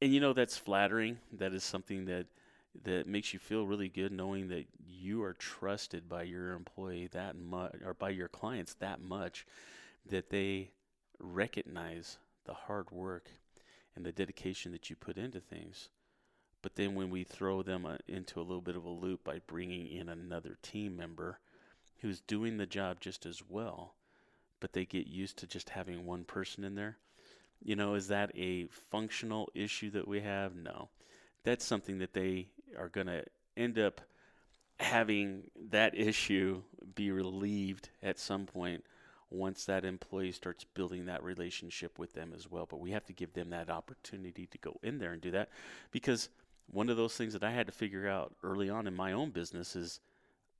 And 0.00 0.12
you 0.12 0.20
know 0.20 0.32
that's 0.32 0.56
flattering. 0.56 1.18
That 1.32 1.52
is 1.52 1.64
something 1.64 2.04
that 2.06 2.26
that 2.84 3.06
makes 3.06 3.32
you 3.32 3.38
feel 3.40 3.66
really 3.66 3.88
good 3.88 4.12
knowing 4.12 4.48
that 4.48 4.66
you 4.86 5.22
are 5.22 5.32
trusted 5.34 6.08
by 6.08 6.22
your 6.24 6.52
employee 6.52 7.08
that 7.12 7.34
much 7.36 7.74
or 7.84 7.94
by 7.94 8.10
your 8.10 8.28
clients 8.28 8.74
that 8.74 9.00
much 9.00 9.46
that 10.06 10.30
they 10.30 10.70
recognize 11.18 12.18
the 12.46 12.54
hard 12.54 12.90
work 12.92 13.30
and 13.96 14.04
the 14.06 14.12
dedication 14.12 14.72
that 14.72 14.90
you 14.90 14.96
put 14.96 15.18
into 15.18 15.40
things. 15.40 15.88
But 16.62 16.74
then 16.74 16.94
when 16.94 17.10
we 17.10 17.24
throw 17.24 17.62
them 17.62 17.86
uh, 17.86 17.96
into 18.08 18.40
a 18.40 18.42
little 18.42 18.60
bit 18.60 18.76
of 18.76 18.84
a 18.84 18.90
loop 18.90 19.24
by 19.24 19.40
bringing 19.46 19.86
in 19.86 20.08
another 20.08 20.56
team 20.62 20.96
member 20.96 21.38
who's 22.00 22.20
doing 22.20 22.56
the 22.56 22.66
job 22.66 23.00
just 23.00 23.26
as 23.26 23.42
well, 23.48 23.94
but 24.60 24.72
they 24.72 24.84
get 24.84 25.06
used 25.06 25.38
to 25.38 25.46
just 25.46 25.70
having 25.70 26.04
one 26.04 26.24
person 26.24 26.64
in 26.64 26.74
there, 26.74 26.96
you 27.62 27.76
know, 27.76 27.94
is 27.94 28.08
that 28.08 28.30
a 28.36 28.66
functional 28.90 29.48
issue 29.54 29.90
that 29.90 30.08
we 30.08 30.20
have? 30.20 30.54
No. 30.54 30.88
That's 31.44 31.64
something 31.64 31.98
that 31.98 32.12
they 32.12 32.48
are 32.76 32.88
going 32.88 33.06
to 33.06 33.24
end 33.56 33.78
up 33.78 34.00
having 34.80 35.44
that 35.70 35.96
issue 35.98 36.62
be 36.94 37.10
relieved 37.10 37.90
at 38.02 38.18
some 38.18 38.46
point 38.46 38.84
once 39.30 39.64
that 39.64 39.84
employee 39.84 40.32
starts 40.32 40.64
building 40.64 41.06
that 41.06 41.22
relationship 41.22 41.98
with 41.98 42.14
them 42.14 42.32
as 42.34 42.50
well. 42.50 42.66
But 42.68 42.80
we 42.80 42.92
have 42.92 43.04
to 43.06 43.12
give 43.12 43.32
them 43.34 43.50
that 43.50 43.68
opportunity 43.68 44.46
to 44.46 44.58
go 44.58 44.78
in 44.82 44.98
there 44.98 45.12
and 45.12 45.20
do 45.20 45.32
that 45.32 45.50
because 45.90 46.28
one 46.70 46.88
of 46.88 46.96
those 46.96 47.16
things 47.16 47.32
that 47.32 47.42
I 47.42 47.50
had 47.50 47.66
to 47.66 47.72
figure 47.72 48.08
out 48.08 48.34
early 48.42 48.68
on 48.68 48.86
in 48.86 48.94
my 48.94 49.12
own 49.12 49.30
business 49.30 49.74
is 49.74 50.00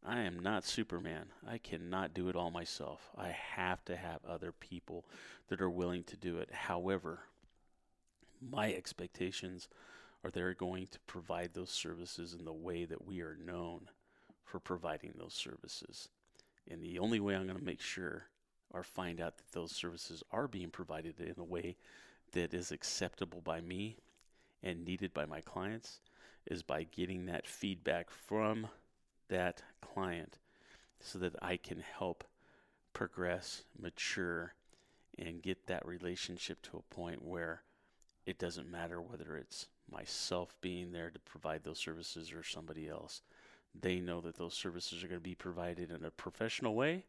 I 0.05 0.21
am 0.21 0.39
not 0.41 0.65
Superman. 0.65 1.27
I 1.47 1.59
cannot 1.59 2.15
do 2.15 2.29
it 2.29 2.37
all 2.37 2.51
myself. 2.51 3.11
I 3.17 3.29
have 3.29 3.85
to 3.87 3.97
have 3.97 4.21
other 4.27 4.53
people 4.53 5.05
that 5.49 5.61
are 5.61 5.71
willing 5.71 6.05
to 6.05 6.17
do 6.17 6.39
it. 6.39 6.51
However, 6.53 7.21
my 8.41 8.73
expectations 8.73 9.69
are 10.25 10.31
they're 10.31 10.55
going 10.55 10.87
to 10.89 10.99
provide 11.01 11.53
those 11.53 11.71
services 11.71 12.35
in 12.39 12.45
the 12.45 12.53
way 12.53 12.85
that 12.85 13.07
we 13.07 13.21
are 13.21 13.37
known 13.45 13.89
for 14.45 14.61
providing 14.61 15.13
those 15.17 15.35
services. 15.35 16.09
And 16.71 16.83
the 16.83 16.99
only 16.99 17.21
way 17.21 17.35
I'm 17.35 17.47
going 17.47 17.59
to 17.59 17.65
make 17.65 17.81
sure 17.81 18.25
or 18.71 18.83
find 18.83 19.21
out 19.21 19.37
that 19.37 19.53
those 19.53 19.73
services 19.73 20.23
are 20.31 20.49
being 20.49 20.71
provided 20.71 21.21
in 21.21 21.35
a 21.39 21.45
way 21.45 21.77
that 22.33 22.53
is 22.55 22.73
acceptable 22.73 23.41
by 23.41 23.61
me 23.61 23.97
and 24.63 24.85
needed 24.85 25.15
by 25.15 25.25
my 25.25 25.41
clients 25.41 26.01
is 26.47 26.63
by 26.63 26.85
getting 26.85 27.27
that 27.27 27.47
feedback 27.47 28.11
from 28.11 28.69
that 29.29 29.63
client 29.81 30.39
so 31.01 31.19
that 31.19 31.37
I 31.41 31.57
can 31.57 31.81
help 31.99 32.25
progress, 32.93 33.65
mature, 33.79 34.55
and 35.19 35.43
get 35.43 35.67
that 35.67 35.87
relationship 35.87 36.63
to 36.63 36.79
a 36.79 36.95
point 36.95 37.25
where 37.25 37.63
it 38.27 38.39
doesn't 38.39 38.71
matter 38.71 39.01
whether 39.01 39.37
it's 39.37 39.67
myself 39.91 40.55
being 40.61 40.93
there 40.93 41.11
to 41.11 41.19
provide 41.21 41.65
those 41.65 41.79
services 41.79 42.33
or 42.33 42.43
somebody 42.43 42.89
else. 42.89 43.23
They 43.79 44.01
know 44.01 44.21
that 44.23 44.37
those 44.37 44.55
services 44.55 45.03
are 45.03 45.09
going 45.09 45.21
to 45.21 45.23
be 45.23 45.35
provided 45.35 45.91
in 45.91 46.05
a 46.05 46.11
professional 46.11 46.75
way 46.75 47.05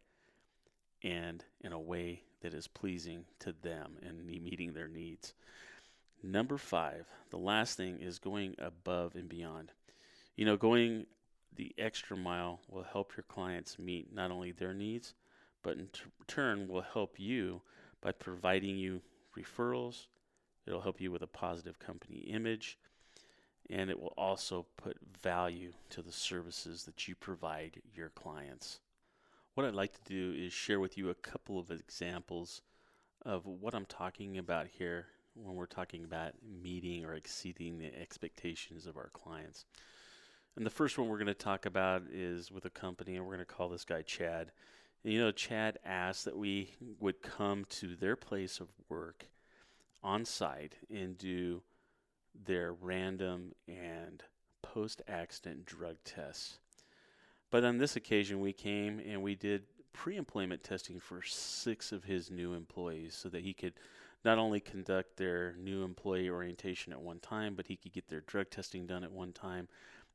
and 1.03 1.43
in 1.61 1.71
a 1.71 1.79
way 1.79 2.23
that 2.41 2.53
is 2.53 2.67
pleasing 2.67 3.25
to 3.39 3.53
them 3.61 3.97
and 4.01 4.25
meeting 4.25 4.73
their 4.73 4.87
needs. 4.87 5.33
Number 6.21 6.57
five, 6.57 7.07
the 7.29 7.37
last 7.37 7.77
thing 7.77 7.99
is 8.01 8.19
going 8.19 8.55
above 8.59 9.15
and 9.15 9.29
beyond. 9.29 9.71
You 10.35 10.45
know, 10.45 10.57
going 10.57 11.05
the 11.55 11.73
extra 11.77 12.17
mile 12.17 12.59
will 12.69 12.83
help 12.83 13.15
your 13.15 13.23
clients 13.23 13.79
meet 13.79 14.13
not 14.13 14.31
only 14.31 14.51
their 14.51 14.73
needs, 14.73 15.13
but 15.63 15.77
in 15.77 15.87
t- 15.87 16.01
turn 16.27 16.67
will 16.67 16.81
help 16.81 17.19
you 17.19 17.61
by 18.01 18.11
providing 18.11 18.77
you 18.77 19.01
referrals. 19.37 20.07
It'll 20.65 20.81
help 20.81 21.01
you 21.01 21.11
with 21.11 21.21
a 21.21 21.27
positive 21.27 21.79
company 21.79 22.19
image, 22.19 22.77
and 23.69 23.89
it 23.89 23.99
will 23.99 24.13
also 24.17 24.65
put 24.77 24.97
value 25.21 25.71
to 25.89 26.01
the 26.01 26.11
services 26.11 26.83
that 26.83 27.07
you 27.07 27.15
provide 27.15 27.81
your 27.93 28.09
clients. 28.09 28.79
What 29.53 29.65
I'd 29.65 29.73
like 29.73 29.93
to 29.93 30.13
do 30.13 30.33
is 30.37 30.53
share 30.53 30.79
with 30.79 30.97
you 30.97 31.09
a 31.09 31.15
couple 31.15 31.59
of 31.59 31.71
examples 31.71 32.61
of 33.25 33.45
what 33.45 33.73
I'm 33.73 33.85
talking 33.85 34.37
about 34.37 34.67
here 34.67 35.07
when 35.43 35.55
we're 35.55 35.65
talking 35.65 36.03
about 36.03 36.33
meeting 36.61 37.05
or 37.05 37.13
exceeding 37.13 37.77
the 37.77 37.91
expectations 37.99 38.85
of 38.85 38.97
our 38.97 39.09
clients. 39.13 39.65
And 40.55 40.65
the 40.65 40.71
first 40.71 40.97
one 40.97 41.07
we're 41.07 41.17
going 41.17 41.27
to 41.27 41.33
talk 41.33 41.65
about 41.65 42.03
is 42.11 42.51
with 42.51 42.65
a 42.65 42.69
company, 42.69 43.15
and 43.15 43.25
we're 43.25 43.35
going 43.35 43.45
to 43.45 43.53
call 43.53 43.69
this 43.69 43.85
guy 43.85 44.01
Chad. 44.01 44.51
And, 45.03 45.13
you 45.13 45.19
know, 45.19 45.31
Chad 45.31 45.79
asked 45.85 46.25
that 46.25 46.37
we 46.37 46.71
would 46.99 47.21
come 47.21 47.65
to 47.69 47.95
their 47.95 48.15
place 48.15 48.59
of 48.59 48.67
work 48.89 49.25
on 50.03 50.25
site 50.25 50.75
and 50.89 51.17
do 51.17 51.61
their 52.45 52.73
random 52.73 53.53
and 53.67 54.23
post 54.61 55.01
accident 55.07 55.65
drug 55.65 55.95
tests. 56.03 56.59
But 57.51 57.63
on 57.63 57.77
this 57.77 57.95
occasion, 57.95 58.41
we 58.41 58.53
came 58.53 58.99
and 58.99 59.23
we 59.23 59.35
did 59.35 59.63
pre 59.93 60.17
employment 60.17 60.63
testing 60.63 60.99
for 60.99 61.21
six 61.21 61.91
of 61.91 62.03
his 62.03 62.29
new 62.29 62.53
employees 62.53 63.15
so 63.15 63.29
that 63.29 63.43
he 63.43 63.53
could 63.53 63.73
not 64.23 64.37
only 64.37 64.59
conduct 64.59 65.17
their 65.17 65.53
new 65.53 65.83
employee 65.83 66.29
orientation 66.29 66.91
at 66.91 67.01
one 67.01 67.19
time, 67.19 67.55
but 67.55 67.67
he 67.67 67.75
could 67.75 67.93
get 67.93 68.09
their 68.09 68.21
drug 68.21 68.49
testing 68.49 68.85
done 68.85 69.03
at 69.03 69.11
one 69.11 69.31
time, 69.31 69.67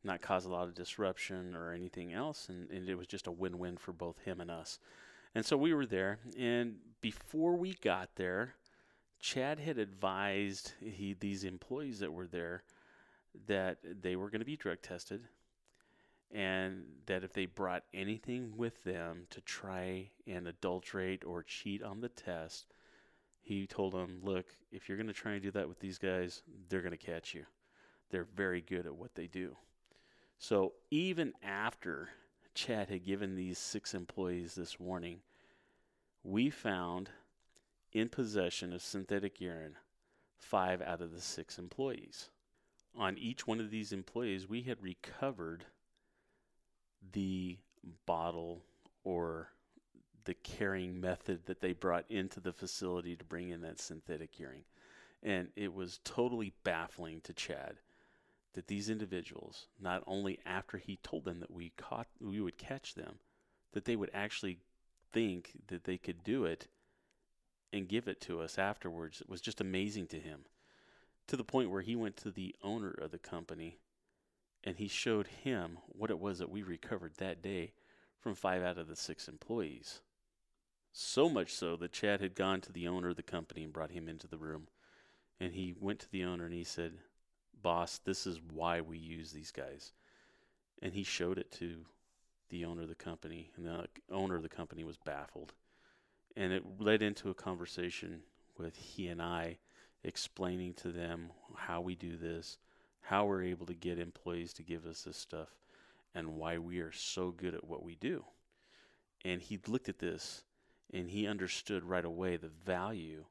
not 0.03 0.21
cause 0.21 0.45
a 0.45 0.51
lot 0.51 0.69
of 0.69 0.75
disruption 0.75 1.55
or 1.55 1.73
anything 1.73 2.13
else. 2.13 2.49
And, 2.49 2.71
and 2.71 2.89
it 2.89 2.97
was 2.97 3.07
just 3.07 3.27
a 3.27 3.33
win 3.33 3.59
win 3.59 3.77
for 3.77 3.93
both 3.93 4.19
him 4.21 4.41
and 4.41 4.51
us. 4.51 4.79
And 5.35 5.45
so 5.45 5.57
we 5.57 5.75
were 5.75 5.87
there. 5.87 6.19
And 6.39 6.77
before 7.01 7.57
we 7.57 7.75
got 7.75 8.11
there, 8.17 8.55
Chad 9.21 9.59
had 9.59 9.79
advised 9.79 10.73
he, 10.81 11.17
these 11.19 11.45
employees 11.45 12.01
that 12.01 12.13
were 12.13 12.27
there 12.27 12.63
that 13.47 13.79
they 14.03 14.17
were 14.17 14.31
going 14.31 14.41
to 14.41 14.47
be 14.47 14.57
drug 14.57 14.81
tested 14.83 15.23
and 16.35 16.85
that 17.07 17.23
if 17.25 17.33
they 17.33 17.47
brought 17.47 17.85
anything 17.95 18.57
with 18.57 18.83
them 18.85 19.27
to 19.31 19.41
try 19.41 20.11
and 20.27 20.49
adulterate 20.49 21.25
or 21.25 21.43
cheat 21.43 21.83
on 21.83 22.01
the 22.01 22.09
test, 22.09 22.67
he 23.45 23.67
told 23.67 23.93
them, 23.93 24.21
Look, 24.23 24.47
if 24.73 24.89
you're 24.89 24.97
going 24.97 25.07
to 25.07 25.13
try 25.13 25.33
and 25.33 25.43
do 25.43 25.51
that 25.53 25.69
with 25.69 25.79
these 25.79 25.99
guys, 25.99 26.43
they're 26.69 26.81
going 26.81 26.93
to 26.93 26.97
catch 26.97 27.35
you. 27.35 27.45
They're 28.11 28.27
very 28.35 28.63
good 28.63 28.87
at 28.87 28.97
what 28.97 29.15
they 29.15 29.27
do. 29.27 29.57
So 30.39 30.73
even 30.91 31.35
after 31.43 32.09
Chad 32.55 32.89
had 32.89 33.05
given 33.05 33.37
these 33.37 33.59
six 33.59 33.95
employees 33.95 34.55
this 34.55 34.81
warning, 34.81 35.21
we 36.23 36.49
found 36.49 37.11
in 37.93 38.09
possession 38.09 38.73
of 38.73 38.83
synthetic 38.83 39.41
urine 39.41 39.77
five 40.39 40.81
out 40.81 41.03
of 41.03 41.13
the 41.13 41.21
six 41.21 41.59
employees. 41.59 42.31
On 42.97 43.19
each 43.19 43.47
one 43.47 43.61
of 43.61 43.71
these 43.71 43.93
employees, 43.93 44.49
we 44.49 44.63
had 44.63 44.83
recovered 44.83 45.65
the 47.13 47.59
bottle 48.07 48.63
or 49.03 49.51
the 50.25 50.35
carrying 50.35 51.01
method 51.01 51.47
that 51.47 51.61
they 51.61 51.73
brought 51.73 52.11
into 52.11 52.41
the 52.41 52.53
facility 52.53 53.17
to 53.17 53.25
bring 53.25 53.51
in 53.51 53.61
that 53.63 53.81
synthetic 53.81 54.39
urine. 54.39 54.65
And 55.23 55.49
it 55.57 55.73
was 55.73 56.01
totally 56.05 56.53
baffling 56.65 57.21
to 57.23 57.33
Chad 57.33 57.77
that 58.55 58.69
these 58.69 58.89
individuals, 58.89 59.67
not 59.81 60.03
only 60.07 60.39
after 60.47 60.79
he 60.79 60.99
told 61.03 61.25
them 61.25 61.41
that 61.41 61.51
we 61.51 61.73
caught 61.77 62.07
we 62.21 62.41
would 62.41 62.59
catch 62.59 62.95
them, 62.95 63.19
that 63.73 63.85
they 63.85 63.97
would 63.97 64.11
actually 64.15 64.59
think 65.13 65.53
that 65.69 65.85
they 65.85 65.99
could 65.99 66.23
do 66.25 66.45
it 66.45 66.69
and 67.73 67.89
give 67.89 68.07
it 68.07 68.21
to 68.21 68.41
us 68.41 68.59
afterwards. 68.59 69.21
It 69.21 69.29
was 69.29 69.41
just 69.41 69.61
amazing 69.61 70.07
to 70.09 70.21
him. 70.21 70.41
To 71.29 71.37
the 71.37 71.45
point 71.45 71.71
where 71.71 71.83
he 71.83 71.97
went 71.97 72.17
to 72.19 72.31
the 72.31 72.55
owner 72.63 72.91
of 72.91 73.11
the 73.11 73.19
company 73.19 73.79
and 74.63 74.77
he 74.77 74.89
showed 74.89 75.27
him 75.27 75.79
what 75.89 76.11
it 76.11 76.19
was 76.19 76.39
that 76.39 76.51
we 76.51 76.63
recovered 76.63 77.15
that 77.17 77.43
day 77.43 77.73
from 78.21 78.35
five 78.35 78.63
out 78.63 78.79
of 78.79 78.89
the 78.89 78.97
six 78.97 79.29
employees. 79.29 80.01
So 80.97 81.29
much 81.29 81.53
so 81.53 81.75
that 81.79 81.91
Chad 81.91 82.21
had 82.21 82.37
gone 82.37 82.61
to 82.61 82.73
the 82.73 82.87
owner 82.87 83.09
of 83.09 83.17
the 83.17 83.23
company 83.25 83.65
and 83.65 83.73
brought 83.73 83.91
him 83.91 84.09
into 84.09 84.29
the 84.29 84.39
room. 84.39 84.69
And 85.41 85.53
he 85.53 85.75
went 85.81 85.99
to 86.01 86.11
the 86.13 86.23
owner 86.23 86.45
and 86.45 86.55
he 86.55 86.63
said, 86.63 86.93
Boss, 87.61 87.99
this 87.99 88.29
is 88.29 88.41
why 88.53 88.81
we 88.81 88.97
use 88.97 89.33
these 89.33 89.51
guys. 89.51 89.93
And 90.81 90.95
he 90.95 91.03
showed 91.03 91.37
it 91.37 91.51
to 91.53 91.79
the 92.49 92.65
owner 92.65 92.83
of 92.83 92.89
the 92.89 92.95
company. 92.95 93.51
And 93.57 93.67
the 93.67 93.89
owner 94.09 94.37
of 94.37 94.45
the 94.45 94.49
company 94.49 94.85
was 94.85 94.97
baffled. 94.97 95.53
And 96.37 96.53
it 96.53 96.63
led 96.79 97.03
into 97.03 97.29
a 97.29 97.35
conversation 97.35 98.21
with 98.57 98.77
he 98.77 99.09
and 99.09 99.21
I 99.21 99.59
explaining 100.05 100.75
to 100.75 100.93
them 100.93 101.33
how 101.57 101.81
we 101.81 101.97
do 101.97 102.17
this, 102.17 102.59
how 103.01 103.25
we're 103.25 103.43
able 103.43 103.67
to 103.67 103.75
get 103.75 103.99
employees 103.99 104.53
to 104.55 104.63
give 104.63 104.87
us 104.87 105.03
this 105.03 105.17
stuff, 105.17 105.49
and 106.15 106.37
why 106.37 106.59
we 106.59 106.79
are 106.79 106.93
so 106.93 107.33
good 107.33 107.57
at 107.57 107.65
what 107.65 107.83
we 107.83 107.97
do. 107.97 108.25
And 109.25 109.43
he 109.43 109.59
looked 109.67 109.89
at 109.89 109.99
this 109.99 110.45
and 110.95 111.11
he 111.11 111.27
understood 111.27 111.83
right 111.83 112.05
away 112.05 112.37
the 112.37 112.51
value 112.65 113.25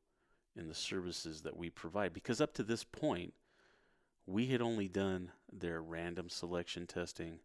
in 0.55 0.67
the 0.67 0.75
services 0.75 1.41
that 1.41 1.55
we 1.55 1.69
provide. 1.69 2.13
Because 2.13 2.41
up 2.41 2.53
to 2.55 2.63
this 2.63 2.83
point, 2.83 3.33
we 4.27 4.47
had 4.47 4.61
only 4.61 4.89
done 4.89 5.31
their 5.51 5.81
random 5.81 6.29
selection 6.29 6.85
testing 6.85 7.39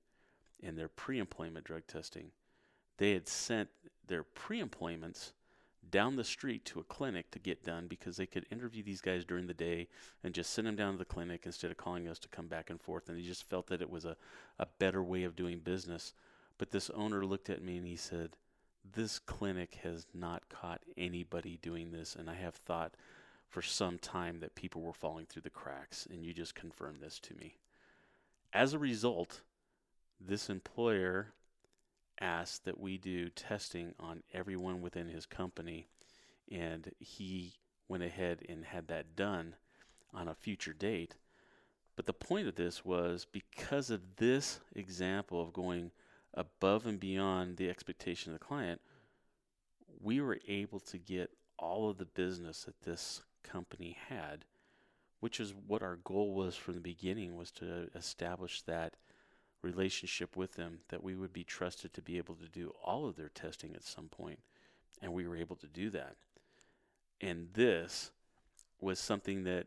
and 0.63 0.77
their 0.77 0.89
pre 0.89 1.21
employment 1.21 1.65
drug 1.65 1.87
testing. 1.87 2.33
They 2.99 3.13
had 3.13 3.29
sent 3.29 3.69
their 4.09 4.25
pre 4.25 4.59
employments 4.59 5.33
down 5.89 6.17
the 6.17 6.25
street 6.25 6.65
to 6.67 6.81
a 6.81 6.85
clinic 6.85 7.31
to 7.31 7.39
get 7.39 7.65
done 7.65 7.87
because 7.87 8.17
they 8.17 8.27
could 8.27 8.45
interview 8.51 8.83
these 8.83 9.01
guys 9.01 9.25
during 9.25 9.47
the 9.47 9.55
day 9.55 9.87
and 10.25 10.35
just 10.35 10.53
send 10.53 10.67
them 10.67 10.77
down 10.77 10.93
to 10.93 10.99
the 10.99 11.05
clinic 11.05 11.43
instead 11.47 11.71
of 11.71 11.77
calling 11.77 12.09
us 12.09 12.19
to 12.19 12.29
come 12.29 12.49
back 12.49 12.71
and 12.71 12.81
forth. 12.81 13.09
And 13.09 13.17
he 13.17 13.25
just 13.25 13.49
felt 13.49 13.69
that 13.69 13.81
it 13.81 13.89
was 13.89 14.05
a, 14.05 14.17
a 14.59 14.67
better 14.81 15.03
way 15.03 15.23
of 15.23 15.37
doing 15.37 15.61
business. 15.61 16.13
But 16.59 16.73
this 16.73 16.91
owner 16.91 17.25
looked 17.25 17.49
at 17.49 17.63
me 17.63 17.77
and 17.79 17.87
he 17.87 17.97
said, 17.97 18.37
This 18.95 19.19
clinic 19.19 19.79
has 19.83 20.07
not 20.15 20.49
caught 20.49 20.83
anybody 20.97 21.59
doing 21.61 21.91
this. 21.93 22.17
And 22.17 22.29
I 22.29 22.35
have 22.35 22.55
thought 22.55 22.95
for 23.49 23.63
some 23.63 23.99
time 23.99 24.41
that 24.41 24.55
people 24.55 24.83
were 24.83 24.93
falling 24.93 25.27
through 25.27 25.43
the 25.43 25.51
cracks. 25.51 26.07
And 26.11 26.25
you 26.25 26.33
just 26.33 26.55
confirmed 26.55 27.01
this 27.01 27.19
to 27.21 27.35
me. 27.35 27.57
As 28.53 28.73
a 28.73 28.79
result, 28.79 29.43
this 30.21 30.49
employer 30.49 31.35
asked 32.21 32.65
that 32.65 32.81
we 32.81 32.99
do 32.99 33.29
testing 33.29 33.95
on 34.01 34.23
everyone 34.33 34.81
within 34.81 35.09
his 35.09 35.27
company, 35.27 35.87
and 36.51 36.91
he 36.99 37.55
went 37.89 38.03
ahead 38.03 38.45
and 38.49 38.65
had 38.65 38.89
that 38.89 39.15
done 39.15 39.55
on 40.13 40.29
a 40.29 40.35
future 40.35 40.73
date. 40.73 41.15
But 41.95 42.07
the 42.07 42.13
point 42.13 42.49
of 42.49 42.55
this 42.55 42.85
was 42.85 43.27
because 43.31 43.91
of 43.91 44.17
this 44.17 44.61
example 44.75 45.41
of 45.41 45.53
going 45.53 45.91
above 46.35 46.87
and 46.87 47.01
beyond 47.01 47.57
the 47.57 47.69
expectation 47.69 48.33
of 48.33 48.39
the 48.39 48.45
client, 48.45 48.81
we 50.01 50.21
were 50.21 50.39
able 50.47 50.81
to 50.81 50.99
get 50.99 51.31
all 51.59 51.91
of 51.91 51.99
the 51.99 52.05
business 52.05 52.65
that 52.65 52.83
this 52.83 53.23
company 53.43 53.97
had, 54.09 54.45
which 55.21 55.41
is 55.41 55.55
what 55.67 55.83
our 55.83 55.97
goal 55.97 56.35
was 56.35 56.55
from 56.55 56.75
the 56.75 56.81
beginning 56.81 57.37
was 57.37 57.51
to 57.51 57.89
establish 57.95 58.63
that 58.63 58.95
relationship 59.63 60.37
with 60.37 60.55
them 60.55 60.79
that 60.89 61.03
we 61.03 61.17
would 61.17 61.33
be 61.33 61.43
trusted 61.43 61.93
to 61.93 62.03
be 62.03 62.17
able 62.17 62.37
to 62.37 62.49
do 62.49 62.73
all 62.85 63.07
of 63.07 63.17
their 63.17 63.31
testing 63.31 63.75
at 63.75 63.83
some 63.83 64.09
point, 64.09 64.39
and 65.03 65.13
we 65.13 65.27
were 65.27 65.37
able 65.37 65.57
to 65.57 65.67
do 65.67 65.91
that. 65.91 66.15
And 67.21 67.49
this 67.55 68.13
was 68.81 69.01
something 69.01 69.45
that 69.45 69.67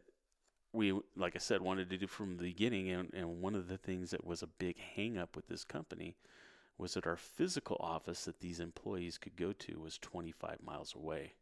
we, 0.74 0.94
like 1.18 1.36
I 1.36 1.40
said, 1.40 1.62
wanted 1.62 1.90
to 1.90 1.98
do 1.98 2.08
from 2.08 2.38
the 2.38 2.44
beginning. 2.44 2.90
And, 2.90 3.14
and 3.14 3.42
one 3.42 3.56
of 3.56 3.68
the 3.68 3.78
things 3.78 4.12
that 4.12 4.26
was 4.26 4.42
a 4.42 4.48
big 4.48 4.78
hang 4.96 5.18
up 5.18 5.36
with 5.36 5.48
this 5.48 5.66
company 5.66 6.16
was 6.82 6.96
that 6.96 7.06
our 7.06 7.16
physical 7.16 7.78
office 7.80 8.26
that 8.26 8.40
these 8.40 8.60
employees 8.60 9.20
could 9.20 9.36
go 9.36 9.54
to 9.54 9.80
was 9.80 10.00
25 10.00 10.58
miles 10.64 10.96
away. 10.96 11.36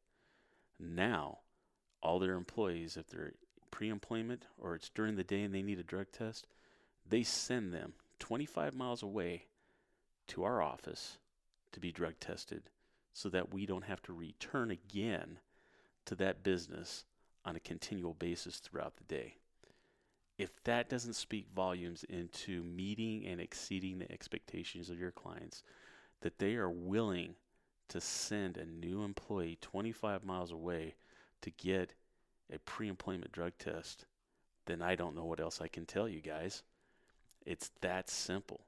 Now, 0.78 1.40
all 2.04 2.20
their 2.20 2.36
employees, 2.36 2.98
if 2.98 3.08
they're 3.08 3.32
pre 3.72 3.88
employment 3.88 4.48
or 4.58 4.76
it's 4.76 4.90
during 4.90 5.16
the 5.16 5.24
day 5.24 5.44
and 5.44 5.56
they 5.56 5.62
need 5.62 5.80
a 5.80 5.84
drug 5.84 6.08
test, 6.12 6.46
they 7.08 7.24
send 7.24 7.74
them 7.74 7.94
25 8.20 8.76
miles 8.76 9.02
away 9.02 9.46
to 10.28 10.44
our 10.44 10.62
office 10.62 11.18
to 11.72 11.80
be 11.80 11.94
drug 11.94 12.16
tested 12.20 12.64
so 13.14 13.30
that 13.30 13.54
we 13.54 13.66
don't 13.66 13.86
have 13.86 14.02
to 14.02 14.14
return 14.14 14.70
again 14.70 15.40
to 16.04 16.16
that 16.16 16.44
business 16.44 17.06
on 17.46 17.56
a 17.56 17.62
continual 17.62 18.14
basis 18.14 18.58
throughout 18.58 18.98
the 18.98 19.06
day. 19.06 19.39
If 20.40 20.64
that 20.64 20.88
doesn't 20.88 21.16
speak 21.16 21.48
volumes 21.54 22.06
into 22.06 22.64
meeting 22.64 23.28
and 23.28 23.42
exceeding 23.42 24.00
the 24.00 24.10
expectations 24.10 24.90
of 24.90 24.98
your 24.98 25.12
clients, 25.12 25.64
that 26.22 26.40
they 26.40 26.56
are 26.56 26.70
willing 26.70 27.36
to 27.90 28.00
send 28.00 28.56
a 28.56 28.66
new 28.66 29.04
employee 29.04 29.58
25 29.60 30.24
miles 30.24 30.54
away 30.54 30.96
to 31.42 31.52
get 31.52 31.94
a 32.52 32.58
pre 32.60 32.88
employment 32.88 33.34
drug 33.34 33.52
test, 33.60 34.06
then 34.66 34.82
I 34.82 34.96
don't 34.96 35.14
know 35.14 35.26
what 35.26 35.42
else 35.42 35.60
I 35.60 35.68
can 35.68 35.86
tell 35.86 36.08
you 36.08 36.22
guys. 36.22 36.64
It's 37.46 37.72
that 37.82 38.10
simple. 38.10 38.62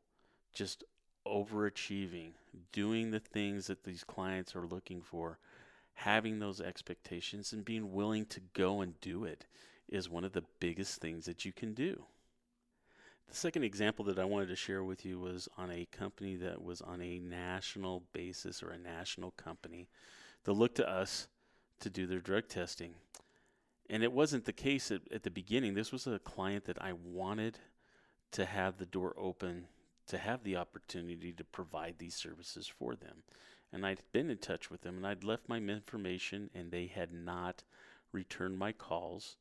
Just 0.54 0.84
overachieving, 1.26 2.32
doing 2.74 3.12
the 3.12 3.20
things 3.22 3.68
that 3.68 3.86
these 3.86 4.04
clients 4.04 4.58
are 4.58 4.68
looking 4.68 5.02
for, 5.02 5.40
having 5.94 6.40
those 6.40 6.60
expectations, 6.60 7.54
and 7.54 7.64
being 7.64 7.94
willing 7.94 8.26
to 8.26 8.42
go 8.54 8.82
and 8.82 9.00
do 9.00 9.24
it 9.24 9.46
is 9.92 10.10
one 10.10 10.24
of 10.24 10.32
the 10.32 10.44
biggest 10.60 11.02
things 11.02 11.26
that 11.26 11.46
you 11.46 11.52
can 11.52 11.74
do. 11.74 12.04
The 13.28 13.36
second 13.36 13.64
example 13.64 14.04
that 14.06 14.20
I 14.20 14.26
wanted 14.26 14.48
to 14.50 14.56
share 14.56 14.84
with 14.84 15.06
you 15.06 15.20
was 15.20 15.48
on 15.58 15.72
a 15.72 15.88
company 15.92 16.36
that 16.38 16.62
was 16.62 16.82
on 16.82 17.02
a 17.02 17.20
national 17.20 18.04
basis 18.14 18.64
or 18.64 18.72
a 18.72 18.78
national 18.78 19.32
company 19.32 19.88
that 20.44 20.54
looked 20.54 20.76
to 20.76 20.90
us 20.90 21.28
to 21.80 21.90
do 21.90 22.08
their 22.08 22.20
drug 22.20 22.48
testing. 22.48 22.94
And 23.90 24.04
it 24.04 24.12
wasn't 24.12 24.46
the 24.46 24.54
case 24.54 24.92
at, 24.92 25.02
at 25.14 25.24
the 25.24 25.30
beginning. 25.30 25.74
This 25.74 25.92
was 25.92 26.08
a 26.08 26.20
client 26.20 26.66
that 26.66 26.82
I 26.82 26.94
wanted 26.94 27.60
to 28.32 28.46
have 28.46 28.78
the 28.78 28.86
door 28.86 29.14
open 29.18 29.66
to 30.08 30.18
have 30.18 30.44
the 30.44 30.58
opportunity 30.58 31.32
to 31.32 31.44
provide 31.44 31.96
these 31.98 32.16
services 32.16 32.68
for 32.68 32.96
them. 32.96 33.24
And 33.72 33.86
I'd 33.86 34.02
been 34.12 34.30
in 34.30 34.38
touch 34.38 34.70
with 34.70 34.82
them 34.82 34.98
and 34.98 35.08
I'd 35.08 35.24
left 35.24 35.48
my 35.48 35.58
information 35.58 36.50
and 36.54 36.72
they 36.72 36.88
had 36.88 37.14
not 37.14 37.64
returned 38.12 38.58
my 38.58 38.72
calls. 38.74 39.38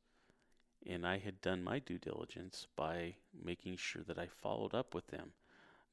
And 0.89 1.05
I 1.05 1.19
had 1.19 1.41
done 1.41 1.63
my 1.63 1.79
due 1.79 1.99
diligence 1.99 2.67
by 2.75 3.15
making 3.43 3.77
sure 3.77 4.01
that 4.07 4.17
I 4.17 4.27
followed 4.27 4.73
up 4.73 4.95
with 4.95 5.07
them. 5.07 5.31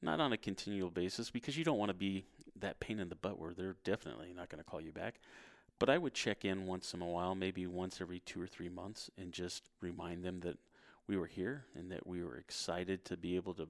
Not 0.01 0.19
on 0.19 0.33
a 0.33 0.37
continual 0.37 0.89
basis 0.89 1.29
because 1.29 1.57
you 1.57 1.63
don't 1.63 1.77
want 1.77 1.89
to 1.89 1.95
be 1.95 2.25
that 2.59 2.79
pain 2.79 2.99
in 2.99 3.09
the 3.09 3.15
butt 3.15 3.39
where 3.39 3.53
they're 3.53 3.75
definitely 3.83 4.33
not 4.35 4.49
going 4.49 4.63
to 4.63 4.69
call 4.69 4.81
you 4.81 4.91
back. 4.91 5.19
But 5.77 5.89
I 5.89 5.97
would 5.97 6.13
check 6.13 6.43
in 6.43 6.65
once 6.65 6.93
in 6.93 7.01
a 7.01 7.05
while, 7.05 7.35
maybe 7.35 7.65
once 7.67 8.01
every 8.01 8.19
two 8.19 8.41
or 8.41 8.47
three 8.47 8.69
months, 8.69 9.09
and 9.17 9.31
just 9.31 9.63
remind 9.79 10.23
them 10.23 10.41
that 10.41 10.57
we 11.07 11.17
were 11.17 11.27
here 11.27 11.65
and 11.75 11.91
that 11.91 12.05
we 12.05 12.23
were 12.23 12.37
excited 12.37 13.05
to 13.05 13.17
be 13.17 13.35
able 13.35 13.53
to 13.55 13.67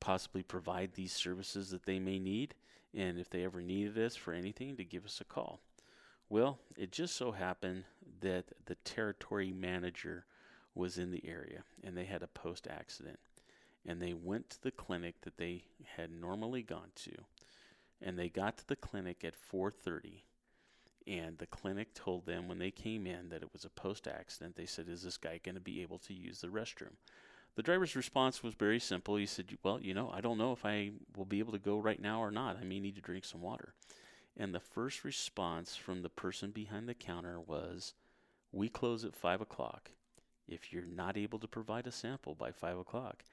possibly 0.00 0.42
provide 0.42 0.92
these 0.92 1.12
services 1.12 1.70
that 1.70 1.86
they 1.86 1.98
may 1.98 2.18
need. 2.18 2.54
And 2.92 3.18
if 3.18 3.30
they 3.30 3.44
ever 3.44 3.62
needed 3.62 3.98
us 3.98 4.16
for 4.16 4.32
anything, 4.32 4.76
to 4.76 4.84
give 4.84 5.04
us 5.04 5.20
a 5.20 5.24
call. 5.24 5.60
Well, 6.28 6.58
it 6.76 6.90
just 6.92 7.16
so 7.16 7.32
happened 7.32 7.84
that 8.20 8.46
the 8.66 8.74
territory 8.76 9.52
manager 9.52 10.24
was 10.74 10.98
in 10.98 11.10
the 11.10 11.24
area 11.26 11.64
and 11.82 11.96
they 11.96 12.04
had 12.04 12.22
a 12.22 12.28
post 12.28 12.66
accident. 12.68 13.18
And 13.86 14.00
they 14.00 14.14
went 14.14 14.50
to 14.50 14.62
the 14.62 14.70
clinic 14.70 15.20
that 15.22 15.36
they 15.36 15.64
had 15.96 16.10
normally 16.10 16.62
gone 16.62 16.90
to. 16.96 17.12
And 18.00 18.18
they 18.18 18.28
got 18.28 18.56
to 18.58 18.66
the 18.66 18.76
clinic 18.76 19.24
at 19.24 19.34
4:30 19.34 20.22
and 21.06 21.36
the 21.38 21.46
clinic 21.46 21.92
told 21.94 22.24
them 22.24 22.48
when 22.48 22.58
they 22.58 22.70
came 22.70 23.06
in 23.06 23.28
that 23.28 23.42
it 23.42 23.52
was 23.52 23.64
a 23.64 23.70
post 23.70 24.08
accident. 24.08 24.56
They 24.56 24.66
said, 24.66 24.88
Is 24.88 25.02
this 25.02 25.18
guy 25.18 25.38
going 25.42 25.54
to 25.54 25.60
be 25.60 25.82
able 25.82 25.98
to 25.98 26.14
use 26.14 26.40
the 26.40 26.48
restroom? 26.48 26.94
The 27.56 27.62
driver's 27.62 27.94
response 27.94 28.42
was 28.42 28.54
very 28.54 28.80
simple. 28.80 29.16
He 29.16 29.26
said, 29.26 29.46
Well, 29.62 29.80
you 29.80 29.92
know, 29.92 30.10
I 30.12 30.20
don't 30.20 30.38
know 30.38 30.52
if 30.52 30.64
I 30.64 30.92
will 31.16 31.26
be 31.26 31.40
able 31.40 31.52
to 31.52 31.58
go 31.58 31.78
right 31.78 32.00
now 32.00 32.20
or 32.20 32.30
not. 32.30 32.56
I 32.58 32.64
may 32.64 32.80
need 32.80 32.96
to 32.96 33.02
drink 33.02 33.24
some 33.24 33.42
water. 33.42 33.74
And 34.36 34.54
the 34.54 34.60
first 34.60 35.04
response 35.04 35.76
from 35.76 36.02
the 36.02 36.08
person 36.08 36.50
behind 36.50 36.88
the 36.88 36.94
counter 36.94 37.38
was, 37.38 37.92
We 38.50 38.68
close 38.68 39.04
at 39.04 39.14
5 39.14 39.42
o'clock. 39.42 39.90
If 40.46 40.72
you're 40.72 40.84
not 40.84 41.16
able 41.16 41.38
to 41.38 41.48
provide 41.48 41.86
a 41.86 41.92
sample 41.92 42.34
by 42.34 42.52
5 42.52 42.78
o'clock, 42.78 43.24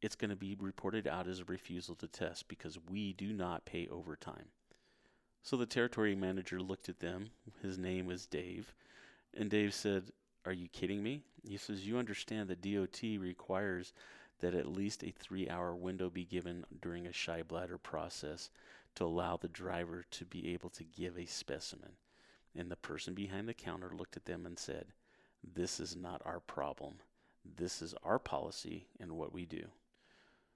it's 0.00 0.16
going 0.16 0.30
to 0.30 0.36
be 0.36 0.56
reported 0.58 1.06
out 1.06 1.28
as 1.28 1.40
a 1.40 1.44
refusal 1.44 1.94
to 1.96 2.08
test 2.08 2.48
because 2.48 2.78
we 2.90 3.12
do 3.12 3.32
not 3.32 3.64
pay 3.64 3.88
overtime. 3.88 4.46
So 5.42 5.56
the 5.56 5.66
territory 5.66 6.14
manager 6.14 6.60
looked 6.60 6.88
at 6.88 7.00
them. 7.00 7.30
His 7.62 7.78
name 7.78 8.06
was 8.06 8.26
Dave. 8.26 8.74
And 9.36 9.50
Dave 9.50 9.74
said, 9.74 10.04
Are 10.44 10.52
you 10.52 10.68
kidding 10.68 11.02
me? 11.02 11.22
He 11.42 11.56
says, 11.56 11.86
You 11.86 11.98
understand 11.98 12.48
that 12.48 12.62
DOT 12.62 13.02
requires 13.18 13.92
that 14.40 14.54
at 14.54 14.66
least 14.66 15.02
a 15.02 15.10
three 15.10 15.48
hour 15.48 15.74
window 15.74 16.10
be 16.10 16.24
given 16.24 16.64
during 16.80 17.06
a 17.06 17.12
shy 17.12 17.42
bladder 17.42 17.78
process 17.78 18.50
to 18.96 19.04
allow 19.04 19.36
the 19.36 19.48
driver 19.48 20.04
to 20.10 20.24
be 20.24 20.52
able 20.52 20.70
to 20.70 20.84
give 20.84 21.16
a 21.16 21.26
specimen. 21.26 21.92
And 22.54 22.70
the 22.70 22.76
person 22.76 23.14
behind 23.14 23.48
the 23.48 23.54
counter 23.54 23.90
looked 23.96 24.16
at 24.16 24.26
them 24.26 24.44
and 24.44 24.58
said, 24.58 24.86
This 25.42 25.80
is 25.80 25.96
not 25.96 26.22
our 26.24 26.40
problem. 26.40 26.94
This 27.44 27.82
is 27.82 27.94
our 28.02 28.18
policy 28.18 28.86
and 29.00 29.12
what 29.12 29.32
we 29.32 29.44
do. 29.44 29.66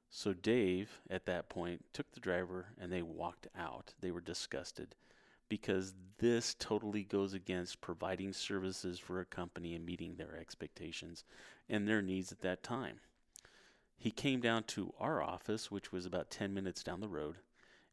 So 0.09 0.33
Dave, 0.33 1.01
at 1.11 1.27
that 1.27 1.49
point, 1.49 1.85
took 1.93 2.13
the 2.13 2.21
driver 2.21 2.67
and 2.81 2.93
they 2.93 3.03
walked 3.03 3.49
out. 3.59 3.95
They 4.01 4.11
were 4.11 4.21
disgusted 4.21 4.95
because 5.49 5.95
this 6.19 6.55
totally 6.55 7.05
goes 7.05 7.35
against 7.35 7.81
providing 7.81 8.33
services 8.33 8.99
for 8.99 9.21
a 9.21 9.25
company 9.25 9.75
and 9.75 9.85
meeting 9.85 10.15
their 10.15 10.37
expectations 10.37 11.25
and 11.69 11.87
their 11.87 12.03
needs 12.03 12.33
at 12.33 12.41
that 12.41 12.63
time. 12.63 13.01
He 13.99 14.11
came 14.11 14.41
down 14.41 14.65
to 14.65 14.93
our 15.01 15.23
office, 15.23 15.71
which 15.71 15.93
was 15.93 16.07
about 16.07 16.31
10 16.31 16.53
minutes 16.53 16.83
down 16.83 17.01
the 17.01 17.09
road, 17.09 17.37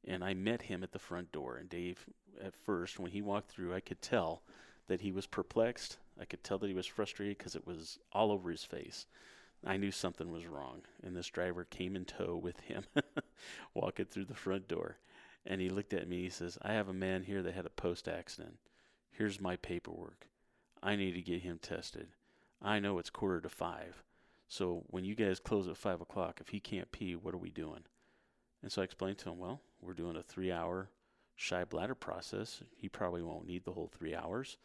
and 0.06 0.24
I 0.24 0.34
met 0.34 0.64
him 0.64 0.84
at 0.84 0.92
the 0.92 1.00
front 1.00 1.32
door. 1.32 1.58
And 1.58 1.70
Dave, 1.70 2.06
at 2.44 2.56
first, 2.56 3.00
when 3.00 3.12
he 3.12 3.22
walked 3.22 3.50
through, 3.50 3.74
I 3.74 3.80
could 3.80 4.02
tell 4.02 4.44
that 4.88 5.02
he 5.02 5.12
was 5.12 5.28
perplexed. 5.28 5.98
I 6.20 6.26
could 6.26 6.44
tell 6.44 6.58
that 6.60 6.68
he 6.68 6.74
was 6.74 6.86
frustrated 6.86 7.38
because 7.38 7.56
it 7.56 7.66
was 7.66 8.00
all 8.12 8.32
over 8.32 8.50
his 8.50 8.64
face. 8.64 9.08
I 9.66 9.78
knew 9.78 9.92
something 9.92 10.32
was 10.32 10.46
wrong, 10.46 10.82
and 11.02 11.16
this 11.16 11.28
driver 11.28 11.64
came 11.64 11.96
in 11.96 12.06
tow 12.06 12.36
with 12.36 12.60
him, 12.62 12.84
walking 13.74 14.06
through 14.06 14.26
the 14.26 14.36
front 14.36 14.68
door. 14.68 14.98
And 15.46 15.62
he 15.62 15.70
looked 15.70 15.94
at 15.94 16.08
me. 16.08 16.24
He 16.24 16.30
says, 16.30 16.58
I 16.62 16.74
have 16.74 16.90
a 16.90 16.94
man 16.94 17.24
here 17.24 17.42
that 17.42 17.54
had 17.54 17.66
a 17.66 17.70
post 17.70 18.08
accident. 18.08 18.58
Here's 19.12 19.42
my 19.42 19.56
paperwork. 19.56 20.28
I 20.82 20.96
need 20.96 21.14
to 21.14 21.22
get 21.22 21.42
him 21.42 21.60
tested. 21.62 22.08
I 22.62 22.80
know 22.80 22.98
it's 22.98 23.10
quarter 23.10 23.40
to 23.42 23.50
five. 23.50 24.04
So 24.48 24.84
when 24.88 25.04
you 25.04 25.16
guys 25.16 25.40
close 25.40 25.68
at 25.68 25.78
five 25.78 26.02
o'clock, 26.02 26.40
if 26.40 26.50
he 26.50 26.60
can't 26.60 26.92
pee, 26.92 27.16
what 27.16 27.34
are 27.34 27.40
we 27.40 27.50
doing? 27.50 27.84
And 28.62 28.72
so 28.72 28.82
I 28.82 28.86
explained 28.86 29.18
to 29.20 29.30
him, 29.30 29.40
well, 29.40 29.62
we're 29.82 29.94
doing 29.94 30.16
a 30.16 30.24
three 30.24 30.52
hour 30.52 30.90
shy 31.36 31.64
bladder 31.64 31.96
process, 31.96 32.62
he 32.78 32.88
probably 32.88 33.22
won't 33.22 33.48
need 33.48 33.66
the 33.66 33.72
whole 33.72 33.88
three 33.88 34.16
hours, 34.16 34.58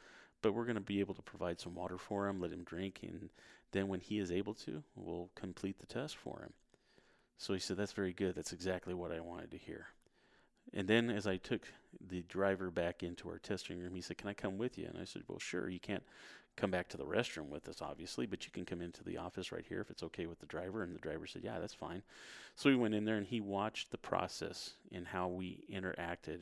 but 0.43 0.53
we're 0.53 0.65
going 0.65 0.75
to 0.77 0.81
be 0.81 1.01
able 1.01 1.15
to 1.15 1.23
provide 1.23 1.61
some 1.61 1.75
water 1.75 1.99
for 1.99 2.29
him, 2.29 2.41
let 2.41 2.53
him 2.53 2.65
drink, 2.65 3.01
and 3.03 3.31
then 3.73 3.89
when 3.89 4.01
he 4.01 4.19
is 4.19 4.33
able 4.33 4.55
to, 4.55 4.83
we'll 4.97 5.31
complete 5.35 5.79
the 5.79 5.87
test 5.87 6.17
for 6.17 6.41
him. 6.41 6.53
So 7.37 7.55
he 7.55 7.61
said, 7.61 7.77
That's 7.77 7.93
very 7.93 8.13
good. 8.13 8.35
That's 8.35 8.53
exactly 8.53 8.95
what 8.95 9.13
I 9.13 9.21
wanted 9.21 9.51
to 9.53 9.59
hear. 9.59 9.89
And 10.75 10.87
then 10.87 11.09
as 11.09 11.27
I 11.27 11.37
took 11.37 11.63
the 12.09 12.23
driver 12.23 12.71
back 12.71 13.03
into 13.03 13.29
our 13.29 13.39
testing 13.39 13.79
room, 13.79 13.95
he 13.95 14.01
said, 14.01 14.19
Can 14.19 14.29
I 14.29 14.35
come 14.35 14.59
with 14.59 14.79
you? 14.79 14.87
And 14.87 14.99
I 15.01 15.05
said, 15.05 15.23
Well, 15.29 15.39
sure. 15.39 15.69
You 15.69 15.81
can't 15.81 16.03
come 16.57 16.71
back 16.71 16.89
to 16.89 16.97
the 16.97 17.05
restroom 17.05 17.49
with 17.49 17.69
us, 17.69 17.81
obviously, 17.81 18.27
but 18.27 18.45
you 18.45 18.51
can 18.51 18.65
come 18.65 18.83
into 18.83 19.05
the 19.05 19.17
office 19.17 19.53
right 19.53 19.65
here 19.67 19.81
if 19.81 19.91
it's 19.91 20.03
okay 20.03 20.27
with 20.27 20.41
the 20.41 20.47
driver. 20.47 20.83
And 20.83 20.95
the 20.95 21.01
driver 21.01 21.27
said, 21.27 21.43
Yeah, 21.45 21.59
that's 21.61 21.75
fine. 21.75 22.03
So 22.57 22.69
we 22.69 22.77
went 22.77 22.95
in 22.95 23.05
there 23.05 23.17
and 23.17 23.27
he 23.27 23.41
watched 23.41 23.91
the 23.91 23.99
process 23.99 24.73
and 24.93 25.07
how 25.07 25.29
we 25.29 25.65
interacted 25.73 26.41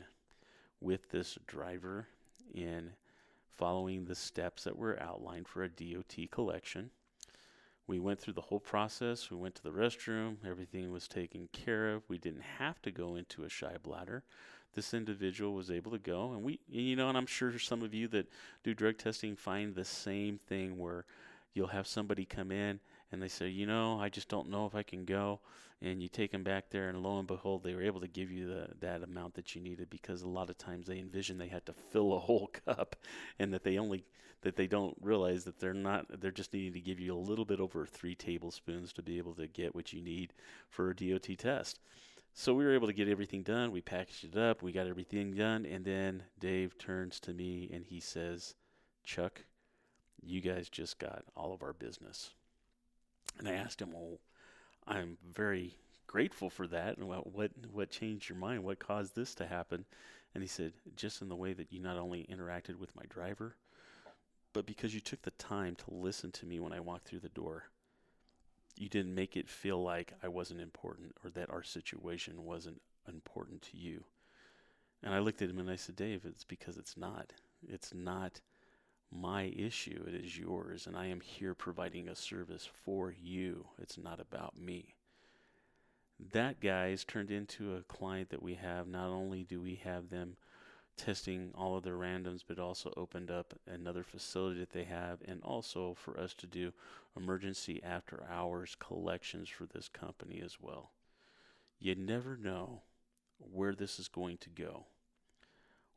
with 0.80 1.11
this 1.11 1.38
driver 1.47 2.07
in 2.55 2.90
following 3.57 4.05
the 4.05 4.15
steps 4.15 4.65
that 4.65 4.77
were 4.77 5.01
outlined 5.01 5.49
for 5.49 5.63
a 5.63 5.69
DOT 5.69 6.31
collection. 6.31 6.91
We 7.87 7.99
went 7.99 8.21
through 8.21 8.35
the 8.35 8.41
whole 8.41 8.61
process. 8.61 9.31
We 9.31 9.37
went 9.37 9.55
to 9.57 9.63
the 9.63 9.71
restroom. 9.71 10.37
Everything 10.45 10.91
was 10.91 11.07
taken 11.07 11.49
care 11.53 11.95
of. 11.95 12.03
We 12.09 12.19
didn't 12.19 12.43
have 12.59 12.83
to 12.83 12.91
go 12.91 13.15
into 13.15 13.45
a 13.45 13.49
shy 13.49 13.77
bladder. 13.83 14.25
This 14.75 14.93
individual 14.93 15.55
was 15.55 15.71
able 15.71 15.93
to 15.93 15.99
go, 15.99 16.33
and 16.33 16.43
we, 16.43 16.61
you 16.69 16.97
know, 16.97 17.09
and 17.09 17.17
I'm 17.17 17.27
sure 17.27 17.59
some 17.59 17.83
of 17.83 17.95
you 17.95 18.09
that 18.09 18.29
do 18.63 18.75
drug 18.75 18.99
testing 18.99 19.35
find 19.35 19.75
the 19.75 19.87
same 19.87 20.39
thing 20.39 20.77
where 20.77 21.07
you'll 21.55 21.69
have 21.69 21.87
somebody 21.87 22.27
come 22.27 22.53
in 22.53 22.81
and 23.13 23.23
they 23.23 23.29
say, 23.29 23.49
you 23.49 23.67
know, 23.67 24.01
I 24.01 24.09
just 24.09 24.29
don't 24.29 24.51
know 24.51 24.67
if 24.67 24.75
I 24.75 24.83
can 24.83 25.05
go. 25.05 25.41
And 25.83 26.03
you 26.03 26.09
take 26.09 26.33
them 26.33 26.43
back 26.43 26.71
there, 26.71 26.89
and 26.89 27.03
lo 27.03 27.19
and 27.19 27.27
behold, 27.27 27.63
they 27.63 27.75
were 27.75 27.83
able 27.83 28.01
to 28.01 28.09
give 28.09 28.31
you 28.31 28.47
the, 28.47 28.69
that 28.81 29.03
amount 29.03 29.35
that 29.35 29.55
you 29.55 29.61
needed 29.61 29.91
because 29.91 30.23
a 30.23 30.29
lot 30.29 30.49
of 30.49 30.57
times 30.57 30.87
they 30.87 30.99
envision 30.99 31.37
they 31.37 31.49
had 31.49 31.67
to 31.67 31.75
fill 31.75 32.15
a 32.15 32.19
whole 32.21 32.51
cup, 32.65 32.97
and 33.39 33.53
that 33.53 33.63
they 33.63 33.77
only 33.77 34.07
that 34.41 34.57
they 34.57 34.67
don't 34.67 34.97
realize 35.01 35.45
that 35.45 35.59
they're 35.59 35.75
not 35.75 36.21
they're 36.21 36.31
just 36.31 36.53
needing 36.53 36.73
to 36.73 36.81
give 36.81 36.99
you 36.99 37.15
a 37.15 37.19
little 37.19 37.45
bit 37.45 37.61
over 37.61 37.85
three 37.85 38.15
tablespoons 38.15 38.93
to 38.93 39.03
be 39.03 39.19
able 39.19 39.35
to 39.35 39.47
get 39.47 39.75
what 39.75 39.93
you 39.93 40.01
need 40.01 40.33
for 40.69 40.91
a 40.91 40.97
DOT 40.97 41.37
test. 41.37 41.79
So 42.33 42.55
we 42.55 42.65
were 42.65 42.75
able 42.75 42.87
to 42.87 42.93
get 42.93 43.09
everything 43.09 43.43
done. 43.43 43.71
We 43.71 43.81
packaged 43.81 44.25
it 44.25 44.37
up. 44.37 44.63
We 44.63 44.73
got 44.73 44.87
everything 44.87 45.35
done, 45.35 45.67
and 45.67 45.85
then 45.85 46.23
Dave 46.39 46.79
turns 46.79 47.21
to 47.21 47.35
me 47.35 47.71
and 47.73 47.85
he 47.85 48.01
says, 48.01 48.55
"Chuck, 49.05 49.45
you 50.23 50.41
guys 50.41 50.71
just 50.71 50.99
got 50.99 51.25
all 51.37 51.53
of 51.53 51.63
our 51.63 51.75
business." 51.75 52.33
And 53.39 53.49
I 53.49 53.53
asked 53.53 53.82
him, 53.82 53.93
"Well, 53.93 54.18
I'm 54.87 55.18
very 55.32 55.76
grateful 56.07 56.51
for 56.51 56.66
that. 56.68 56.97
And 56.97 57.09
what 57.09 57.26
what 57.32 57.51
what 57.72 57.91
changed 57.91 58.28
your 58.28 58.39
mind? 58.39 58.64
What 58.64 58.78
caused 58.78 59.14
this 59.14 59.34
to 59.37 59.47
happen?" 59.47 59.84
And 60.34 60.43
he 60.43 60.49
said, 60.49 60.72
"Just 60.97 61.22
in 61.22 61.28
the 61.28 61.37
way 61.37 61.53
that 61.53 61.72
you 61.72 61.80
not 61.80 61.97
only 61.99 62.24
interacted 62.24 62.76
with 62.76 62.95
my 62.97 63.05
driver, 63.09 63.57
but 64.53 64.66
because 64.66 64.95
you 64.95 65.01
took 65.01 65.22
the 65.22 65.30
time 65.32 65.76
to 65.76 65.95
listen 65.95 66.32
to 66.32 66.47
me 66.47 66.61
when 66.61 66.72
I 66.72 66.80
walked 66.80 67.07
through 67.09 67.20
the 67.20 67.28
door." 67.28 67.70
You 68.78 68.91
didn't 68.91 69.14
make 69.14 69.37
it 69.39 69.49
feel 69.49 69.82
like 69.82 70.12
I 70.22 70.28
wasn't 70.28 70.61
important 70.61 71.16
or 71.24 71.30
that 71.30 71.49
our 71.49 71.62
situation 71.62 72.45
wasn't 72.45 72.82
important 73.09 73.62
to 73.62 73.78
you. 73.78 74.05
And 75.03 75.14
I 75.14 75.18
looked 75.20 75.41
at 75.41 75.49
him 75.49 75.59
and 75.59 75.70
I 75.70 75.76
said, 75.76 75.97
Dave, 75.97 76.24
it's 76.26 76.45
because 76.45 76.76
it's 76.76 76.97
not. 76.97 77.32
It's 77.66 77.95
not 77.95 78.41
my 79.11 79.45
issue, 79.45 80.05
it 80.07 80.15
is 80.15 80.39
yours, 80.39 80.87
and 80.87 80.97
I 80.97 81.07
am 81.07 81.21
here 81.21 81.55
providing 81.55 82.09
a 82.09 82.15
service 82.15 82.69
for 82.85 83.15
you. 83.19 83.67
It's 83.79 83.99
not 83.99 84.21
about 84.21 84.59
me. 84.59 84.95
That 86.33 86.61
guy's 86.61 87.05
turned 87.05 87.31
into 87.31 87.75
a 87.75 87.83
client 87.83 88.31
that 88.31 88.43
we 88.43 88.55
have. 88.55 88.89
Not 88.89 89.09
only 89.09 89.43
do 89.45 89.61
we 89.61 89.77
have 89.85 90.09
them 90.09 90.37
testing 90.97 91.51
all 91.55 91.77
of 91.77 91.85
their 91.85 91.97
randoms, 91.97 92.43
but 92.47 92.59
also 92.59 92.93
opened 92.97 93.31
up 93.31 93.55
another 93.67 94.03
facility 94.03 94.61
that 94.61 94.71
they 94.71 94.85
have, 94.85 95.19
and 95.27 95.43
also 95.43 95.95
for 95.95 96.19
us 96.19 96.35
to 96.35 96.47
do 96.47 96.73
emergency 97.17 97.83
after 97.83 98.25
hours 98.31 98.77
collections 98.79 99.49
for 99.49 99.67
this 99.67 99.89
company 99.89 100.41
as 100.45 100.57
well. 100.61 100.91
You 101.79 101.95
never 101.95 102.37
know 102.37 102.83
where 103.39 103.75
this 103.75 103.99
is 103.99 104.09
going 104.09 104.39
to 104.39 104.51
go. 104.51 104.87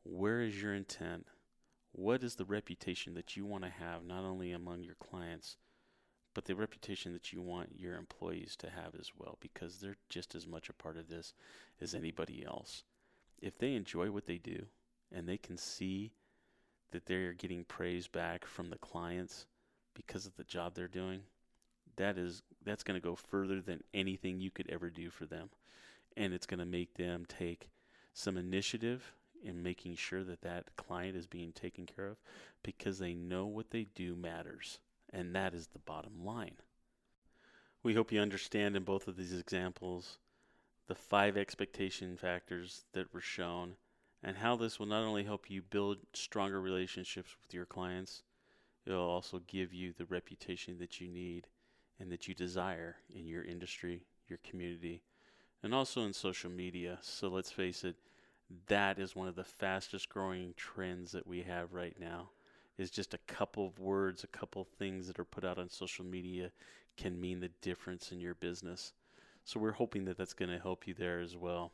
Where 0.04 0.42
is 0.42 0.62
your 0.62 0.74
intent? 0.74 1.28
What 1.92 2.24
is 2.24 2.36
the 2.36 2.46
reputation 2.46 3.14
that 3.16 3.36
you 3.36 3.46
want 3.46 3.64
to 3.64 3.70
have 3.70 4.04
not 4.04 4.24
only 4.24 4.52
among 4.52 4.84
your 4.84 4.96
clients 4.96 5.58
but 6.36 6.46
the 6.46 6.56
reputation 6.56 7.12
that 7.14 7.34
you 7.34 7.42
want 7.42 7.80
your 7.80 7.96
employees 7.96 8.56
to 8.58 8.70
have 8.70 8.96
as 9.00 9.12
well? 9.18 9.38
Because 9.42 9.80
they're 9.80 9.98
just 10.10 10.36
as 10.36 10.48
much 10.48 10.70
a 10.70 10.74
part 10.74 10.98
of 10.98 11.10
this 11.10 11.34
as 11.82 11.96
anybody 11.96 12.46
else. 12.46 12.84
If 13.42 13.58
they 13.58 13.74
enjoy 13.74 14.12
what 14.12 14.26
they 14.26 14.38
do 14.38 14.66
and 15.12 15.28
they 15.28 15.38
can 15.38 15.58
see 15.58 16.12
that 16.92 17.06
they're 17.06 17.34
getting 17.34 17.64
praise 17.64 18.08
back 18.08 18.46
from 18.46 18.70
the 18.70 18.78
clients 18.78 19.46
because 19.96 20.26
of 20.26 20.36
the 20.36 20.44
job 20.44 20.76
they're 20.76 20.88
doing 20.88 21.22
that 22.00 22.18
is 22.18 22.42
that's 22.66 22.84
going 22.84 23.00
to 23.00 23.06
go 23.06 23.16
further 23.16 23.62
than 23.62 23.84
anything 23.94 24.40
you 24.40 24.50
could 24.50 24.70
ever 24.70 24.90
do 24.90 25.10
for 25.10 25.26
them. 25.26 25.50
And 26.18 26.34
it's 26.34 26.46
going 26.46 26.60
to 26.60 26.66
make 26.66 26.96
them 26.96 27.26
take 27.28 27.70
some 28.14 28.38
initiative 28.38 29.14
in 29.44 29.64
making 29.64 29.96
sure 29.96 30.24
that 30.24 30.42
that 30.42 30.76
client 30.76 31.16
is 31.16 31.28
being 31.28 31.52
taken 31.52 31.86
care 31.86 32.08
of 32.08 32.18
because 32.64 33.00
they 33.00 33.14
know 33.14 33.46
what 33.46 33.72
they 33.72 33.88
do 33.96 34.16
matters. 34.16 34.80
And 35.12 35.36
that 35.36 35.54
is 35.54 35.68
the 35.68 35.80
bottom 35.80 36.26
line. 36.26 36.58
We 37.82 37.96
hope 37.96 38.12
you 38.12 38.20
understand 38.20 38.76
in 38.76 38.84
both 38.84 39.08
of 39.08 39.16
these 39.16 39.38
examples 39.38 40.18
the 40.88 40.96
five 40.96 41.38
expectation 41.38 42.18
factors 42.18 42.84
that 42.94 43.14
were 43.14 43.22
shown 43.22 43.76
and 44.24 44.38
how 44.38 44.56
this 44.56 44.80
will 44.80 44.86
not 44.86 45.04
only 45.04 45.24
help 45.24 45.50
you 45.50 45.62
build 45.62 45.98
stronger 46.14 46.60
relationships 46.60 47.36
with 47.42 47.54
your 47.54 47.66
clients, 47.66 48.24
it 48.86 48.92
will 48.92 49.00
also 49.00 49.40
give 49.48 49.74
you 49.74 49.94
the 49.94 50.06
reputation 50.06 50.78
that 50.80 51.00
you 51.00 51.08
need 51.08 51.48
and 52.00 52.12
that 52.12 52.28
you 52.28 52.34
desire 52.34 52.98
in 53.14 53.26
your 53.26 53.44
industry, 53.44 54.02
your 54.28 54.40
community, 54.44 55.04
and 55.64 55.74
also 55.74 56.02
in 56.02 56.14
social 56.14 56.50
media. 56.50 56.98
So 57.02 57.28
let's 57.28 57.52
face 57.52 57.84
it, 57.84 57.96
that 58.68 59.00
is 59.00 59.16
one 59.16 59.28
of 59.28 59.36
the 59.36 59.44
fastest 59.44 60.10
growing 60.10 60.54
trends 60.58 61.12
that 61.12 61.28
we 61.28 61.42
have 61.44 61.74
right 61.74 61.96
now 62.00 62.30
is 62.78 62.90
just 62.90 63.14
a 63.14 63.20
couple 63.28 63.68
of 63.68 63.78
words 63.80 64.24
a 64.24 64.28
couple 64.28 64.62
of 64.62 64.68
things 64.68 65.08
that 65.08 65.20
are 65.20 65.26
put 65.26 65.44
out 65.44 65.60
on 65.60 65.70
social 65.70 66.06
media 66.06 66.52
can 67.00 67.20
mean 67.20 67.40
the 67.40 67.52
difference 67.62 68.12
in 68.12 68.20
your 68.20 68.36
business. 68.36 68.94
So 69.46 69.60
we're 69.60 69.72
hoping 69.72 70.06
that 70.06 70.18
that's 70.18 70.34
going 70.34 70.52
to 70.52 70.60
help 70.60 70.86
you 70.86 70.94
there 70.94 71.22
as 71.22 71.38
well. 71.38 71.72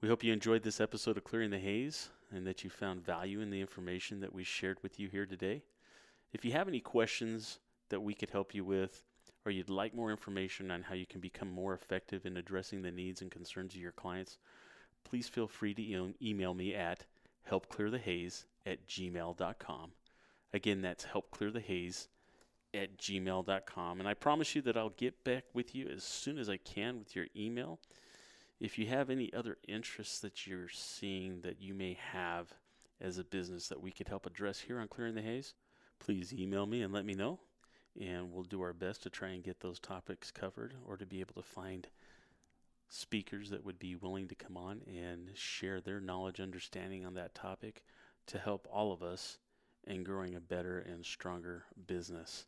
We 0.00 0.08
hope 0.08 0.22
you 0.22 0.32
enjoyed 0.32 0.62
this 0.62 0.80
episode 0.80 1.16
of 1.16 1.24
clearing 1.24 1.50
the 1.50 1.58
haze 1.58 2.08
and 2.30 2.46
that 2.46 2.64
you 2.64 2.70
found 2.70 3.04
value 3.04 3.40
in 3.40 3.50
the 3.50 3.60
information 3.60 4.20
that 4.20 4.32
we 4.32 4.44
shared 4.44 4.78
with 4.82 5.00
you 5.00 5.08
here 5.08 5.26
today. 5.26 5.62
If 6.32 6.44
you 6.44 6.52
have 6.52 6.68
any 6.68 6.80
questions 6.80 7.58
that 7.88 8.00
we 8.00 8.14
could 8.14 8.30
help 8.30 8.54
you 8.54 8.64
with 8.64 9.02
or 9.44 9.50
you'd 9.50 9.68
like 9.68 9.94
more 9.94 10.10
information 10.10 10.70
on 10.70 10.82
how 10.82 10.94
you 10.94 11.06
can 11.06 11.20
become 11.20 11.50
more 11.50 11.74
effective 11.74 12.24
in 12.24 12.36
addressing 12.36 12.82
the 12.82 12.90
needs 12.90 13.20
and 13.20 13.30
concerns 13.30 13.74
of 13.74 13.80
your 13.80 13.92
clients 13.92 14.38
please 15.04 15.28
feel 15.28 15.48
free 15.48 15.74
to 15.74 15.82
e- 15.82 16.14
email 16.22 16.54
me 16.54 16.74
at 16.74 17.04
helpclearthehaze 17.50 18.44
at 18.66 18.86
gmail.com. 18.86 19.92
Again, 20.52 20.82
that's 20.82 21.06
helpclearthehaze 21.06 22.08
at 22.74 22.98
gmail.com. 22.98 24.00
And 24.00 24.08
I 24.08 24.14
promise 24.14 24.54
you 24.54 24.62
that 24.62 24.76
I'll 24.76 24.90
get 24.90 25.24
back 25.24 25.44
with 25.52 25.74
you 25.74 25.88
as 25.88 26.04
soon 26.04 26.38
as 26.38 26.48
I 26.48 26.56
can 26.56 26.98
with 26.98 27.14
your 27.14 27.26
email. 27.36 27.78
If 28.60 28.78
you 28.78 28.86
have 28.86 29.10
any 29.10 29.32
other 29.32 29.58
interests 29.66 30.20
that 30.20 30.46
you're 30.46 30.68
seeing 30.68 31.40
that 31.40 31.60
you 31.60 31.74
may 31.74 31.98
have 32.12 32.52
as 33.00 33.18
a 33.18 33.24
business 33.24 33.68
that 33.68 33.82
we 33.82 33.90
could 33.90 34.08
help 34.08 34.24
address 34.24 34.60
here 34.60 34.78
on 34.78 34.88
Clearing 34.88 35.14
the 35.14 35.22
Haze, 35.22 35.54
please 35.98 36.32
email 36.32 36.66
me 36.66 36.82
and 36.82 36.92
let 36.92 37.04
me 37.04 37.14
know. 37.14 37.40
And 38.00 38.32
we'll 38.32 38.44
do 38.44 38.62
our 38.62 38.72
best 38.72 39.02
to 39.02 39.10
try 39.10 39.30
and 39.30 39.42
get 39.42 39.60
those 39.60 39.78
topics 39.78 40.30
covered 40.30 40.74
or 40.86 40.96
to 40.96 41.04
be 41.04 41.20
able 41.20 41.34
to 41.34 41.42
find 41.42 41.88
speakers 42.92 43.48
that 43.48 43.64
would 43.64 43.78
be 43.78 43.96
willing 43.96 44.28
to 44.28 44.34
come 44.34 44.56
on 44.56 44.82
and 44.86 45.30
share 45.34 45.80
their 45.80 46.00
knowledge, 46.00 46.40
understanding 46.40 47.06
on 47.06 47.14
that 47.14 47.34
topic 47.34 47.82
to 48.26 48.38
help 48.38 48.68
all 48.70 48.92
of 48.92 49.02
us 49.02 49.38
in 49.86 50.04
growing 50.04 50.34
a 50.34 50.40
better 50.40 50.78
and 50.78 51.04
stronger 51.04 51.64
business. 51.86 52.44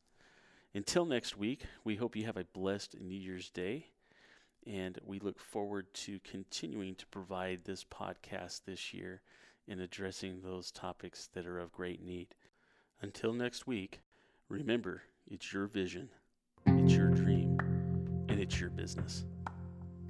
Until 0.75 1.07
next 1.07 1.39
week, 1.39 1.65
we 1.83 1.97
hope 1.97 2.15
you 2.15 2.27
have 2.27 2.37
a 2.37 2.45
blessed 2.53 2.97
New 3.01 3.17
Year's 3.17 3.49
Day, 3.49 3.87
and 4.67 4.99
we 5.05 5.19
look 5.19 5.41
forward 5.41 5.87
to 5.95 6.21
continuing 6.21 6.95
to 6.97 7.07
provide 7.07 7.65
this 7.65 7.85
podcast 7.85 8.65
this 8.67 8.93
year 8.93 9.23
in 9.67 9.81
addressing 9.81 10.43
those 10.43 10.71
topics 10.71 11.29
that 11.33 11.47
are 11.47 11.59
of 11.59 11.73
great 11.73 12.05
need. 12.05 12.35
Until 13.01 13.33
next 13.33 13.67
week, 13.67 14.03
remember 14.51 15.03
it's 15.27 15.55
your 15.55 15.67
vision, 15.67 16.11
it's 16.67 16.93
your 16.93 17.09
dream, 17.09 17.57
and 18.29 18.39
it's 18.39 18.61
your 18.61 18.71
business. 18.71 19.25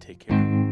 Take 0.06 0.26
care. 0.26 0.63